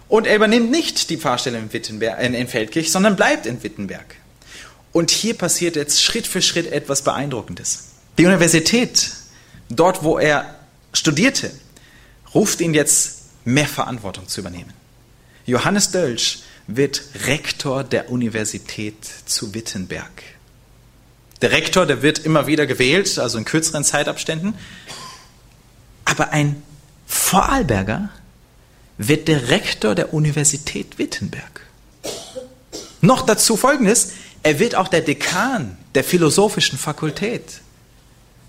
Und 0.07 0.27
er 0.27 0.35
übernimmt 0.35 0.71
nicht 0.71 1.09
die 1.09 1.17
Pfarrstelle 1.17 1.57
in, 1.57 1.73
Wittenberg, 1.73 2.21
in 2.21 2.47
Feldkirch, 2.47 2.91
sondern 2.91 3.15
bleibt 3.15 3.45
in 3.45 3.63
Wittenberg. 3.63 4.15
Und 4.93 5.11
hier 5.11 5.33
passiert 5.33 5.75
jetzt 5.75 6.03
Schritt 6.03 6.27
für 6.27 6.41
Schritt 6.41 6.71
etwas 6.71 7.01
Beeindruckendes. 7.01 7.89
Die 8.17 8.25
Universität, 8.25 9.11
dort 9.69 10.03
wo 10.03 10.19
er 10.19 10.55
studierte, 10.93 11.51
ruft 12.33 12.61
ihn 12.61 12.73
jetzt 12.73 13.23
mehr 13.43 13.67
Verantwortung 13.67 14.27
zu 14.27 14.39
übernehmen. 14.39 14.73
Johannes 15.45 15.91
Dölsch 15.91 16.43
wird 16.67 17.01
Rektor 17.25 17.83
der 17.83 18.09
Universität 18.09 18.95
zu 19.25 19.53
Wittenberg. 19.53 20.23
Der 21.41 21.51
Rektor, 21.51 21.85
der 21.85 22.01
wird 22.01 22.19
immer 22.19 22.47
wieder 22.47 22.65
gewählt, 22.65 23.19
also 23.19 23.37
in 23.37 23.43
kürzeren 23.43 23.83
Zeitabständen. 23.83 24.53
Aber 26.05 26.29
ein 26.29 26.61
Vorarlberger 27.05 28.09
wird 28.97 29.27
der 29.27 29.49
Rektor 29.49 29.95
der 29.95 30.13
Universität 30.13 30.97
Wittenberg. 30.99 31.61
Noch 33.01 33.25
dazu 33.25 33.57
Folgendes, 33.57 34.11
er 34.43 34.59
wird 34.59 34.75
auch 34.75 34.89
der 34.89 35.01
Dekan 35.01 35.77
der 35.95 36.03
philosophischen 36.03 36.77
Fakultät. 36.77 37.61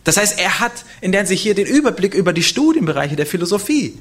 Das 0.03 0.17
heißt, 0.17 0.39
er 0.39 0.61
hat 0.61 0.85
in 1.01 1.13
der 1.13 1.25
sich 1.25 1.41
hier 1.41 1.55
den 1.55 1.67
Überblick 1.67 2.15
über 2.15 2.33
die 2.33 2.43
Studienbereiche 2.43 3.17
der 3.17 3.27
Philosophie. 3.27 3.99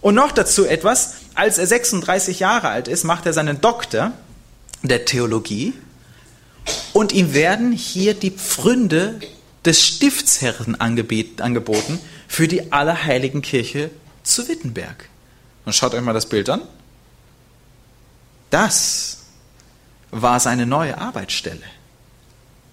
Und 0.00 0.14
noch 0.14 0.32
dazu 0.32 0.66
etwas, 0.66 1.14
als 1.34 1.58
er 1.58 1.66
36 1.66 2.40
Jahre 2.40 2.68
alt 2.68 2.88
ist, 2.88 3.04
macht 3.04 3.26
er 3.26 3.32
seinen 3.32 3.60
Doktor 3.60 4.12
der 4.82 5.04
Theologie 5.04 5.72
und 6.92 7.12
ihm 7.12 7.34
werden 7.34 7.72
hier 7.72 8.14
die 8.14 8.30
Pfründe 8.30 9.20
des 9.64 9.82
Stiftsherren 9.82 10.78
angeboten 10.78 11.98
für 12.28 12.48
die 12.48 12.72
Allerheiligen 12.72 13.42
Kirche 13.42 13.90
zu 14.22 14.48
Wittenberg. 14.48 15.08
Und 15.64 15.74
schaut 15.74 15.94
euch 15.94 16.02
mal 16.02 16.12
das 16.12 16.28
Bild 16.28 16.50
an. 16.50 16.62
Das 18.50 19.13
war 20.14 20.38
seine 20.38 20.64
neue 20.64 20.96
Arbeitsstelle 20.96 21.64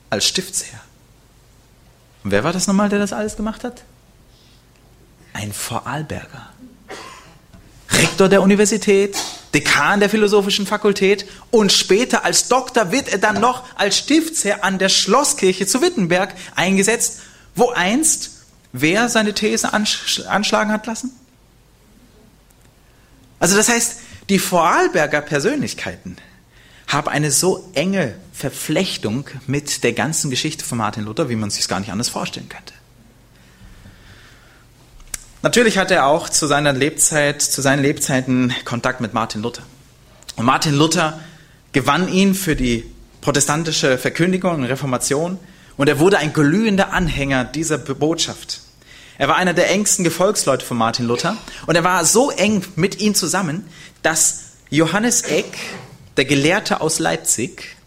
als 0.10 0.26
Stiftsherr. 0.28 0.80
Und 2.24 2.32
wer 2.32 2.44
war 2.44 2.54
das 2.54 2.68
nochmal, 2.68 2.90
der 2.90 3.00
das 3.00 3.14
alles 3.14 3.36
gemacht 3.36 3.64
hat? 3.64 3.84
Ein 5.34 5.52
Vorarlberger. 5.52 6.50
Rektor 7.90 8.30
der 8.30 8.42
Universität, 8.44 9.18
Dekan 9.54 10.00
der 10.00 10.10
Philosophischen 10.10 10.68
Fakultät 10.68 11.26
und 11.50 11.74
später 11.74 12.24
als 12.24 12.48
Doktor 12.48 12.92
wird 12.92 13.10
er 13.10 13.18
dann 13.18 13.42
noch 13.42 13.64
als 13.76 13.98
Stiftsherr 13.98 14.64
an 14.64 14.78
der 14.78 14.90
Schlosskirche 14.90 15.66
zu 15.66 15.82
Wittenberg 15.82 16.36
eingesetzt, 16.56 17.22
wo 17.56 17.70
einst 17.72 18.32
wer 18.72 19.10
seine 19.10 19.34
These 19.34 19.74
anschlagen 19.74 20.72
hat 20.72 20.86
lassen? 20.86 21.12
Also 23.40 23.58
das 23.58 23.68
heißt, 23.68 24.00
die 24.30 24.40
Vorarlberger 24.40 25.22
Persönlichkeiten 25.22 26.18
haben 26.92 27.08
eine 27.08 27.32
so 27.32 27.70
enge 27.74 28.16
Verflechtung 28.34 29.26
mit 29.48 29.84
der 29.84 29.94
ganzen 29.94 30.30
Geschichte 30.30 30.66
von 30.66 30.78
Martin 30.78 31.06
Luther, 31.06 31.30
wie 31.30 31.36
man 31.36 31.50
sich 31.50 31.68
gar 31.68 31.80
nicht 31.80 31.92
anders 31.92 32.10
vorstellen 32.10 32.50
könnte. 32.50 32.74
Natürlich 35.42 35.78
hatte 35.78 35.96
er 35.96 36.06
auch 36.06 36.30
zu 36.30 36.46
seiner 36.46 36.74
Lebzeit, 36.74 37.42
zu 37.42 37.62
seinen 37.62 37.82
Lebzeiten 37.82 38.54
Kontakt 38.64 39.02
mit 39.02 39.14
Martin 39.14 39.42
Luther. 39.42 39.64
Und 40.36 40.46
Martin 40.46 40.76
Luther 40.76 41.20
gewann 41.72 42.12
ihn 42.12 42.36
für 42.36 42.56
die 42.56 42.86
protestantische 43.22 43.98
Verkündigung 43.98 44.56
und 44.56 44.66
Reformation 44.66 45.40
und 45.78 45.88
er 45.88 46.00
wurde 46.00 46.18
ein 46.18 46.34
glühender 46.34 46.94
Anhänger 46.94 47.46
dieser 47.46 47.78
Botschaft. 47.78 48.62
Er 49.18 49.28
war 49.28 49.36
einer 49.36 49.54
der 49.54 49.70
engsten 49.70 50.04
Gefolgsleute 50.04 50.66
von 50.66 50.78
Martin 50.78 51.06
Luther 51.06 51.38
und 51.66 51.76
er 51.76 51.84
war 51.84 52.06
so 52.06 52.32
eng 52.32 52.64
mit 52.76 53.00
ihm 53.00 53.16
zusammen, 53.16 53.66
dass 54.02 54.42
Johannes 54.70 55.22
Eck, 55.24 55.58
der 56.18 56.26
Gelehrte 56.26 56.82
aus 56.82 57.00
Leipzig, 57.00 57.78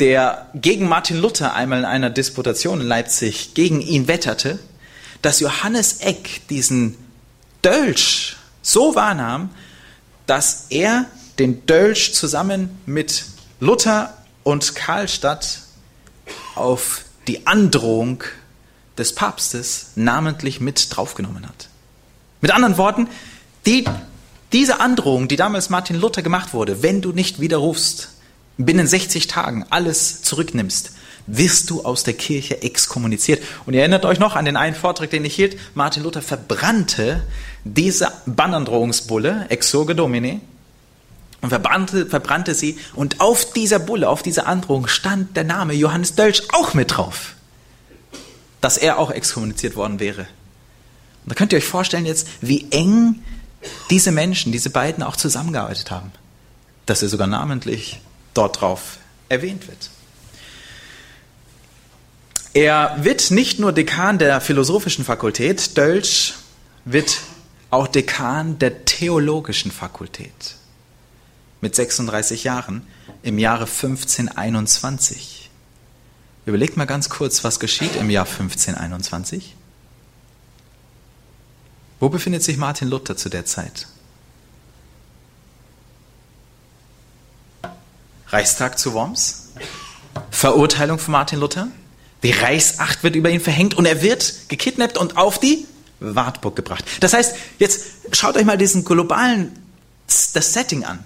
der 0.00 0.50
gegen 0.54 0.88
Martin 0.88 1.18
Luther 1.18 1.54
einmal 1.54 1.80
in 1.80 1.84
einer 1.84 2.10
Disputation 2.10 2.80
in 2.80 2.86
Leipzig 2.86 3.54
gegen 3.54 3.80
ihn 3.80 4.08
wetterte, 4.08 4.58
dass 5.22 5.40
Johannes 5.40 6.00
Eck 6.00 6.46
diesen 6.48 6.96
Dölsch 7.62 8.36
so 8.62 8.94
wahrnahm, 8.94 9.50
dass 10.26 10.66
er 10.70 11.06
den 11.38 11.66
Dölsch 11.66 12.12
zusammen 12.12 12.78
mit 12.86 13.24
Luther 13.60 14.16
und 14.42 14.74
Karlstadt 14.74 15.60
auf 16.54 17.04
die 17.26 17.46
Androhung 17.46 18.22
des 18.98 19.14
Papstes 19.14 19.92
namentlich 19.94 20.60
mit 20.60 20.94
draufgenommen 20.94 21.46
hat. 21.46 21.68
Mit 22.40 22.50
anderen 22.50 22.76
Worten, 22.76 23.08
die, 23.66 23.84
diese 24.52 24.80
Androhung, 24.80 25.28
die 25.28 25.36
damals 25.36 25.70
Martin 25.70 26.00
Luther 26.00 26.22
gemacht 26.22 26.54
wurde, 26.54 26.82
wenn 26.82 27.00
du 27.00 27.12
nicht 27.12 27.40
widerrufst, 27.40 28.10
binnen 28.56 28.86
60 28.86 29.26
Tagen 29.26 29.66
alles 29.70 30.22
zurücknimmst, 30.22 30.92
wirst 31.26 31.70
du 31.70 31.84
aus 31.84 32.04
der 32.04 32.14
Kirche 32.14 32.62
exkommuniziert. 32.62 33.42
Und 33.66 33.74
ihr 33.74 33.80
erinnert 33.80 34.04
euch 34.04 34.18
noch 34.18 34.36
an 34.36 34.44
den 34.44 34.56
einen 34.56 34.76
Vortrag, 34.76 35.10
den 35.10 35.24
ich 35.24 35.34
hielt. 35.34 35.58
Martin 35.74 36.04
Luther 36.04 36.22
verbrannte 36.22 37.22
diese 37.64 38.12
Bannandrohungsbulle, 38.26 39.46
Exurge 39.48 39.94
Domine, 39.94 40.40
und 41.42 41.50
verbrannte, 41.50 42.06
verbrannte 42.06 42.54
sie. 42.54 42.78
Und 42.94 43.20
auf 43.20 43.52
dieser 43.52 43.78
Bulle, 43.78 44.08
auf 44.08 44.22
dieser 44.22 44.46
Androhung 44.46 44.86
stand 44.88 45.36
der 45.36 45.44
Name 45.44 45.74
Johannes 45.74 46.14
Dölsch 46.14 46.42
auch 46.52 46.74
mit 46.74 46.96
drauf 46.96 47.36
dass 48.66 48.78
er 48.78 48.98
auch 48.98 49.12
exkommuniziert 49.12 49.76
worden 49.76 50.00
wäre. 50.00 50.22
Und 51.22 51.30
da 51.30 51.34
könnt 51.34 51.52
ihr 51.52 51.58
euch 51.58 51.64
vorstellen 51.64 52.04
jetzt, 52.04 52.26
wie 52.40 52.66
eng 52.70 53.22
diese 53.90 54.12
Menschen, 54.12 54.52
diese 54.52 54.70
beiden 54.70 55.02
auch 55.02 55.16
zusammengearbeitet 55.16 55.90
haben, 55.90 56.12
dass 56.86 57.02
er 57.02 57.08
sogar 57.08 57.26
namentlich 57.26 58.00
dort 58.34 58.60
drauf 58.60 58.98
erwähnt 59.28 59.68
wird. 59.68 59.90
Er 62.54 62.96
wird 63.00 63.30
nicht 63.30 63.58
nur 63.58 63.72
Dekan 63.72 64.18
der 64.18 64.40
philosophischen 64.40 65.04
Fakultät, 65.04 65.76
Dölsch 65.76 66.34
wird 66.84 67.18
auch 67.70 67.86
Dekan 67.86 68.58
der 68.58 68.84
theologischen 68.84 69.70
Fakultät 69.70 70.56
mit 71.60 71.74
36 71.74 72.44
Jahren 72.44 72.86
im 73.22 73.38
Jahre 73.38 73.64
1521. 73.64 75.50
Überlegt 76.46 76.76
mal 76.76 76.86
ganz 76.86 77.08
kurz, 77.08 77.42
was 77.44 77.60
geschieht 77.60 77.96
im 77.96 78.08
Jahr 78.08 78.26
1521? 78.26 79.56
Wo 81.98 82.08
befindet 82.08 82.42
sich 82.42 82.56
Martin 82.56 82.88
Luther 82.88 83.16
zu 83.16 83.28
der 83.28 83.46
Zeit? 83.46 83.86
Reichstag 88.28 88.78
zu 88.78 88.92
Worms? 88.92 89.52
Verurteilung 90.30 90.98
von 90.98 91.12
Martin 91.12 91.40
Luther? 91.40 91.68
Die 92.22 92.32
Reichsacht 92.32 93.02
wird 93.02 93.16
über 93.16 93.30
ihn 93.30 93.40
verhängt 93.40 93.74
und 93.74 93.86
er 93.86 94.02
wird 94.02 94.48
gekidnappt 94.48 94.98
und 94.98 95.16
auf 95.16 95.38
die 95.38 95.66
Wartburg 96.00 96.56
gebracht. 96.56 96.84
Das 97.00 97.12
heißt, 97.12 97.36
jetzt 97.58 97.84
schaut 98.12 98.36
euch 98.36 98.44
mal 98.44 98.58
diesen 98.58 98.84
globalen 98.84 99.52
das 100.34 100.52
Setting 100.52 100.84
an. 100.84 101.04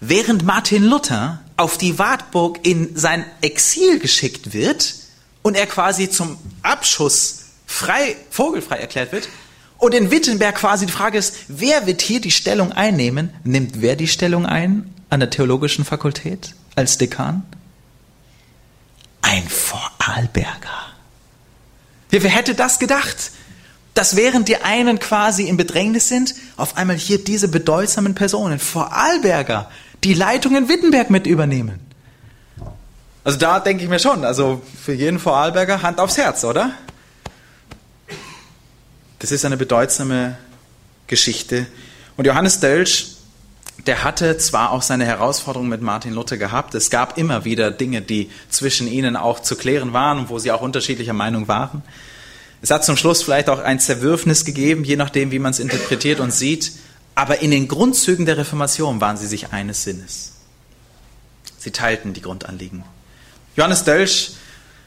Während 0.00 0.44
Martin 0.44 0.84
Luther 0.84 1.40
auf 1.56 1.78
die 1.78 1.98
Wartburg 1.98 2.60
in 2.62 2.96
sein 2.96 3.24
Exil 3.40 3.98
geschickt 3.98 4.52
wird 4.52 4.94
und 5.42 5.56
er 5.56 5.66
quasi 5.66 6.10
zum 6.10 6.38
Abschuss 6.62 7.44
frei, 7.66 8.16
vogelfrei 8.30 8.76
erklärt 8.76 9.12
wird, 9.12 9.28
und 9.84 9.92
in 9.92 10.10
Wittenberg 10.10 10.54
quasi 10.54 10.86
die 10.86 10.92
Frage 10.92 11.18
ist, 11.18 11.36
wer 11.48 11.86
wird 11.86 12.00
hier 12.00 12.18
die 12.18 12.30
Stellung 12.30 12.72
einnehmen? 12.72 13.30
Nimmt 13.44 13.82
wer 13.82 13.96
die 13.96 14.08
Stellung 14.08 14.46
ein 14.46 14.90
an 15.10 15.20
der 15.20 15.28
Theologischen 15.28 15.84
Fakultät 15.84 16.54
als 16.74 16.96
Dekan? 16.96 17.42
Ein 19.20 19.46
Vorarlberger. 19.46 20.94
Wer 22.08 22.30
hätte 22.30 22.54
das 22.54 22.78
gedacht? 22.78 23.32
Dass 23.92 24.16
während 24.16 24.48
die 24.48 24.56
einen 24.56 24.98
quasi 24.98 25.44
in 25.44 25.58
Bedrängnis 25.58 26.08
sind, 26.08 26.34
auf 26.56 26.78
einmal 26.78 26.96
hier 26.96 27.22
diese 27.22 27.48
bedeutsamen 27.48 28.14
Personen, 28.14 28.58
Vorarlberger, 28.58 29.70
die 30.02 30.14
Leitung 30.14 30.56
in 30.56 30.68
Wittenberg 30.68 31.10
mit 31.10 31.26
übernehmen. 31.26 31.80
Also 33.22 33.38
da 33.38 33.60
denke 33.60 33.84
ich 33.84 33.90
mir 33.90 33.98
schon, 33.98 34.24
also 34.24 34.62
für 34.82 34.94
jeden 34.94 35.18
Vorarlberger 35.18 35.82
Hand 35.82 36.00
aufs 36.00 36.16
Herz, 36.16 36.42
oder? 36.44 36.72
Das 39.24 39.32
ist 39.32 39.46
eine 39.46 39.56
bedeutsame 39.56 40.36
Geschichte. 41.06 41.66
Und 42.18 42.26
Johannes 42.26 42.60
Dölsch 42.60 43.06
der 43.86 44.04
hatte 44.04 44.36
zwar 44.36 44.70
auch 44.70 44.82
seine 44.82 45.06
Herausforderungen 45.06 45.70
mit 45.70 45.80
Martin 45.80 46.12
Luther 46.12 46.36
gehabt, 46.36 46.74
es 46.74 46.90
gab 46.90 47.16
immer 47.16 47.46
wieder 47.46 47.70
Dinge, 47.70 48.02
die 48.02 48.30
zwischen 48.50 48.86
ihnen 48.86 49.16
auch 49.16 49.40
zu 49.40 49.56
klären 49.56 49.94
waren 49.94 50.18
und 50.18 50.28
wo 50.28 50.38
sie 50.38 50.52
auch 50.52 50.60
unterschiedlicher 50.60 51.14
Meinung 51.14 51.48
waren. 51.48 51.82
Es 52.60 52.70
hat 52.70 52.84
zum 52.84 52.98
Schluss 52.98 53.22
vielleicht 53.22 53.48
auch 53.48 53.60
ein 53.60 53.80
Zerwürfnis 53.80 54.44
gegeben, 54.44 54.84
je 54.84 54.96
nachdem, 54.96 55.30
wie 55.30 55.38
man 55.38 55.52
es 55.52 55.58
interpretiert 55.58 56.20
und 56.20 56.30
sieht. 56.30 56.72
Aber 57.14 57.40
in 57.40 57.50
den 57.50 57.66
Grundzügen 57.66 58.26
der 58.26 58.36
Reformation 58.36 59.00
waren 59.00 59.16
sie 59.16 59.26
sich 59.26 59.54
eines 59.54 59.84
Sinnes. 59.84 60.32
Sie 61.56 61.70
teilten 61.70 62.12
die 62.12 62.20
Grundanliegen. 62.20 62.84
Johannes 63.56 63.84
Dölsch, 63.84 64.32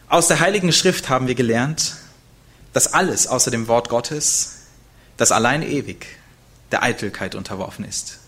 aus 0.09 0.27
der 0.27 0.39
Heiligen 0.41 0.71
Schrift 0.71 1.09
haben 1.09 1.27
wir 1.27 1.35
gelernt, 1.35 1.95
dass 2.77 2.93
alles 2.93 3.25
außer 3.25 3.49
dem 3.49 3.67
Wort 3.67 3.89
Gottes, 3.89 4.67
das 5.17 5.31
allein 5.31 5.63
ewig, 5.63 6.05
der 6.71 6.83
Eitelkeit 6.83 7.33
unterworfen 7.33 7.83
ist. 7.83 8.19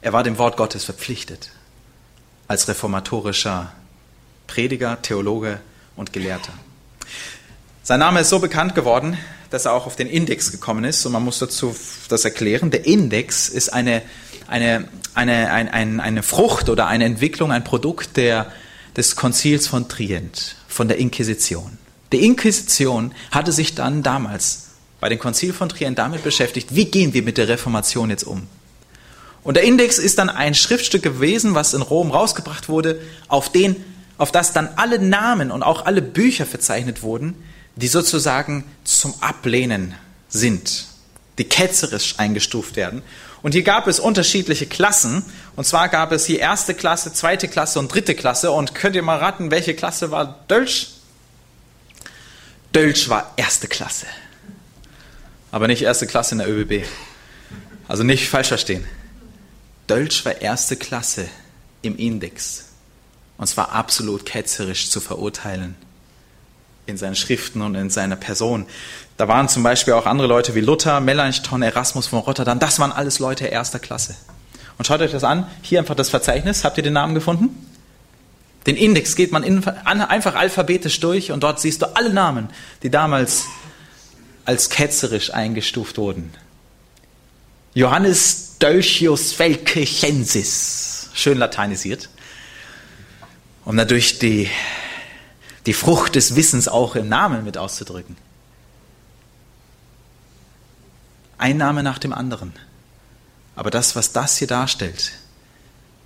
Er 0.00 0.14
war 0.14 0.22
dem 0.22 0.38
Wort 0.38 0.56
Gottes 0.56 0.84
verpflichtet, 0.84 1.50
als 2.48 2.66
reformatorischer 2.66 3.74
Prediger, 4.46 5.02
Theologe 5.02 5.60
und 5.96 6.14
Gelehrter. 6.14 6.54
Sein 7.82 8.00
Name 8.00 8.20
ist 8.20 8.30
so 8.30 8.38
bekannt 8.38 8.74
geworden, 8.74 9.18
dass 9.50 9.66
er 9.66 9.74
auch 9.74 9.84
auf 9.84 9.96
den 9.96 10.08
Index 10.08 10.50
gekommen 10.50 10.84
ist. 10.84 11.04
Und 11.04 11.12
man 11.12 11.22
muss 11.22 11.38
dazu 11.38 11.76
das 12.08 12.24
erklären. 12.24 12.70
Der 12.70 12.86
Index 12.86 13.50
ist 13.50 13.68
eine, 13.68 14.00
eine, 14.46 14.88
eine, 15.12 15.50
eine, 15.50 16.02
eine 16.02 16.22
Frucht 16.22 16.70
oder 16.70 16.86
eine 16.86 17.04
Entwicklung, 17.04 17.52
ein 17.52 17.64
Produkt 17.64 18.16
der, 18.16 18.50
des 18.96 19.14
Konzils 19.14 19.66
von 19.68 19.90
Trient, 19.90 20.56
von 20.68 20.88
der 20.88 20.96
Inquisition. 20.96 21.76
Die 22.12 22.24
Inquisition 22.24 23.12
hatte 23.30 23.52
sich 23.52 23.74
dann 23.74 24.02
damals 24.02 24.66
bei 25.00 25.08
dem 25.08 25.18
Konzil 25.18 25.52
von 25.52 25.68
Trient 25.68 25.98
damit 25.98 26.22
beschäftigt, 26.22 26.74
wie 26.74 26.86
gehen 26.86 27.12
wir 27.14 27.22
mit 27.22 27.38
der 27.38 27.48
Reformation 27.48 28.10
jetzt 28.10 28.24
um? 28.24 28.46
Und 29.42 29.54
der 29.56 29.64
Index 29.64 29.98
ist 29.98 30.18
dann 30.18 30.28
ein 30.28 30.54
Schriftstück 30.54 31.02
gewesen, 31.02 31.54
was 31.54 31.74
in 31.74 31.82
Rom 31.82 32.10
rausgebracht 32.10 32.68
wurde, 32.68 33.00
auf 33.28 33.50
den, 33.50 33.76
auf 34.18 34.32
das 34.32 34.52
dann 34.52 34.68
alle 34.76 34.98
Namen 34.98 35.50
und 35.50 35.62
auch 35.62 35.86
alle 35.86 36.02
Bücher 36.02 36.46
verzeichnet 36.46 37.02
wurden, 37.02 37.34
die 37.76 37.88
sozusagen 37.88 38.64
zum 38.82 39.14
Ablehnen 39.20 39.94
sind, 40.28 40.86
die 41.38 41.44
ketzerisch 41.44 42.14
eingestuft 42.18 42.74
werden. 42.74 43.02
Und 43.42 43.52
hier 43.52 43.62
gab 43.62 43.86
es 43.86 44.00
unterschiedliche 44.00 44.66
Klassen. 44.66 45.24
Und 45.54 45.64
zwar 45.64 45.88
gab 45.88 46.10
es 46.10 46.26
hier 46.26 46.40
erste 46.40 46.74
Klasse, 46.74 47.12
zweite 47.12 47.46
Klasse 47.46 47.78
und 47.78 47.94
dritte 47.94 48.16
Klasse. 48.16 48.50
Und 48.50 48.74
könnt 48.74 48.96
ihr 48.96 49.02
mal 49.02 49.18
raten, 49.18 49.52
welche 49.52 49.74
Klasse 49.74 50.10
war 50.10 50.44
Dölsch? 50.48 50.95
Dölsch 52.76 53.08
war 53.08 53.32
erste 53.36 53.68
Klasse. 53.68 54.04
Aber 55.50 55.66
nicht 55.66 55.80
erste 55.80 56.06
Klasse 56.06 56.34
in 56.34 56.40
der 56.40 56.50
ÖBB. 56.50 56.86
Also 57.88 58.02
nicht 58.02 58.28
falsch 58.28 58.48
verstehen. 58.48 58.84
Dölsch 59.86 60.26
war 60.26 60.42
erste 60.42 60.76
Klasse 60.76 61.26
im 61.80 61.96
Index. 61.96 62.66
Und 63.38 63.46
zwar 63.46 63.72
absolut 63.72 64.26
ketzerisch 64.26 64.90
zu 64.90 65.00
verurteilen 65.00 65.74
in 66.84 66.98
seinen 66.98 67.16
Schriften 67.16 67.62
und 67.62 67.76
in 67.76 67.88
seiner 67.88 68.16
Person. 68.16 68.66
Da 69.16 69.26
waren 69.26 69.48
zum 69.48 69.62
Beispiel 69.62 69.94
auch 69.94 70.04
andere 70.04 70.28
Leute 70.28 70.54
wie 70.54 70.60
Luther, 70.60 71.00
Melanchthon, 71.00 71.62
Erasmus 71.62 72.08
von 72.08 72.18
Rotterdam. 72.18 72.58
Das 72.58 72.78
waren 72.78 72.92
alles 72.92 73.20
Leute 73.20 73.46
erster 73.46 73.78
Klasse. 73.78 74.16
Und 74.76 74.86
schaut 74.86 75.00
euch 75.00 75.12
das 75.12 75.24
an. 75.24 75.46
Hier 75.62 75.78
einfach 75.78 75.94
das 75.94 76.10
Verzeichnis. 76.10 76.62
Habt 76.62 76.76
ihr 76.76 76.82
den 76.82 76.92
Namen 76.92 77.14
gefunden? 77.14 77.75
Den 78.66 78.76
Index 78.76 79.14
geht 79.14 79.32
man 79.32 79.42
in, 79.42 79.64
einfach 79.64 80.34
alphabetisch 80.34 80.98
durch 81.00 81.30
und 81.30 81.42
dort 81.42 81.60
siehst 81.60 81.82
du 81.82 81.96
alle 81.96 82.12
Namen, 82.12 82.48
die 82.82 82.90
damals 82.90 83.46
als 84.44 84.70
ketzerisch 84.70 85.32
eingestuft 85.32 85.98
wurden. 85.98 86.32
Johannes 87.74 88.56
Dolchius 88.58 89.32
Felkirchensis, 89.32 91.10
schön 91.14 91.38
lateinisiert, 91.38 92.08
um 93.64 93.76
dadurch 93.76 94.18
die 94.18 94.48
die 95.66 95.74
Frucht 95.74 96.14
des 96.14 96.36
Wissens 96.36 96.68
auch 96.68 96.94
im 96.94 97.08
Namen 97.08 97.44
mit 97.44 97.58
auszudrücken. 97.58 98.16
Ein 101.38 101.56
Name 101.56 101.82
nach 101.82 101.98
dem 101.98 102.12
anderen. 102.12 102.52
Aber 103.56 103.70
das, 103.70 103.96
was 103.96 104.12
das 104.12 104.38
hier 104.38 104.46
darstellt, 104.46 105.12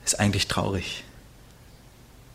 ist 0.04 0.18
eigentlich 0.18 0.48
traurig. 0.48 1.04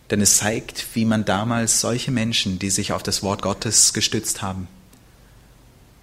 Denn 0.10 0.22
es 0.22 0.38
zeigt, 0.38 0.96
wie 0.96 1.06
man 1.06 1.26
damals 1.26 1.82
solche 1.82 2.12
Menschen, 2.12 2.60
die 2.60 2.70
sich 2.70 2.92
auf 2.92 3.02
das 3.02 3.24
Wort 3.24 3.42
Gottes 3.42 3.94
gestützt 3.94 4.42
haben 4.42 4.68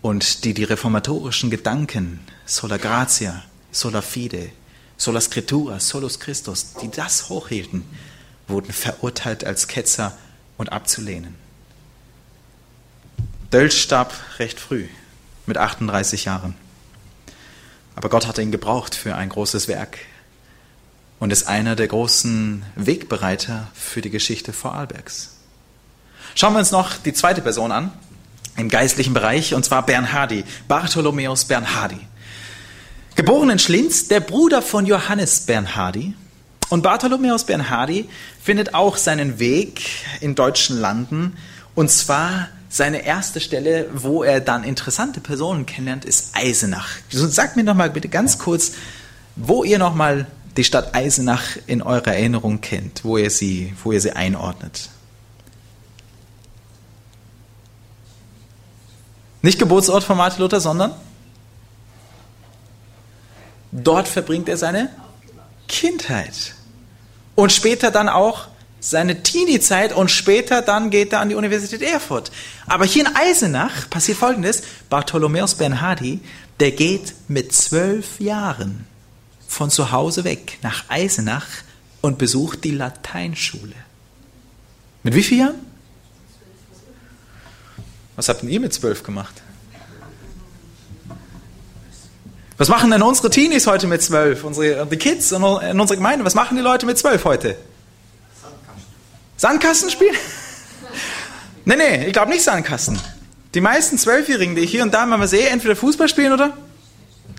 und 0.00 0.44
die 0.44 0.54
die 0.54 0.64
reformatorischen 0.64 1.50
Gedanken, 1.50 2.20
sola 2.44 2.76
gratia, 2.76 3.44
sola 3.70 4.02
fide, 4.02 4.50
sola 4.96 5.20
scriptura, 5.20 5.78
solus 5.78 6.18
Christus, 6.18 6.74
die 6.82 6.90
das 6.90 7.28
hochhielten, 7.28 7.84
wurden 8.48 8.72
verurteilt 8.72 9.44
als 9.44 9.68
Ketzer 9.68 10.16
und 10.56 10.72
abzulehnen. 10.72 11.36
Dölsch 13.52 13.80
starb 13.80 14.12
recht 14.38 14.58
früh, 14.58 14.88
mit 15.46 15.58
38 15.58 16.24
Jahren. 16.24 16.54
Aber 17.94 18.08
Gott 18.08 18.26
hatte 18.26 18.42
ihn 18.42 18.50
gebraucht 18.50 18.94
für 18.94 19.14
ein 19.14 19.28
großes 19.28 19.68
Werk 19.68 19.98
und 21.22 21.32
ist 21.32 21.46
einer 21.46 21.76
der 21.76 21.86
großen 21.86 22.64
Wegbereiter 22.74 23.68
für 23.74 24.00
die 24.00 24.10
Geschichte 24.10 24.52
Vorarlbergs. 24.52 25.36
Schauen 26.34 26.52
wir 26.52 26.58
uns 26.58 26.72
noch 26.72 26.96
die 26.96 27.12
zweite 27.12 27.40
Person 27.42 27.70
an, 27.70 27.92
im 28.56 28.68
geistlichen 28.68 29.14
Bereich, 29.14 29.54
und 29.54 29.64
zwar 29.64 29.86
Bernhardi, 29.86 30.42
Bartholomäus 30.66 31.44
Bernhardi. 31.44 32.00
Geboren 33.14 33.50
in 33.50 33.60
Schlins, 33.60 34.08
der 34.08 34.18
Bruder 34.18 34.62
von 34.62 34.84
Johannes 34.84 35.42
Bernhardi, 35.42 36.14
und 36.70 36.82
Bartholomäus 36.82 37.44
Bernhardi 37.44 38.08
findet 38.42 38.74
auch 38.74 38.96
seinen 38.96 39.38
Weg 39.38 39.80
in 40.20 40.34
deutschen 40.34 40.80
Landen. 40.80 41.36
Und 41.76 41.88
zwar 41.92 42.48
seine 42.68 43.04
erste 43.04 43.38
Stelle, 43.38 43.88
wo 43.94 44.24
er 44.24 44.40
dann 44.40 44.64
interessante 44.64 45.20
Personen 45.20 45.66
kennenlernt, 45.66 46.04
ist 46.04 46.30
Eisenach. 46.34 46.88
Sagt 47.10 47.54
mir 47.54 47.62
noch 47.62 47.76
mal 47.76 47.90
bitte 47.90 48.08
ganz 48.08 48.38
kurz, 48.40 48.72
wo 49.36 49.62
ihr 49.62 49.78
noch 49.78 49.94
mal 49.94 50.26
die 50.56 50.64
Stadt 50.64 50.94
Eisenach 50.94 51.56
in 51.66 51.82
eurer 51.82 52.08
Erinnerung 52.08 52.60
kennt, 52.60 53.04
wo 53.04 53.16
ihr 53.16 53.30
sie, 53.30 53.74
wo 53.82 53.92
ihr 53.92 54.00
sie 54.00 54.12
einordnet. 54.12 54.90
Nicht 59.40 59.58
Geburtsort 59.58 60.04
von 60.04 60.16
Martin 60.16 60.42
Luther, 60.42 60.60
sondern 60.60 60.94
dort 63.72 64.06
verbringt 64.06 64.48
er 64.48 64.56
seine 64.56 64.90
Kindheit. 65.68 66.54
Und 67.34 67.50
später 67.50 67.90
dann 67.90 68.08
auch 68.08 68.46
seine 68.78 69.22
Teenie-Zeit 69.22 69.92
und 69.92 70.10
später 70.10 70.60
dann 70.60 70.90
geht 70.90 71.12
er 71.12 71.20
an 71.20 71.28
die 71.28 71.34
Universität 71.34 71.82
Erfurt. 71.82 72.30
Aber 72.66 72.84
hier 72.84 73.06
in 73.06 73.16
Eisenach 73.16 73.88
passiert 73.88 74.18
Folgendes. 74.18 74.62
Bartholomäus 74.90 75.54
Bernhardi, 75.54 76.20
der 76.60 76.72
geht 76.72 77.14
mit 77.28 77.52
zwölf 77.52 78.20
Jahren 78.20 78.86
von 79.52 79.70
zu 79.70 79.92
Hause 79.92 80.24
weg 80.24 80.58
nach 80.62 80.84
Eisenach 80.88 81.46
und 82.00 82.18
besucht 82.18 82.64
die 82.64 82.70
Lateinschule. 82.70 83.74
Mit 85.02 85.14
wie 85.14 85.22
vielen 85.22 85.40
Jahren? 85.40 85.66
Was 88.16 88.28
habt 88.28 88.42
ihr 88.42 88.60
mit 88.60 88.72
zwölf 88.72 89.02
gemacht? 89.02 89.42
Was 92.56 92.68
machen 92.68 92.90
denn 92.90 93.02
unsere 93.02 93.30
Teenies 93.30 93.66
heute 93.66 93.86
mit 93.86 94.02
zwölf? 94.02 94.44
Unsere 94.44 94.86
die 94.86 94.96
Kids 94.96 95.32
in, 95.32 95.42
in 95.42 95.80
unserer 95.80 95.96
Gemeinde, 95.96 96.24
was 96.24 96.34
machen 96.34 96.56
die 96.56 96.62
Leute 96.62 96.86
mit 96.86 96.98
zwölf 96.98 97.24
heute? 97.24 97.56
Sandkasten. 98.40 98.82
Sandkasten 99.36 99.90
spielen? 99.90 100.16
nee, 101.64 101.76
nee, 101.76 102.06
ich 102.06 102.12
glaube 102.12 102.30
nicht 102.30 102.42
Sandkasten. 102.42 102.98
Die 103.54 103.60
meisten 103.60 103.98
Zwölfjährigen, 103.98 104.54
die 104.54 104.62
ich 104.62 104.70
hier 104.70 104.82
und 104.82 104.94
da 104.94 105.04
mal 105.04 105.26
sehe, 105.28 105.48
entweder 105.48 105.76
Fußball 105.76 106.08
spielen 106.08 106.32
oder? 106.32 106.56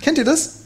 Kennt 0.01 0.17
ihr 0.17 0.25
das? 0.25 0.62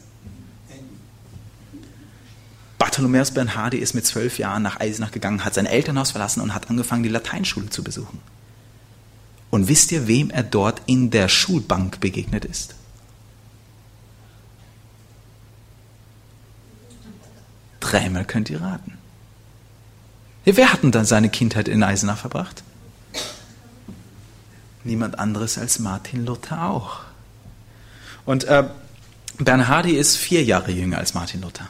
Bartholomäus 2.98 3.30
Bernhardi 3.30 3.76
ist 3.76 3.94
mit 3.94 4.04
zwölf 4.04 4.40
Jahren 4.40 4.64
nach 4.64 4.80
Eisenach 4.80 5.12
gegangen, 5.12 5.44
hat 5.44 5.54
sein 5.54 5.66
Elternhaus 5.66 6.10
verlassen 6.10 6.40
und 6.40 6.52
hat 6.52 6.68
angefangen, 6.68 7.04
die 7.04 7.08
Lateinschule 7.08 7.70
zu 7.70 7.84
besuchen. 7.84 8.20
Und 9.50 9.68
wisst 9.68 9.92
ihr, 9.92 10.08
wem 10.08 10.30
er 10.30 10.42
dort 10.42 10.82
in 10.86 11.12
der 11.12 11.28
Schulbank 11.28 12.00
begegnet 12.00 12.44
ist? 12.44 12.74
Dreimal 17.78 18.24
könnt 18.24 18.50
ihr 18.50 18.60
raten. 18.60 18.98
Wer 20.44 20.72
hat 20.72 20.82
denn 20.82 20.90
dann 20.90 21.04
seine 21.04 21.28
Kindheit 21.28 21.68
in 21.68 21.84
Eisenach 21.84 22.18
verbracht? 22.18 22.64
Niemand 24.82 25.20
anderes 25.20 25.56
als 25.56 25.78
Martin 25.78 26.26
Luther 26.26 26.64
auch. 26.64 27.02
Und 28.26 28.42
äh, 28.42 28.64
Bernhardi 29.38 29.92
ist 29.92 30.16
vier 30.16 30.42
Jahre 30.42 30.72
jünger 30.72 30.98
als 30.98 31.14
Martin 31.14 31.42
Luther. 31.42 31.68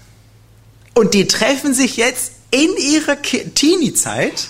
Und 0.98 1.14
die 1.14 1.28
treffen 1.28 1.74
sich 1.74 1.96
jetzt 1.96 2.32
in 2.50 2.76
ihrer 2.76 3.22
Teenie-Zeit 3.22 4.48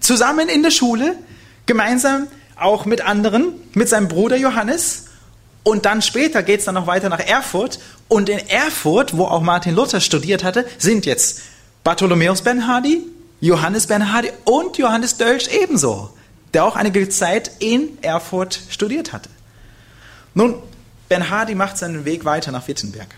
zusammen 0.00 0.48
in 0.48 0.62
der 0.62 0.70
Schule, 0.70 1.18
gemeinsam 1.66 2.28
auch 2.56 2.86
mit 2.86 3.02
anderen, 3.02 3.52
mit 3.74 3.86
seinem 3.86 4.08
Bruder 4.08 4.38
Johannes. 4.38 5.08
Und 5.62 5.84
dann 5.84 6.00
später 6.00 6.42
geht 6.42 6.60
es 6.60 6.64
dann 6.64 6.76
noch 6.76 6.86
weiter 6.86 7.10
nach 7.10 7.20
Erfurt. 7.20 7.78
Und 8.08 8.30
in 8.30 8.38
Erfurt, 8.48 9.18
wo 9.18 9.26
auch 9.26 9.42
Martin 9.42 9.74
Luther 9.74 10.00
studiert 10.00 10.44
hatte, 10.44 10.64
sind 10.78 11.04
jetzt 11.04 11.42
Bartholomäus 11.84 12.40
Bernhardi, 12.40 13.02
Johannes 13.42 13.86
Bernhardi 13.86 14.30
und 14.46 14.78
Johannes 14.78 15.18
Dölsch 15.18 15.48
ebenso, 15.48 16.08
der 16.54 16.64
auch 16.64 16.74
einige 16.74 17.06
Zeit 17.10 17.50
in 17.58 17.98
Erfurt 18.00 18.58
studiert 18.70 19.12
hatte. 19.12 19.28
Nun, 20.32 20.54
Bernhardi 21.10 21.54
macht 21.54 21.76
seinen 21.76 22.06
Weg 22.06 22.24
weiter 22.24 22.50
nach 22.50 22.66
Wittenberg. 22.66 23.08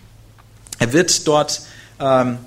Er 0.80 0.92
wird 0.92 1.28
dort 1.28 1.62
ähm, 2.02 2.38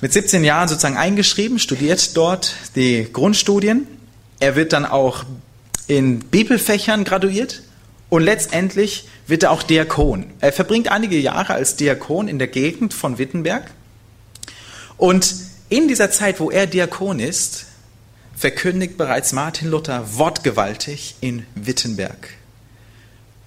mit 0.00 0.12
17 0.12 0.44
Jahren 0.44 0.68
sozusagen 0.68 0.96
eingeschrieben, 0.96 1.58
studiert 1.58 2.16
dort 2.16 2.54
die 2.74 3.06
Grundstudien. 3.12 3.86
Er 4.40 4.56
wird 4.56 4.72
dann 4.72 4.86
auch 4.86 5.24
in 5.86 6.20
Bibelfächern 6.20 7.04
graduiert 7.04 7.62
und 8.08 8.22
letztendlich 8.22 9.08
wird 9.26 9.42
er 9.42 9.50
auch 9.50 9.62
Diakon. 9.62 10.26
Er 10.40 10.52
verbringt 10.52 10.90
einige 10.90 11.18
Jahre 11.18 11.52
als 11.52 11.76
Diakon 11.76 12.28
in 12.28 12.38
der 12.38 12.48
Gegend 12.48 12.94
von 12.94 13.18
Wittenberg. 13.18 13.70
Und 14.96 15.34
in 15.68 15.86
dieser 15.86 16.10
Zeit, 16.10 16.40
wo 16.40 16.50
er 16.50 16.66
Diakon 16.66 17.20
ist, 17.20 17.66
verkündigt 18.34 18.96
bereits 18.96 19.32
Martin 19.32 19.68
Luther 19.68 20.16
wortgewaltig 20.16 21.16
in 21.20 21.44
Wittenberg. 21.54 22.30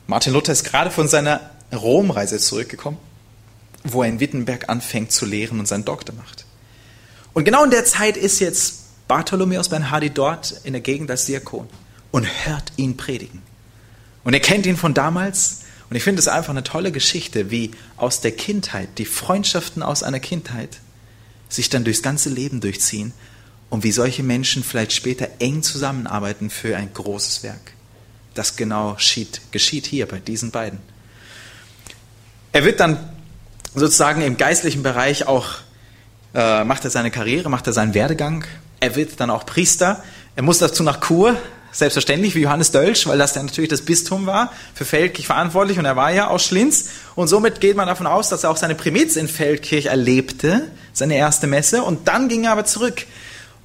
Martin 0.06 0.34
Luther 0.34 0.54
ist 0.54 0.66
gerade 0.66 0.92
von 0.92 1.08
seiner 1.08 1.50
Romreise 1.74 2.38
zurückgekommen 2.38 2.98
wo 3.84 4.04
er 4.04 4.10
in 4.10 4.20
Wittenberg 4.20 4.70
anfängt 4.70 5.12
zu 5.12 5.26
lehren 5.26 5.60
und 5.60 5.68
seinen 5.68 5.86
Doktor 5.86 6.16
macht. 6.16 6.46
Und 7.34 7.46
genau 7.46 7.64
in 7.64 7.72
der 7.72 7.86
Zeit 7.86 8.18
ist 8.18 8.40
jetzt 8.40 9.08
Bartholomäus 9.08 9.70
Bernhardi 9.70 10.10
dort 10.10 10.56
in 10.64 10.74
der 10.74 10.82
Gegend 10.82 11.12
als 11.12 11.26
Diakon 11.26 11.68
und 12.12 12.26
hört 12.46 12.72
ihn 12.78 12.96
predigen. 12.96 13.42
Und 14.24 14.34
er 14.34 14.40
kennt 14.40 14.66
ihn 14.66 14.78
von 14.78 14.94
damals. 14.94 15.62
Und 15.90 15.96
ich 15.98 16.04
finde 16.04 16.20
es 16.20 16.28
einfach 16.28 16.52
eine 16.52 16.64
tolle 16.64 16.92
Geschichte, 16.92 17.52
wie 17.52 17.72
aus 17.98 18.22
der 18.22 18.32
Kindheit, 18.32 18.98
die 18.98 19.06
Freundschaften 19.06 19.84
aus 19.84 20.02
einer 20.02 20.20
Kindheit 20.20 20.80
sich 21.50 21.70
dann 21.70 21.84
durchs 21.84 22.02
ganze 22.02 22.30
Leben 22.30 22.62
durchziehen 22.62 23.14
und 23.70 23.84
wie 23.84 23.92
solche 23.92 24.24
Menschen 24.24 24.64
vielleicht 24.64 24.94
später 24.94 25.28
eng 25.40 25.62
zusammenarbeiten 25.62 26.50
für 26.50 26.78
ein 26.78 26.94
großes 26.94 27.44
Werk. 27.44 27.74
Das 28.34 28.56
genau 28.56 28.96
geschieht, 28.96 29.42
geschieht 29.52 29.86
hier 29.86 30.08
bei 30.08 30.20
diesen 30.20 30.52
beiden. 30.52 30.80
Er 32.52 32.66
wird 32.66 32.80
dann 32.80 33.13
sozusagen 33.76 34.22
im 34.22 34.38
geistlichen 34.38 34.84
Bereich 34.84 35.28
auch, 35.28 35.48
äh, 36.34 36.64
macht 36.64 36.84
er 36.84 36.90
seine 36.90 37.12
Karriere, 37.12 37.50
macht 37.50 37.68
er 37.68 37.74
seinen 37.74 37.94
Werdegang. 37.94 38.46
Er 38.80 38.96
wird 38.96 39.20
dann 39.20 39.30
auch 39.30 39.46
Priester. 39.46 40.04
Er 40.36 40.44
muss 40.44 40.60
dazu 40.60 40.84
nach 40.84 41.00
Chur, 41.06 41.36
selbstverständlich 41.72 42.36
wie 42.36 42.42
Johannes 42.42 42.72
Dölsch, 42.72 43.08
weil 43.08 43.18
das 43.18 43.36
ja 43.36 43.44
natürlich 43.44 43.70
das 43.70 43.82
Bistum 43.82 44.26
war, 44.26 44.52
für 44.74 44.86
Feldkirch 44.86 45.26
verantwortlich 45.26 45.80
und 45.80 45.86
er 45.86 45.96
war 45.96 46.12
ja 46.12 46.28
aus 46.28 46.46
Schlins. 46.46 46.90
Und 47.16 47.28
somit 47.28 47.60
geht 47.60 47.76
man 47.76 47.88
davon 47.88 48.08
aus, 48.08 48.30
dass 48.30 48.44
er 48.44 48.52
auch 48.52 48.58
seine 48.58 48.76
Primiz 48.76 49.16
in 49.16 49.28
Feldkirch 49.28 49.88
erlebte, 49.88 50.70
seine 50.94 51.18
erste 51.18 51.48
Messe. 51.48 51.84
Und 51.84 52.08
dann 52.08 52.30
ging 52.30 52.46
er 52.46 52.52
aber 52.52 52.66
zurück. 52.66 53.06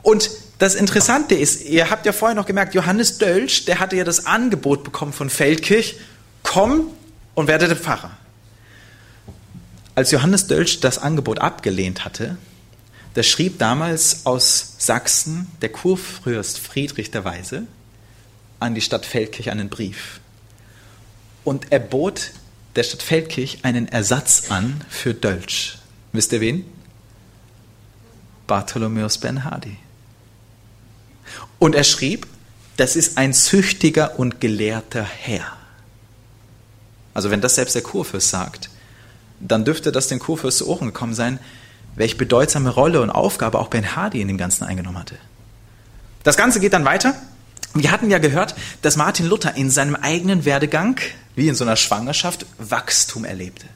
Und 0.02 0.30
das 0.59 0.74
Interessante 0.74 1.34
ist, 1.34 1.64
ihr 1.64 1.90
habt 1.90 2.06
ja 2.06 2.12
vorher 2.12 2.34
noch 2.34 2.46
gemerkt, 2.46 2.74
Johannes 2.74 3.18
Dölsch, 3.18 3.66
der 3.66 3.78
hatte 3.78 3.96
ja 3.96 4.04
das 4.04 4.26
Angebot 4.26 4.84
bekommen 4.84 5.12
von 5.12 5.30
Feldkirch, 5.30 5.96
komm 6.42 6.86
und 7.34 7.46
werde 7.46 7.76
Pfarrer. 7.76 8.11
Als 9.99 10.12
Johannes 10.12 10.46
Dölsch 10.46 10.78
das 10.78 10.99
Angebot 10.99 11.40
abgelehnt 11.40 12.05
hatte, 12.05 12.38
da 13.14 13.24
schrieb 13.24 13.59
damals 13.59 14.26
aus 14.26 14.76
Sachsen 14.78 15.49
der 15.61 15.70
Kurfürst 15.70 16.61
Friedrich 16.61 17.11
der 17.11 17.24
Weise 17.24 17.66
an 18.61 18.76
die 18.76 18.80
Stadt 18.80 19.05
Feldkirch 19.05 19.51
einen 19.51 19.68
Brief. 19.68 20.20
Und 21.42 21.72
er 21.72 21.80
bot 21.80 22.30
der 22.76 22.84
Stadt 22.84 23.03
Feldkirch 23.03 23.64
einen 23.64 23.88
Ersatz 23.88 24.53
an 24.53 24.84
für 24.88 25.14
Dölsch. 25.14 25.78
Wisst 26.12 26.30
ihr 26.30 26.40
wen? 26.40 26.64
Bartholomäus 28.46 29.18
Bernhardi. 29.18 29.78
Und 31.59 31.74
er 31.74 31.82
schrieb, 31.82 32.28
das 32.76 32.94
ist 32.94 33.18
ein 33.18 33.34
züchtiger 33.34 34.20
und 34.20 34.40
gelehrter 34.40 35.03
Herr. 35.03 35.57
Also 37.14 37.32
wenn 37.32 37.40
das 37.40 37.57
selbst 37.57 37.74
der 37.74 37.82
Kurfürst 37.82 38.30
sagt, 38.30 38.70
dann 39.41 39.64
dürfte 39.64 39.93
das 39.93 40.09
den 40.09 40.18
Kurfürst 40.18 40.59
zu 40.59 40.68
Ohren 40.68 40.86
gekommen 40.86 41.14
sein, 41.14 41.39
welche 41.95 42.16
bedeutsame 42.16 42.70
Rolle 42.70 43.01
und 43.01 43.11
Aufgabe 43.11 43.59
auch 43.59 43.68
Ben 43.68 43.97
Hardy 43.97 44.20
in 44.20 44.28
dem 44.28 44.39
Ganzen 44.39 44.64
eingenommen 44.64 44.99
hatte. 44.99 45.16
Das 46.22 46.36
Ganze 46.36 46.61
geht 46.61 46.72
dann 46.72 46.84
weiter. 46.84 47.14
Wir 47.74 47.91
hatten 47.91 48.11
ja 48.11 48.18
gehört, 48.18 48.55
dass 48.82 48.97
Martin 48.97 49.26
Luther 49.26 49.57
in 49.57 49.70
seinem 49.70 49.97
eigenen 49.97 50.45
Werdegang, 50.45 51.01
wie 51.34 51.49
in 51.49 51.55
so 51.55 51.64
einer 51.64 51.76
Schwangerschaft, 51.76 52.47
Wachstum 52.59 53.24
erlebte. 53.24 53.66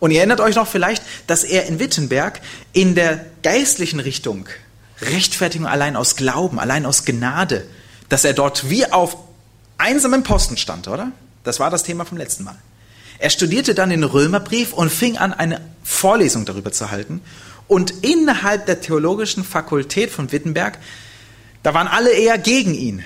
Und 0.00 0.12
ihr 0.12 0.18
erinnert 0.18 0.40
euch 0.40 0.56
noch 0.56 0.68
vielleicht, 0.68 1.02
dass 1.26 1.44
er 1.44 1.66
in 1.66 1.80
Wittenberg 1.80 2.40
in 2.72 2.94
der 2.94 3.24
geistlichen 3.42 4.00
Richtung 4.00 4.46
Rechtfertigung 5.00 5.66
allein 5.66 5.96
aus 5.96 6.16
Glauben, 6.16 6.58
allein 6.58 6.86
aus 6.86 7.04
Gnade, 7.04 7.66
dass 8.08 8.24
er 8.24 8.32
dort 8.32 8.70
wie 8.70 8.90
auf 8.90 9.16
einsamen 9.76 10.22
Posten 10.22 10.56
stand, 10.56 10.88
oder? 10.88 11.12
Das 11.44 11.60
war 11.60 11.70
das 11.70 11.82
Thema 11.82 12.04
vom 12.04 12.18
letzten 12.18 12.44
Mal. 12.44 12.56
Er 13.18 13.30
studierte 13.30 13.74
dann 13.74 13.90
den 13.90 14.04
Römerbrief 14.04 14.72
und 14.72 14.90
fing 14.90 15.18
an, 15.18 15.32
eine 15.32 15.60
Vorlesung 15.82 16.44
darüber 16.44 16.72
zu 16.72 16.90
halten. 16.90 17.20
Und 17.66 17.90
innerhalb 18.02 18.66
der 18.66 18.80
theologischen 18.80 19.44
Fakultät 19.44 20.10
von 20.10 20.32
Wittenberg, 20.32 20.78
da 21.62 21.74
waren 21.74 21.88
alle 21.88 22.10
eher 22.10 22.38
gegen 22.38 22.74
ihn. 22.74 23.04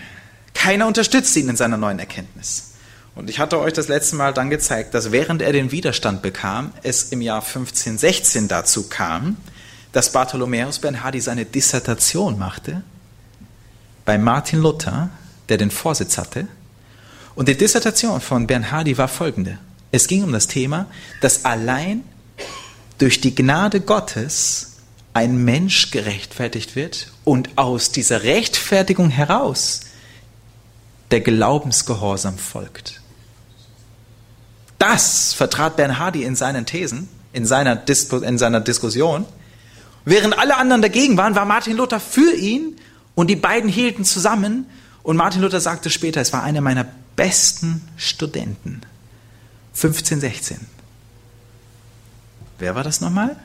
Keiner 0.54 0.86
unterstützte 0.86 1.40
ihn 1.40 1.48
in 1.48 1.56
seiner 1.56 1.76
neuen 1.76 1.98
Erkenntnis. 1.98 2.72
Und 3.14 3.28
ich 3.28 3.38
hatte 3.38 3.58
euch 3.58 3.72
das 3.72 3.88
letzte 3.88 4.16
Mal 4.16 4.32
dann 4.32 4.50
gezeigt, 4.50 4.94
dass 4.94 5.12
während 5.12 5.42
er 5.42 5.52
den 5.52 5.70
Widerstand 5.72 6.22
bekam, 6.22 6.72
es 6.82 7.04
im 7.04 7.20
Jahr 7.20 7.42
1516 7.42 8.48
dazu 8.48 8.88
kam, 8.88 9.36
dass 9.92 10.12
Bartholomäus 10.12 10.78
Bernhardi 10.78 11.20
seine 11.20 11.44
Dissertation 11.44 12.38
machte 12.38 12.82
bei 14.04 14.18
Martin 14.18 14.60
Luther, 14.60 15.10
der 15.48 15.58
den 15.58 15.70
Vorsitz 15.70 16.16
hatte. 16.18 16.48
Und 17.34 17.48
die 17.48 17.56
Dissertation 17.56 18.20
von 18.20 18.46
Bernhardi 18.46 18.96
war 18.96 19.08
folgende. 19.08 19.58
Es 19.92 20.08
ging 20.08 20.24
um 20.24 20.32
das 20.32 20.48
Thema, 20.48 20.86
dass 21.20 21.44
allein 21.44 22.02
durch 22.98 23.20
die 23.20 23.34
Gnade 23.34 23.80
Gottes 23.80 24.78
ein 25.14 25.44
Mensch 25.44 25.90
gerechtfertigt 25.90 26.74
wird 26.74 27.12
und 27.24 27.50
aus 27.56 27.92
dieser 27.92 28.22
Rechtfertigung 28.22 29.10
heraus 29.10 29.82
der 31.10 31.20
Glaubensgehorsam 31.20 32.38
folgt. 32.38 33.02
Das 34.78 35.34
vertrat 35.34 35.76
Bernhardi 35.76 36.24
in 36.24 36.34
seinen 36.34 36.64
Thesen, 36.64 37.08
in 37.34 37.44
seiner, 37.44 37.76
Disku 37.76 38.16
in 38.16 38.38
seiner 38.38 38.60
Diskussion. 38.60 39.26
Während 40.06 40.38
alle 40.38 40.56
anderen 40.56 40.80
dagegen 40.80 41.18
waren, 41.18 41.36
war 41.36 41.44
Martin 41.44 41.76
Luther 41.76 42.00
für 42.00 42.34
ihn 42.34 42.76
und 43.14 43.28
die 43.28 43.36
beiden 43.36 43.68
hielten 43.68 44.04
zusammen. 44.04 44.66
Und 45.02 45.16
Martin 45.16 45.42
Luther 45.42 45.60
sagte 45.60 45.90
später, 45.90 46.20
es 46.20 46.32
war 46.32 46.42
einer 46.42 46.62
meiner 46.62 46.86
besten 47.14 47.86
Studenten. 47.96 48.80
15, 49.72 50.20
16. 50.20 50.66
Wer 52.58 52.74
war 52.74 52.84
das 52.84 53.00
nochmal? 53.00 53.36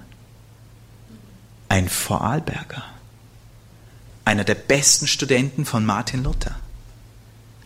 Ein 1.69 1.89
Vorarlberger. 1.89 2.83
Einer 4.25 4.43
der 4.43 4.55
besten 4.55 5.07
Studenten 5.07 5.65
von 5.65 5.85
Martin 5.85 6.23
Luther. 6.23 6.55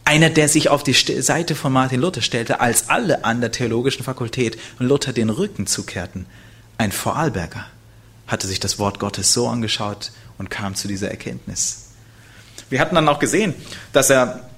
Einer, 0.06 0.30
der 0.30 0.50
sich 0.50 0.70
auf 0.70 0.84
die 0.84 0.94
Seite 0.94 1.56
von 1.56 1.72
Martin 1.72 2.02
Luther 2.02 2.22
stellte, 2.22 2.60
als 2.60 2.90
alle 2.90 3.24
an 3.24 3.42
der 3.42 3.52
theologischen 3.52 4.04
Fakultät 4.04 4.60
Luther 4.78 5.14
den 5.14 5.30
Rücken 5.30 5.68
zukehrten. 5.68 6.26
Ein 6.78 6.92
Vorarlberger 6.92 7.66
hatte 8.28 8.48
sich 8.48 8.60
das 8.60 8.80
Wort 8.80 9.00
Gottes 9.00 9.34
so 9.34 9.48
angeschaut 9.48 10.12
und 10.38 10.50
kam 10.50 10.76
zu 10.76 10.88
dieser 10.88 11.10
Erkenntnis. 11.10 11.92
Wir 12.70 12.80
hatten 12.80 12.96
dann 12.96 13.10
auch 13.10 13.20
gesehen, 13.20 13.54
dass 13.92 14.10
er, 14.10 14.50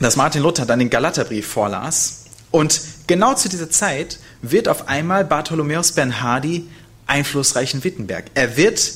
dass 0.00 0.16
Martin 0.16 0.42
Luther 0.42 0.66
dann 0.66 0.78
den 0.78 0.90
Galaterbrief 0.90 1.46
vorlas 1.46 2.24
und 2.50 2.80
genau 3.06 3.34
zu 3.34 3.48
dieser 3.48 3.70
Zeit 3.70 4.18
wird 4.42 4.68
auf 4.68 4.88
einmal 4.88 5.24
Bartholomäus 5.24 5.92
Bernhardi 5.92 6.68
einflussreich 7.06 7.74
in 7.74 7.84
Wittenberg. 7.84 8.26
Er 8.34 8.56
wird 8.56 8.92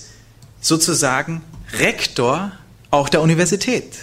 sozusagen 0.61 1.43
Rektor 1.73 2.53
auch 2.91 3.09
der 3.09 3.23
Universität. 3.23 3.95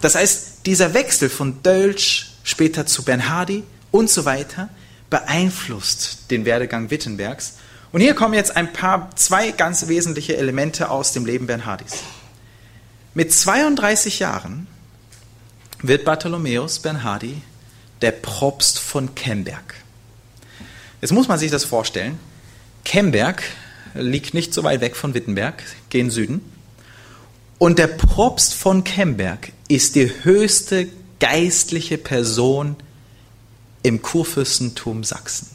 Das 0.00 0.14
heißt, 0.14 0.66
dieser 0.66 0.94
Wechsel 0.94 1.28
von 1.28 1.62
Dölsch 1.62 2.32
später 2.42 2.86
zu 2.86 3.02
Bernhardi 3.02 3.64
und 3.90 4.08
so 4.08 4.24
weiter 4.24 4.68
beeinflusst 5.10 6.30
den 6.30 6.44
Werdegang 6.44 6.90
Wittenbergs. 6.90 7.54
Und 7.92 8.00
hier 8.00 8.14
kommen 8.14 8.34
jetzt 8.34 8.56
ein 8.56 8.72
paar, 8.72 9.10
zwei 9.16 9.50
ganz 9.50 9.88
wesentliche 9.88 10.36
Elemente 10.36 10.90
aus 10.90 11.12
dem 11.12 11.26
Leben 11.26 11.46
Bernhardis. 11.46 11.98
Mit 13.14 13.32
32 13.32 14.20
Jahren 14.20 14.68
wird 15.82 16.04
Bartholomäus 16.04 16.78
Bernhardi 16.78 17.42
der 18.02 18.12
Propst 18.12 18.78
von 18.78 19.14
Kemberg. 19.14 19.74
Jetzt 21.00 21.12
muss 21.12 21.28
man 21.28 21.38
sich 21.38 21.50
das 21.50 21.64
vorstellen. 21.64 22.18
Kemberg 22.84 23.42
liegt 23.94 24.34
nicht 24.34 24.54
so 24.54 24.62
weit 24.62 24.80
weg 24.80 24.96
von 24.96 25.14
Wittenberg, 25.14 25.62
gen 25.88 26.10
Süden. 26.10 26.40
Und 27.58 27.78
der 27.78 27.88
Propst 27.88 28.54
von 28.54 28.84
Kemberg 28.84 29.52
ist 29.68 29.94
die 29.94 30.10
höchste 30.24 30.88
geistliche 31.18 31.98
Person 31.98 32.76
im 33.82 34.02
Kurfürstentum 34.02 35.04
Sachsen. 35.04 35.48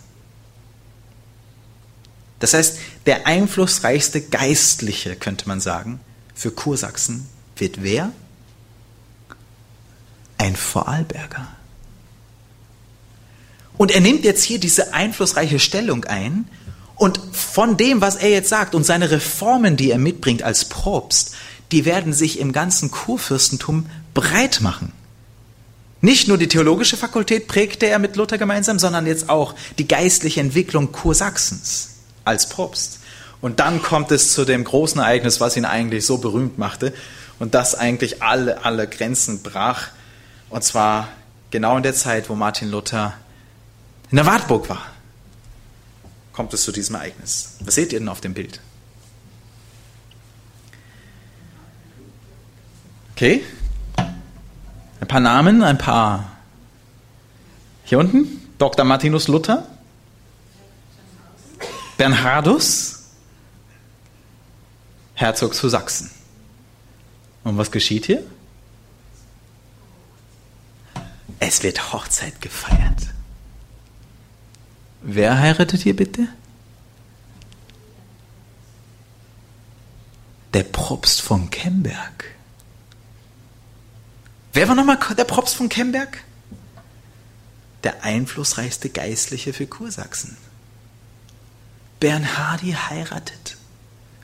Das 2.40 2.54
heißt, 2.54 2.78
der 3.06 3.28
einflussreichste 3.28 4.22
Geistliche, 4.22 5.16
könnte 5.16 5.48
man 5.48 5.62
sagen, 5.62 6.00
für 6.36 6.52
Kursachsen 6.52 7.28
wird 7.56 7.82
wer? 7.82 8.12
Ein 10.38 10.56
Vorarlberger. 10.56 11.55
Und 13.78 13.92
er 13.92 14.02
nimmt 14.02 14.24
jetzt 14.24 14.44
hier 14.44 14.60
diese 14.60 14.94
einflussreiche 14.94 15.60
Stellung 15.60 16.06
ein 16.06 16.48
und 16.96 17.20
von 17.32 17.78
dem, 17.78 18.02
was 18.02 18.16
er 18.16 18.30
jetzt 18.30 18.50
sagt 18.50 18.74
und 18.74 18.86
seine 18.86 19.12
Reformen, 19.12 19.76
die 19.76 19.92
er 19.92 19.98
mitbringt 19.98 20.44
als 20.44 20.66
Propst, 20.66 21.36
die 21.72 21.86
werden 21.86 22.14
sich 22.14 22.40
im 22.40 22.54
ganzen 22.54 22.92
Kurfürstentum 22.92 23.88
breit 24.14 24.62
machen. 24.62 24.94
Nicht 26.02 26.28
nur 26.28 26.38
die 26.38 26.48
theologische 26.48 26.98
Fakultät 26.98 27.48
prägte 27.48 27.88
er 27.88 28.00
mit 28.00 28.16
Luther 28.16 28.38
gemeinsam, 28.38 28.80
sondern 28.80 29.08
jetzt 29.08 29.30
auch 29.30 29.56
die 29.78 29.88
geistliche 29.88 30.40
Entwicklung 30.40 30.92
Kursachsens 30.92 31.96
als 32.24 32.48
Propst. 32.48 33.00
Und 33.42 33.60
dann 33.60 33.82
kommt 33.82 34.12
es 34.12 34.32
zu 34.32 34.46
dem 34.46 34.64
großen 34.64 35.02
Ereignis, 35.02 35.42
was 35.42 35.58
ihn 35.58 35.66
eigentlich 35.66 36.06
so 36.06 36.18
berühmt 36.18 36.58
machte 36.58 36.94
und 37.40 37.56
das 37.56 37.76
eigentlich 37.76 38.24
alle, 38.24 38.64
alle 38.64 38.88
Grenzen 38.88 39.42
brach. 39.42 39.88
Und 40.50 40.64
zwar 40.64 41.10
genau 41.52 41.76
in 41.78 41.84
der 41.84 41.94
Zeit, 41.94 42.30
wo 42.30 42.36
Martin 42.36 42.70
Luther 42.70 43.14
in 44.12 44.18
der 44.18 44.26
Wartburg 44.26 44.70
war, 44.70 44.86
kommt 46.34 46.54
es 46.54 46.64
zu 46.64 46.72
diesem 46.72 46.96
Ereignis. 46.96 47.58
Was 47.62 47.76
seht 47.76 47.94
ihr 47.94 48.00
denn 48.00 48.10
auf 48.10 48.22
dem 48.22 48.34
Bild? 48.34 48.60
Okay, 53.16 53.46
ein 55.00 55.08
paar 55.08 55.22
Namen, 55.22 55.64
ein 55.64 55.78
paar. 55.78 56.32
Hier 57.86 58.00
unten, 58.00 58.42
Dr. 58.58 58.84
Martinus 58.84 59.28
Luther, 59.28 59.68
Bernhardus, 61.98 63.04
Herzog 65.14 65.54
zu 65.54 65.70
Sachsen. 65.70 66.12
Und 67.44 67.58
was 67.58 67.72
geschieht 67.72 68.08
hier? 68.08 68.24
Es 71.40 71.64
wird 71.64 71.94
Hochzeit 71.94 72.42
gefeiert. 72.42 73.15
Wer 75.08 75.38
heiratet 75.38 75.84
hier 75.84 75.96
bitte? 75.96 76.28
Der 80.56 80.64
Propst 80.64 81.22
von 81.22 81.52
Kemberg. 81.52 82.26
Wer 84.54 84.68
war 84.68 84.74
nochmal 84.74 84.98
der 85.16 85.26
Propst 85.26 85.56
von 85.56 85.70
Kemberg? 85.70 86.24
Der 87.84 88.04
einflussreichste 88.04 88.90
Geistliche 88.90 89.54
für 89.54 89.68
Kursachsen. 89.68 90.38
Bernhardi 92.00 92.72
heiratet 92.72 93.58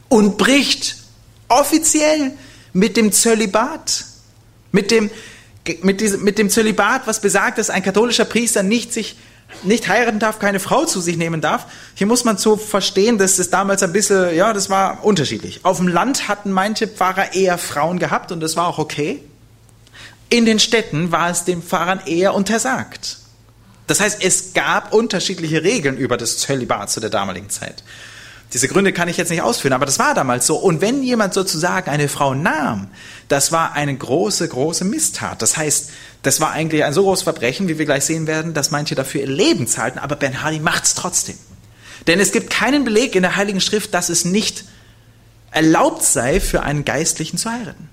und 0.09 0.39
bricht 0.39 0.97
offiziell 1.47 2.31
mit 2.73 2.97
dem 2.97 3.11
Zölibat, 3.11 4.05
mit 4.71 4.89
dem, 4.89 5.11
mit, 5.83 6.01
diesem, 6.01 6.23
mit 6.23 6.39
dem 6.39 6.49
Zölibat, 6.49 7.05
was 7.05 7.21
besagt, 7.21 7.59
dass 7.59 7.69
ein 7.69 7.83
katholischer 7.83 8.25
Priester 8.25 8.63
nicht 8.63 8.93
sich 8.93 9.17
nicht 9.63 9.87
heiraten 9.87 10.19
darf, 10.19 10.39
keine 10.39 10.59
Frau 10.59 10.85
zu 10.85 11.01
sich 11.01 11.17
nehmen 11.17 11.41
darf. 11.41 11.65
Hier 11.95 12.07
muss 12.07 12.23
man 12.23 12.37
so 12.37 12.57
verstehen, 12.57 13.17
dass 13.17 13.39
es 13.39 13.49
damals 13.49 13.83
ein 13.83 13.93
bisschen, 13.93 14.35
ja, 14.35 14.53
das 14.53 14.69
war 14.69 15.03
unterschiedlich. 15.03 15.61
Auf 15.63 15.77
dem 15.77 15.87
Land 15.87 16.27
hatten 16.27 16.51
manche 16.51 16.87
Pfarrer 16.87 17.33
eher 17.33 17.57
Frauen 17.57 17.99
gehabt 17.99 18.31
und 18.31 18.39
das 18.39 18.55
war 18.55 18.67
auch 18.67 18.77
okay. 18.77 19.23
In 20.29 20.45
den 20.45 20.59
Städten 20.59 21.11
war 21.11 21.29
es 21.29 21.43
den 21.43 21.61
Pfarrern 21.61 22.01
eher 22.05 22.33
untersagt. 22.33 23.17
Das 23.87 23.99
heißt, 23.99 24.23
es 24.23 24.53
gab 24.53 24.93
unterschiedliche 24.93 25.63
Regeln 25.63 25.97
über 25.97 26.15
das 26.15 26.37
Zölibat 26.37 26.89
zu 26.89 27.01
der 27.01 27.09
damaligen 27.09 27.49
Zeit. 27.49 27.83
Diese 28.53 28.67
Gründe 28.67 28.91
kann 28.91 29.07
ich 29.07 29.15
jetzt 29.15 29.29
nicht 29.29 29.41
ausführen, 29.41 29.73
aber 29.73 29.85
das 29.85 29.97
war 29.97 30.13
damals 30.13 30.45
so. 30.45 30.57
Und 30.57 30.81
wenn 30.81 31.03
jemand 31.03 31.33
sozusagen 31.33 31.89
eine 31.89 32.09
Frau 32.09 32.33
nahm, 32.33 32.87
das 33.29 33.53
war 33.53 33.73
eine 33.73 33.95
große, 33.95 34.47
große 34.47 34.83
Misstat. 34.83 35.41
Das 35.41 35.55
heißt, 35.55 35.89
das 36.21 36.41
war 36.41 36.51
eigentlich 36.51 36.83
ein 36.83 36.93
so 36.93 37.03
großes 37.03 37.23
Verbrechen, 37.23 37.69
wie 37.69 37.77
wir 37.77 37.85
gleich 37.85 38.03
sehen 38.03 38.27
werden, 38.27 38.53
dass 38.53 38.69
manche 38.69 38.93
dafür 38.93 39.21
ihr 39.21 39.27
Leben 39.27 39.67
zahlten, 39.67 39.99
aber 39.99 40.17
Bernhardi 40.17 40.59
macht 40.59 40.83
es 40.83 40.95
trotzdem. 40.95 41.37
Denn 42.07 42.19
es 42.19 42.31
gibt 42.31 42.49
keinen 42.49 42.83
Beleg 42.83 43.15
in 43.15 43.21
der 43.21 43.37
Heiligen 43.37 43.61
Schrift, 43.61 43.93
dass 43.93 44.09
es 44.09 44.25
nicht 44.25 44.65
erlaubt 45.51 46.03
sei, 46.03 46.39
für 46.39 46.63
einen 46.63 46.83
Geistlichen 46.83 47.37
zu 47.37 47.49
heiraten. 47.49 47.89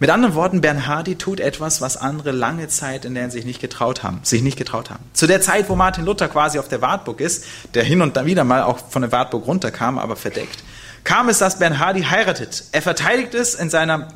Mit 0.00 0.10
anderen 0.10 0.36
Worten, 0.36 0.60
Bernhardi 0.60 1.16
tut 1.16 1.40
etwas, 1.40 1.80
was 1.80 1.96
andere 1.96 2.30
lange 2.30 2.68
Zeit 2.68 3.04
in 3.04 3.14
der 3.14 3.32
sich 3.32 3.44
nicht 3.44 3.60
getraut 3.60 4.04
haben, 4.04 4.20
sich 4.22 4.42
nicht 4.42 4.56
getraut 4.56 4.90
haben. 4.90 5.04
Zu 5.12 5.26
der 5.26 5.40
Zeit, 5.40 5.68
wo 5.68 5.74
Martin 5.74 6.04
Luther 6.04 6.28
quasi 6.28 6.60
auf 6.60 6.68
der 6.68 6.80
Wartburg 6.80 7.20
ist, 7.20 7.44
der 7.74 7.82
hin 7.82 8.00
und 8.00 8.14
wieder 8.24 8.44
mal 8.44 8.62
auch 8.62 8.78
von 8.90 9.02
der 9.02 9.10
Wartburg 9.10 9.48
runterkam, 9.48 9.98
aber 9.98 10.14
verdeckt, 10.14 10.62
kam 11.02 11.28
es, 11.28 11.38
dass 11.38 11.58
Bernhardi 11.58 12.02
heiratet. 12.02 12.64
Er 12.70 12.80
verteidigt 12.80 13.34
es 13.34 13.56
in 13.56 13.70
seiner 13.70 14.08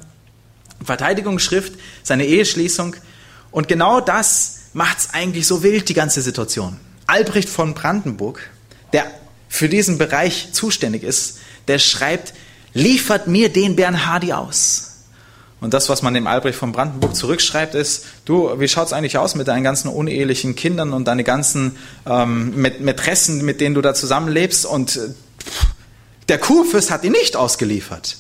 Verteidigungsschrift, 0.85 1.73
seine 2.05 2.27
Eheschließung 2.27 2.95
und 3.51 3.67
genau 3.67 4.01
das 4.01 4.61
macht 4.75 4.99
es 4.99 5.15
eigentlich 5.15 5.49
so 5.49 5.65
wild, 5.65 5.89
die 5.89 5.95
ganze 5.95 6.23
Situation. 6.23 6.79
Albrecht 7.09 7.49
von 7.49 7.75
Brandenburg, 7.75 8.49
der 8.93 9.05
für 9.49 9.69
diesen 9.69 9.99
Bereich 9.99 10.53
zuständig 10.53 11.03
ist, 11.03 11.41
der 11.67 11.81
schreibt, 11.81 12.35
liefert 12.73 13.27
mir 13.27 13.53
den 13.53 13.75
Bernhardi 13.75 14.33
aus. 14.33 14.92
Und 15.63 15.73
das, 15.73 15.89
was 15.89 16.03
man 16.03 16.13
dem 16.13 16.27
Albrecht 16.27 16.59
von 16.59 16.73
Brandenburg 16.73 17.15
zurückschreibt, 17.15 17.77
ist, 17.77 18.05
du, 18.25 18.59
wie 18.59 18.67
schaut 18.67 18.89
es 18.89 18.93
eigentlich 18.93 19.17
aus 19.17 19.37
mit 19.37 19.47
deinen 19.47 19.63
ganzen 19.63 19.87
unehelichen 19.87 20.57
Kindern 20.57 20.93
und 20.93 21.07
deine 21.07 21.23
ganzen 21.23 21.77
ähm, 22.05 22.53
Mätressen, 22.57 23.45
mit 23.45 23.61
denen 23.61 23.77
du 23.77 23.81
da 23.81 23.95
zusammenlebst? 23.95 24.67
Und 24.67 24.97
äh, 24.97 25.11
der 26.29 26.39
Kurfürst 26.39 26.91
hat 26.91 27.05
ihn 27.05 27.13
nicht 27.13 27.37
ausgeliefert. 27.37 28.17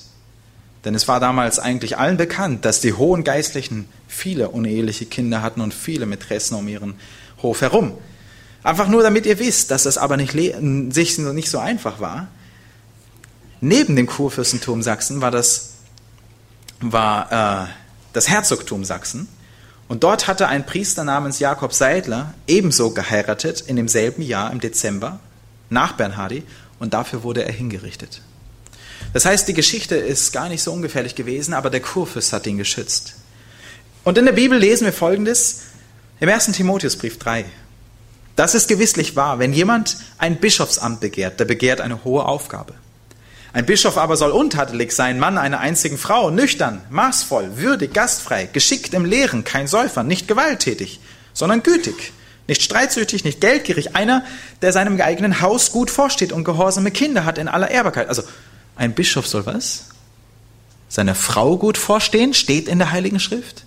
Denn 0.84 0.94
es 0.94 1.08
war 1.08 1.18
damals 1.18 1.58
eigentlich 1.58 1.98
allen 1.98 2.16
bekannt, 2.16 2.64
dass 2.64 2.80
die 2.80 2.92
hohen 2.92 3.24
Geistlichen 3.24 3.86
viele 4.06 4.50
uneheliche 4.50 5.06
Kinder 5.06 5.42
hatten 5.42 5.62
und 5.62 5.74
viele 5.74 6.06
Mätressen 6.06 6.56
um 6.56 6.68
ihren 6.68 6.94
Hof 7.42 7.60
herum. 7.60 7.94
Einfach 8.62 8.86
nur, 8.86 9.02
damit 9.02 9.26
ihr 9.26 9.40
wisst, 9.40 9.72
dass 9.72 9.82
das 9.82 9.98
aber 9.98 10.16
nicht, 10.16 10.32
sich 10.94 11.18
nicht 11.18 11.50
so 11.50 11.58
einfach 11.58 11.98
war. 11.98 12.28
Neben 13.60 13.96
dem 13.96 14.06
Kurfürstentum 14.06 14.80
Sachsen 14.84 15.20
war 15.20 15.32
das 15.32 15.71
war 16.82 17.66
äh, 17.66 17.68
das 18.12 18.28
Herzogtum 18.28 18.84
Sachsen. 18.84 19.28
Und 19.88 20.04
dort 20.04 20.26
hatte 20.26 20.48
ein 20.48 20.64
Priester 20.64 21.04
namens 21.04 21.38
Jakob 21.38 21.72
Seidler 21.72 22.34
ebenso 22.46 22.90
geheiratet 22.90 23.62
in 23.66 23.76
demselben 23.76 24.22
Jahr 24.22 24.50
im 24.50 24.60
Dezember 24.60 25.20
nach 25.68 25.92
Bernhardi 25.92 26.44
und 26.78 26.94
dafür 26.94 27.22
wurde 27.22 27.44
er 27.44 27.52
hingerichtet. 27.52 28.22
Das 29.12 29.24
heißt, 29.24 29.46
die 29.48 29.54
Geschichte 29.54 29.96
ist 29.96 30.32
gar 30.32 30.48
nicht 30.48 30.62
so 30.62 30.72
ungefährlich 30.72 31.14
gewesen, 31.14 31.54
aber 31.54 31.68
der 31.70 31.80
Kurfürst 31.80 32.32
hat 32.32 32.46
ihn 32.46 32.58
geschützt. 32.58 33.14
Und 34.04 34.18
in 34.18 34.24
der 34.24 34.32
Bibel 34.32 34.58
lesen 34.58 34.84
wir 34.84 34.92
folgendes 34.92 35.62
im 36.20 36.28
1. 36.28 36.52
Timotheusbrief 36.52 37.18
3. 37.18 37.44
Das 38.34 38.54
ist 38.54 38.68
gewisslich 38.68 39.14
wahr, 39.14 39.38
wenn 39.38 39.52
jemand 39.52 39.98
ein 40.18 40.36
Bischofsamt 40.36 41.00
begehrt, 41.00 41.38
der 41.38 41.44
begehrt 41.44 41.80
eine 41.80 42.02
hohe 42.04 42.24
Aufgabe. 42.24 42.74
Ein 43.54 43.66
Bischof 43.66 43.98
aber 43.98 44.16
soll 44.16 44.30
untadelig 44.30 44.92
sein, 44.92 45.18
Mann 45.18 45.36
einer 45.36 45.60
einzigen 45.60 45.98
Frau, 45.98 46.30
nüchtern, 46.30 46.80
maßvoll, 46.88 47.58
würdig, 47.58 47.92
gastfrei, 47.92 48.48
geschickt 48.50 48.94
im 48.94 49.04
Lehren, 49.04 49.44
kein 49.44 49.66
Säufer, 49.66 50.02
nicht 50.02 50.26
gewalttätig, 50.26 51.00
sondern 51.34 51.62
gütig, 51.62 52.14
nicht 52.48 52.62
streitsüchtig, 52.62 53.24
nicht 53.24 53.42
geldgierig, 53.42 53.94
einer, 53.94 54.24
der 54.62 54.72
seinem 54.72 54.98
eigenen 55.00 55.42
Haus 55.42 55.70
gut 55.70 55.90
vorsteht 55.90 56.32
und 56.32 56.44
gehorsame 56.44 56.90
Kinder 56.90 57.26
hat 57.26 57.36
in 57.36 57.46
aller 57.46 57.70
Ehrbarkeit. 57.70 58.08
Also 58.08 58.22
ein 58.74 58.94
Bischof 58.94 59.26
soll 59.26 59.44
was? 59.44 59.90
Seiner 60.88 61.14
Frau 61.14 61.58
gut 61.58 61.76
vorstehen, 61.76 62.32
steht 62.32 62.68
in 62.68 62.78
der 62.78 62.90
Heiligen 62.90 63.20
Schrift. 63.20 63.64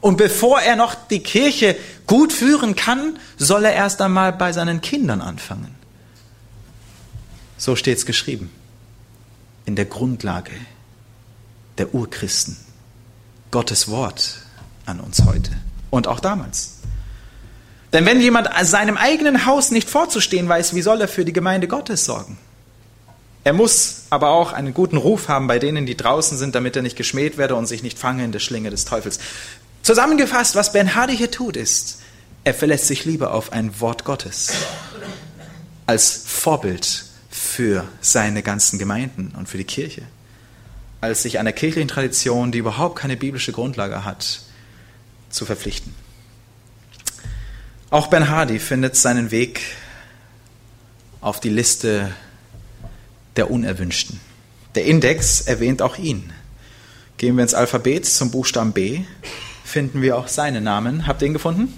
Und 0.00 0.16
bevor 0.16 0.60
er 0.60 0.74
noch 0.74 0.94
die 0.94 1.22
Kirche 1.22 1.76
gut 2.06 2.32
führen 2.32 2.74
kann, 2.74 3.18
soll 3.38 3.64
er 3.64 3.74
erst 3.74 4.00
einmal 4.02 4.32
bei 4.32 4.52
seinen 4.52 4.80
Kindern 4.80 5.20
anfangen. 5.20 5.74
So 7.58 7.76
steht 7.76 7.98
es 7.98 8.06
geschrieben 8.06 8.50
in 9.64 9.76
der 9.76 9.84
Grundlage 9.84 10.52
der 11.78 11.94
Urchristen. 11.94 12.56
Gottes 13.50 13.88
Wort 13.88 14.36
an 14.86 15.00
uns 15.00 15.24
heute 15.24 15.50
und 15.90 16.06
auch 16.06 16.20
damals. 16.20 16.78
Denn 17.92 18.06
wenn 18.06 18.20
jemand 18.20 18.48
seinem 18.62 18.96
eigenen 18.96 19.46
Haus 19.46 19.70
nicht 19.72 19.88
vorzustehen 19.90 20.48
weiß, 20.48 20.74
wie 20.74 20.82
soll 20.82 21.00
er 21.00 21.08
für 21.08 21.24
die 21.24 21.32
Gemeinde 21.32 21.66
Gottes 21.66 22.04
sorgen? 22.04 22.38
Er 23.42 23.52
muss 23.52 24.02
aber 24.10 24.30
auch 24.30 24.52
einen 24.52 24.74
guten 24.74 24.96
Ruf 24.96 25.28
haben 25.28 25.46
bei 25.46 25.58
denen, 25.58 25.86
die 25.86 25.96
draußen 25.96 26.36
sind, 26.36 26.54
damit 26.54 26.76
er 26.76 26.82
nicht 26.82 26.96
geschmäht 26.96 27.38
werde 27.38 27.56
und 27.56 27.66
sich 27.66 27.82
nicht 27.82 27.98
fange 27.98 28.22
in 28.22 28.32
der 28.32 28.38
Schlinge 28.38 28.70
des 28.70 28.84
Teufels. 28.84 29.18
Zusammengefasst, 29.82 30.54
was 30.54 30.72
Ben 30.72 30.90
hier 31.08 31.30
tut, 31.30 31.56
ist, 31.56 32.00
er 32.44 32.54
verlässt 32.54 32.86
sich 32.86 33.04
lieber 33.04 33.32
auf 33.32 33.52
ein 33.52 33.80
Wort 33.80 34.04
Gottes 34.04 34.52
als 35.86 36.22
Vorbild 36.26 37.04
für 37.50 37.88
seine 38.00 38.42
ganzen 38.42 38.78
Gemeinden 38.78 39.34
und 39.36 39.48
für 39.48 39.58
die 39.58 39.64
Kirche, 39.64 40.02
als 41.00 41.22
sich 41.22 41.38
einer 41.38 41.52
kirchlichen 41.52 41.88
Tradition, 41.88 42.52
die 42.52 42.58
überhaupt 42.58 42.96
keine 42.96 43.16
biblische 43.16 43.52
Grundlage 43.52 44.04
hat, 44.04 44.42
zu 45.30 45.44
verpflichten. 45.44 45.94
Auch 47.90 48.06
Bernhardi 48.06 48.60
findet 48.60 48.94
seinen 48.94 49.32
Weg 49.32 49.60
auf 51.20 51.40
die 51.40 51.50
Liste 51.50 52.14
der 53.34 53.50
Unerwünschten. 53.50 54.20
Der 54.76 54.84
Index 54.84 55.40
erwähnt 55.40 55.82
auch 55.82 55.98
ihn. 55.98 56.32
Gehen 57.16 57.36
wir 57.36 57.42
ins 57.42 57.54
Alphabet 57.54 58.06
zum 58.06 58.30
Buchstaben 58.30 58.72
B, 58.72 59.00
finden 59.64 60.02
wir 60.02 60.16
auch 60.16 60.28
seinen 60.28 60.64
Namen. 60.64 61.08
Habt 61.08 61.20
ihr 61.22 61.26
ihn 61.26 61.32
gefunden? 61.32 61.74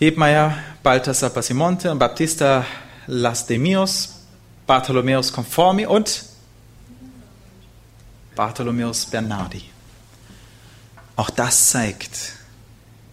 Hebmeier, 0.00 0.58
Balthasar 0.82 1.30
Passimonte 1.30 1.92
und 1.92 1.98
Baptista 1.98 2.66
Lastemios, 3.12 4.10
Bartholomäus 4.68 5.32
Conformi 5.32 5.84
und 5.84 6.22
Bartholomäus 8.36 9.06
Bernardi. 9.06 9.64
Auch 11.16 11.28
das 11.28 11.70
zeigt, 11.70 12.34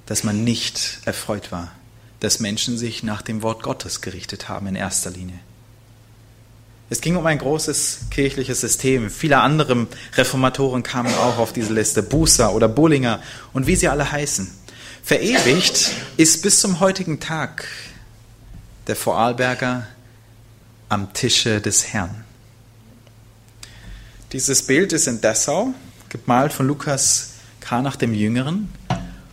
dass 0.05 0.23
man 0.23 0.43
nicht 0.43 0.99
erfreut 1.05 1.51
war, 1.51 1.71
dass 2.19 2.39
Menschen 2.39 2.77
sich 2.77 3.01
nach 3.01 3.23
dem 3.23 3.41
Wort 3.41 3.63
Gottes 3.63 4.01
gerichtet 4.01 4.47
haben 4.47 4.67
in 4.67 4.75
erster 4.75 5.09
Linie. 5.09 5.39
Es 6.91 7.01
ging 7.01 7.15
um 7.15 7.25
ein 7.25 7.39
großes 7.39 8.01
kirchliches 8.11 8.61
System. 8.61 9.09
Viele 9.09 9.39
andere 9.39 9.87
Reformatoren 10.13 10.83
kamen 10.83 11.13
auch 11.15 11.39
auf 11.39 11.53
diese 11.53 11.73
Liste, 11.73 12.03
Bußer 12.03 12.53
oder 12.53 12.67
Bullinger 12.67 13.19
und 13.51 13.65
wie 13.65 13.75
sie 13.75 13.87
alle 13.87 14.11
heißen. 14.11 14.47
Verewigt 15.01 15.91
ist 16.17 16.43
bis 16.43 16.59
zum 16.59 16.79
heutigen 16.81 17.19
Tag 17.19 17.65
der 18.87 18.95
Vorarlberger 18.95 19.85
am 20.89 21.13
Tische 21.13 21.61
des 21.61 21.93
Herrn. 21.93 22.23
Dieses 24.31 24.63
Bild 24.63 24.93
ist 24.93 25.07
in 25.07 25.21
Dessau, 25.21 25.73
gemalt 26.09 26.53
von 26.53 26.67
Lukas 26.67 27.33
Kranach 27.59 27.97
dem 27.97 28.13
Jüngeren. 28.13 28.69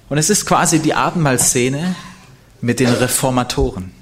Und 0.09 0.19
es 0.19 0.31
ist 0.31 0.47
quasi 0.47 0.81
die 0.81 0.95
Abendmahlszene 0.95 1.95
mit 2.61 2.81
den 2.81 2.91
Reformatoren. 2.91 3.93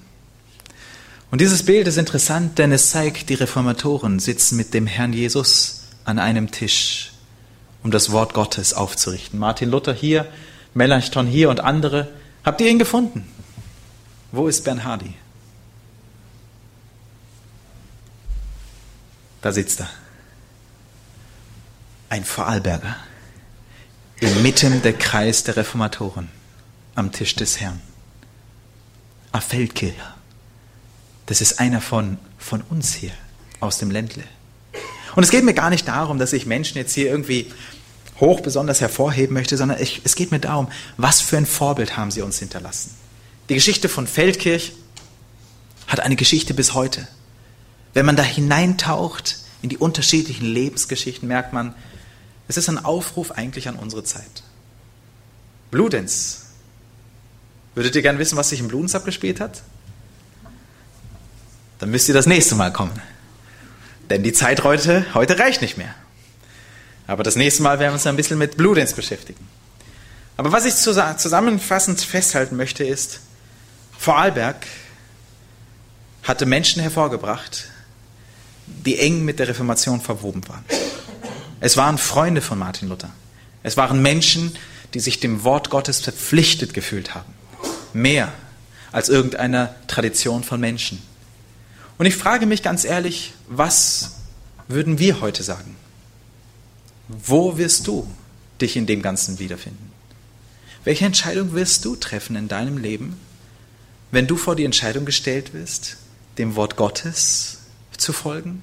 Und 1.30 1.40
dieses 1.40 1.64
Bild 1.64 1.86
ist 1.86 1.96
interessant, 1.96 2.58
denn 2.58 2.72
es 2.72 2.90
zeigt, 2.90 3.28
die 3.28 3.34
Reformatoren 3.34 4.18
sitzen 4.18 4.56
mit 4.56 4.74
dem 4.74 4.86
Herrn 4.86 5.12
Jesus 5.12 5.84
an 6.04 6.18
einem 6.18 6.50
Tisch, 6.50 7.12
um 7.82 7.90
das 7.90 8.10
Wort 8.10 8.34
Gottes 8.34 8.74
aufzurichten. 8.74 9.38
Martin 9.38 9.70
Luther 9.70 9.94
hier, 9.94 10.26
Melanchthon 10.74 11.26
hier 11.26 11.48
und 11.48 11.60
andere. 11.60 12.08
Habt 12.44 12.60
ihr 12.60 12.68
ihn 12.68 12.78
gefunden? 12.78 13.26
Wo 14.30 14.48
ist 14.48 14.64
Bernhardi? 14.64 15.14
Da 19.42 19.52
sitzt 19.52 19.80
er. 19.80 19.90
Ein 22.08 22.24
Vorarlberger. 22.24 22.96
Inmitten 24.20 24.82
der 24.82 24.92
Kreis 24.92 25.42
der 25.42 25.56
Reformatoren 25.56 26.28
am 26.94 27.10
Tisch 27.10 27.34
des 27.34 27.60
Herrn. 27.60 27.80
A 29.32 29.40
Feldkircher. 29.40 30.14
Das 31.26 31.40
ist 31.40 31.58
einer 31.58 31.80
von, 31.80 32.18
von 32.38 32.62
uns 32.62 32.94
hier 32.94 33.12
aus 33.60 33.78
dem 33.78 33.90
Ländle. 33.90 34.24
Und 35.16 35.24
es 35.24 35.30
geht 35.30 35.44
mir 35.44 35.54
gar 35.54 35.70
nicht 35.70 35.88
darum, 35.88 36.18
dass 36.18 36.32
ich 36.32 36.46
Menschen 36.46 36.78
jetzt 36.78 36.94
hier 36.94 37.06
irgendwie 37.06 37.50
hoch 38.20 38.40
besonders 38.40 38.80
hervorheben 38.80 39.34
möchte, 39.34 39.56
sondern 39.56 39.80
ich, 39.80 40.02
es 40.04 40.14
geht 40.14 40.30
mir 40.30 40.38
darum, 40.38 40.68
was 40.96 41.20
für 41.20 41.36
ein 41.36 41.46
Vorbild 41.46 41.96
haben 41.96 42.10
sie 42.10 42.22
uns 42.22 42.38
hinterlassen. 42.38 42.94
Die 43.48 43.54
Geschichte 43.54 43.88
von 43.88 44.06
Feldkirch 44.06 44.72
hat 45.88 46.00
eine 46.00 46.16
Geschichte 46.16 46.54
bis 46.54 46.74
heute. 46.74 47.08
Wenn 47.94 48.06
man 48.06 48.16
da 48.16 48.22
hineintaucht 48.22 49.38
in 49.60 49.68
die 49.68 49.78
unterschiedlichen 49.78 50.46
Lebensgeschichten, 50.46 51.28
merkt 51.28 51.52
man, 51.52 51.74
es 52.48 52.56
ist 52.56 52.68
ein 52.68 52.84
Aufruf 52.84 53.32
eigentlich 53.32 53.68
an 53.68 53.76
unsere 53.76 54.04
Zeit. 54.04 54.42
Bludenz. 55.70 56.46
Würdet 57.74 57.94
ihr 57.94 58.02
gern 58.02 58.18
wissen, 58.18 58.36
was 58.36 58.50
sich 58.50 58.60
im 58.60 58.68
Bludenz 58.68 58.94
abgespielt 58.94 59.40
hat? 59.40 59.62
dann 61.82 61.90
müsst 61.90 62.06
ihr 62.06 62.14
das 62.14 62.26
nächste 62.26 62.54
Mal 62.54 62.72
kommen. 62.72 62.92
Denn 64.08 64.22
die 64.22 64.32
Zeit 64.32 64.62
heute, 64.62 65.04
heute 65.14 65.40
reicht 65.40 65.62
nicht 65.62 65.78
mehr. 65.78 65.92
Aber 67.08 67.24
das 67.24 67.34
nächste 67.34 67.64
Mal 67.64 67.80
werden 67.80 67.90
wir 67.90 67.94
uns 67.94 68.06
ein 68.06 68.14
bisschen 68.14 68.38
mit 68.38 68.56
Bludenz 68.56 68.92
beschäftigen. 68.92 69.48
Aber 70.36 70.52
was 70.52 70.64
ich 70.64 70.76
zusammenfassend 70.76 72.00
festhalten 72.00 72.56
möchte, 72.56 72.84
ist, 72.84 73.18
Vorarlberg 73.98 74.64
hatte 76.22 76.46
Menschen 76.46 76.80
hervorgebracht, 76.80 77.64
die 78.84 78.98
eng 78.98 79.24
mit 79.24 79.38
der 79.38 79.48
Reformation 79.48 80.00
verwoben 80.00 80.46
waren. 80.48 80.64
Es 81.60 81.76
waren 81.76 81.98
Freunde 81.98 82.40
von 82.40 82.58
Martin 82.58 82.88
Luther. 82.88 83.10
Es 83.62 83.76
waren 83.76 84.02
Menschen, 84.02 84.56
die 84.94 85.00
sich 85.00 85.20
dem 85.20 85.44
Wort 85.44 85.70
Gottes 85.70 86.00
verpflichtet 86.00 86.74
gefühlt 86.74 87.14
haben. 87.14 87.32
Mehr 87.92 88.32
als 88.90 89.08
irgendeiner 89.08 89.74
Tradition 89.86 90.44
von 90.44 90.60
Menschen. 90.60 91.02
Und 91.98 92.06
ich 92.06 92.16
frage 92.16 92.46
mich 92.46 92.62
ganz 92.62 92.84
ehrlich, 92.84 93.32
was 93.48 94.16
würden 94.68 94.98
wir 94.98 95.20
heute 95.20 95.42
sagen? 95.42 95.76
Wo 97.08 97.58
wirst 97.58 97.86
du 97.86 98.08
dich 98.60 98.76
in 98.76 98.86
dem 98.86 99.02
Ganzen 99.02 99.38
wiederfinden? 99.38 99.92
Welche 100.84 101.04
Entscheidung 101.04 101.52
wirst 101.52 101.84
du 101.84 101.96
treffen 101.96 102.36
in 102.36 102.48
deinem 102.48 102.78
Leben, 102.78 103.18
wenn 104.10 104.26
du 104.26 104.36
vor 104.36 104.56
die 104.56 104.64
Entscheidung 104.64 105.04
gestellt 105.04 105.54
wirst, 105.54 105.96
dem 106.38 106.56
Wort 106.56 106.76
Gottes 106.76 107.58
zu 108.02 108.12
folgen 108.12 108.62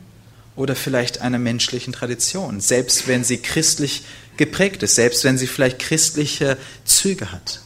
oder 0.56 0.76
vielleicht 0.76 1.22
einer 1.22 1.40
menschlichen 1.40 1.94
Tradition, 1.94 2.60
selbst 2.60 3.08
wenn 3.08 3.24
sie 3.24 3.38
christlich 3.38 4.04
geprägt 4.38 4.84
ist, 4.84 4.96
selbst 4.96 5.24
wenn 5.24 5.38
sie 5.38 5.48
vielleicht 5.48 5.80
christliche 5.80 6.58
Züge 6.86 7.32
hat? 7.32 7.62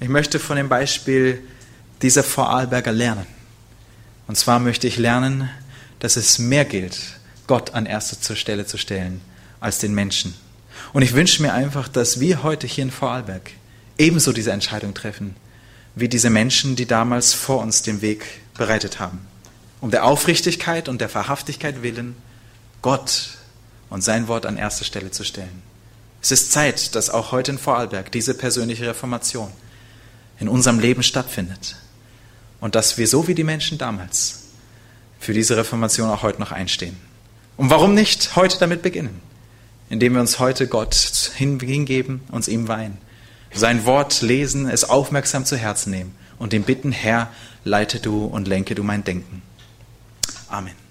Ich 0.00 0.08
möchte 0.08 0.38
von 0.38 0.56
dem 0.56 0.68
Beispiel 0.68 1.42
dieser 2.02 2.22
Vorarlberger 2.22 2.92
lernen. 2.92 3.26
Und 4.26 4.36
zwar 4.36 4.58
möchte 4.58 4.86
ich 4.86 4.98
lernen, 4.98 5.48
dass 5.98 6.16
es 6.16 6.38
mehr 6.38 6.64
gilt, 6.64 6.98
Gott 7.46 7.74
an 7.74 7.86
erster 7.86 8.36
Stelle 8.36 8.66
zu 8.66 8.76
stellen 8.76 9.20
als 9.60 9.78
den 9.78 9.94
Menschen. 9.94 10.34
Und 10.92 11.02
ich 11.02 11.14
wünsche 11.14 11.40
mir 11.42 11.54
einfach, 11.54 11.88
dass 11.88 12.20
wir 12.20 12.42
heute 12.42 12.66
hier 12.66 12.84
in 12.84 12.90
Vorarlberg 12.90 13.50
ebenso 13.98 14.32
diese 14.32 14.52
Entscheidung 14.52 14.94
treffen, 14.94 15.34
wie 15.94 16.08
diese 16.08 16.28
Menschen, 16.28 16.76
die 16.76 16.86
damals 16.86 17.32
vor 17.32 17.62
uns 17.62 17.82
den 17.82 18.02
Weg 18.02 18.26
bereitet 18.54 19.00
haben. 19.00 19.26
Um 19.80 19.90
der 19.90 20.04
Aufrichtigkeit 20.04 20.88
und 20.88 21.00
der 21.00 21.12
Wahrhaftigkeit 21.14 21.82
willen, 21.82 22.16
Gott 22.82 23.30
und 23.90 24.02
sein 24.02 24.28
Wort 24.28 24.46
an 24.46 24.56
erster 24.56 24.84
Stelle 24.84 25.10
zu 25.10 25.24
stellen. 25.24 25.62
Es 26.22 26.32
ist 26.32 26.52
Zeit, 26.52 26.94
dass 26.94 27.10
auch 27.10 27.32
heute 27.32 27.52
in 27.52 27.58
Vorarlberg 27.58 28.10
diese 28.10 28.34
persönliche 28.34 28.86
Reformation 28.86 29.50
in 30.38 30.48
unserem 30.48 30.78
Leben 30.78 31.02
stattfindet 31.02 31.76
und 32.60 32.74
dass 32.74 32.98
wir 32.98 33.06
so 33.06 33.28
wie 33.28 33.34
die 33.34 33.44
Menschen 33.44 33.78
damals 33.78 34.44
für 35.18 35.32
diese 35.32 35.56
Reformation 35.56 36.10
auch 36.10 36.22
heute 36.22 36.40
noch 36.40 36.52
einstehen. 36.52 36.96
Und 37.56 37.70
warum 37.70 37.94
nicht 37.94 38.36
heute 38.36 38.58
damit 38.58 38.82
beginnen? 38.82 39.20
Indem 39.88 40.14
wir 40.14 40.20
uns 40.20 40.38
heute 40.38 40.66
Gott 40.66 40.94
hingeben, 41.36 42.22
uns 42.30 42.48
ihm 42.48 42.68
weihen, 42.68 42.98
sein 43.54 43.86
Wort 43.86 44.20
lesen, 44.20 44.68
es 44.68 44.84
aufmerksam 44.84 45.44
zu 45.44 45.56
Herzen 45.56 45.90
nehmen 45.90 46.14
und 46.38 46.52
ihm 46.52 46.64
bitten, 46.64 46.92
Herr, 46.92 47.30
leite 47.64 48.00
du 48.00 48.24
und 48.24 48.48
lenke 48.48 48.74
du 48.74 48.82
mein 48.82 49.04
Denken. 49.04 49.42
Amen. 50.56 50.85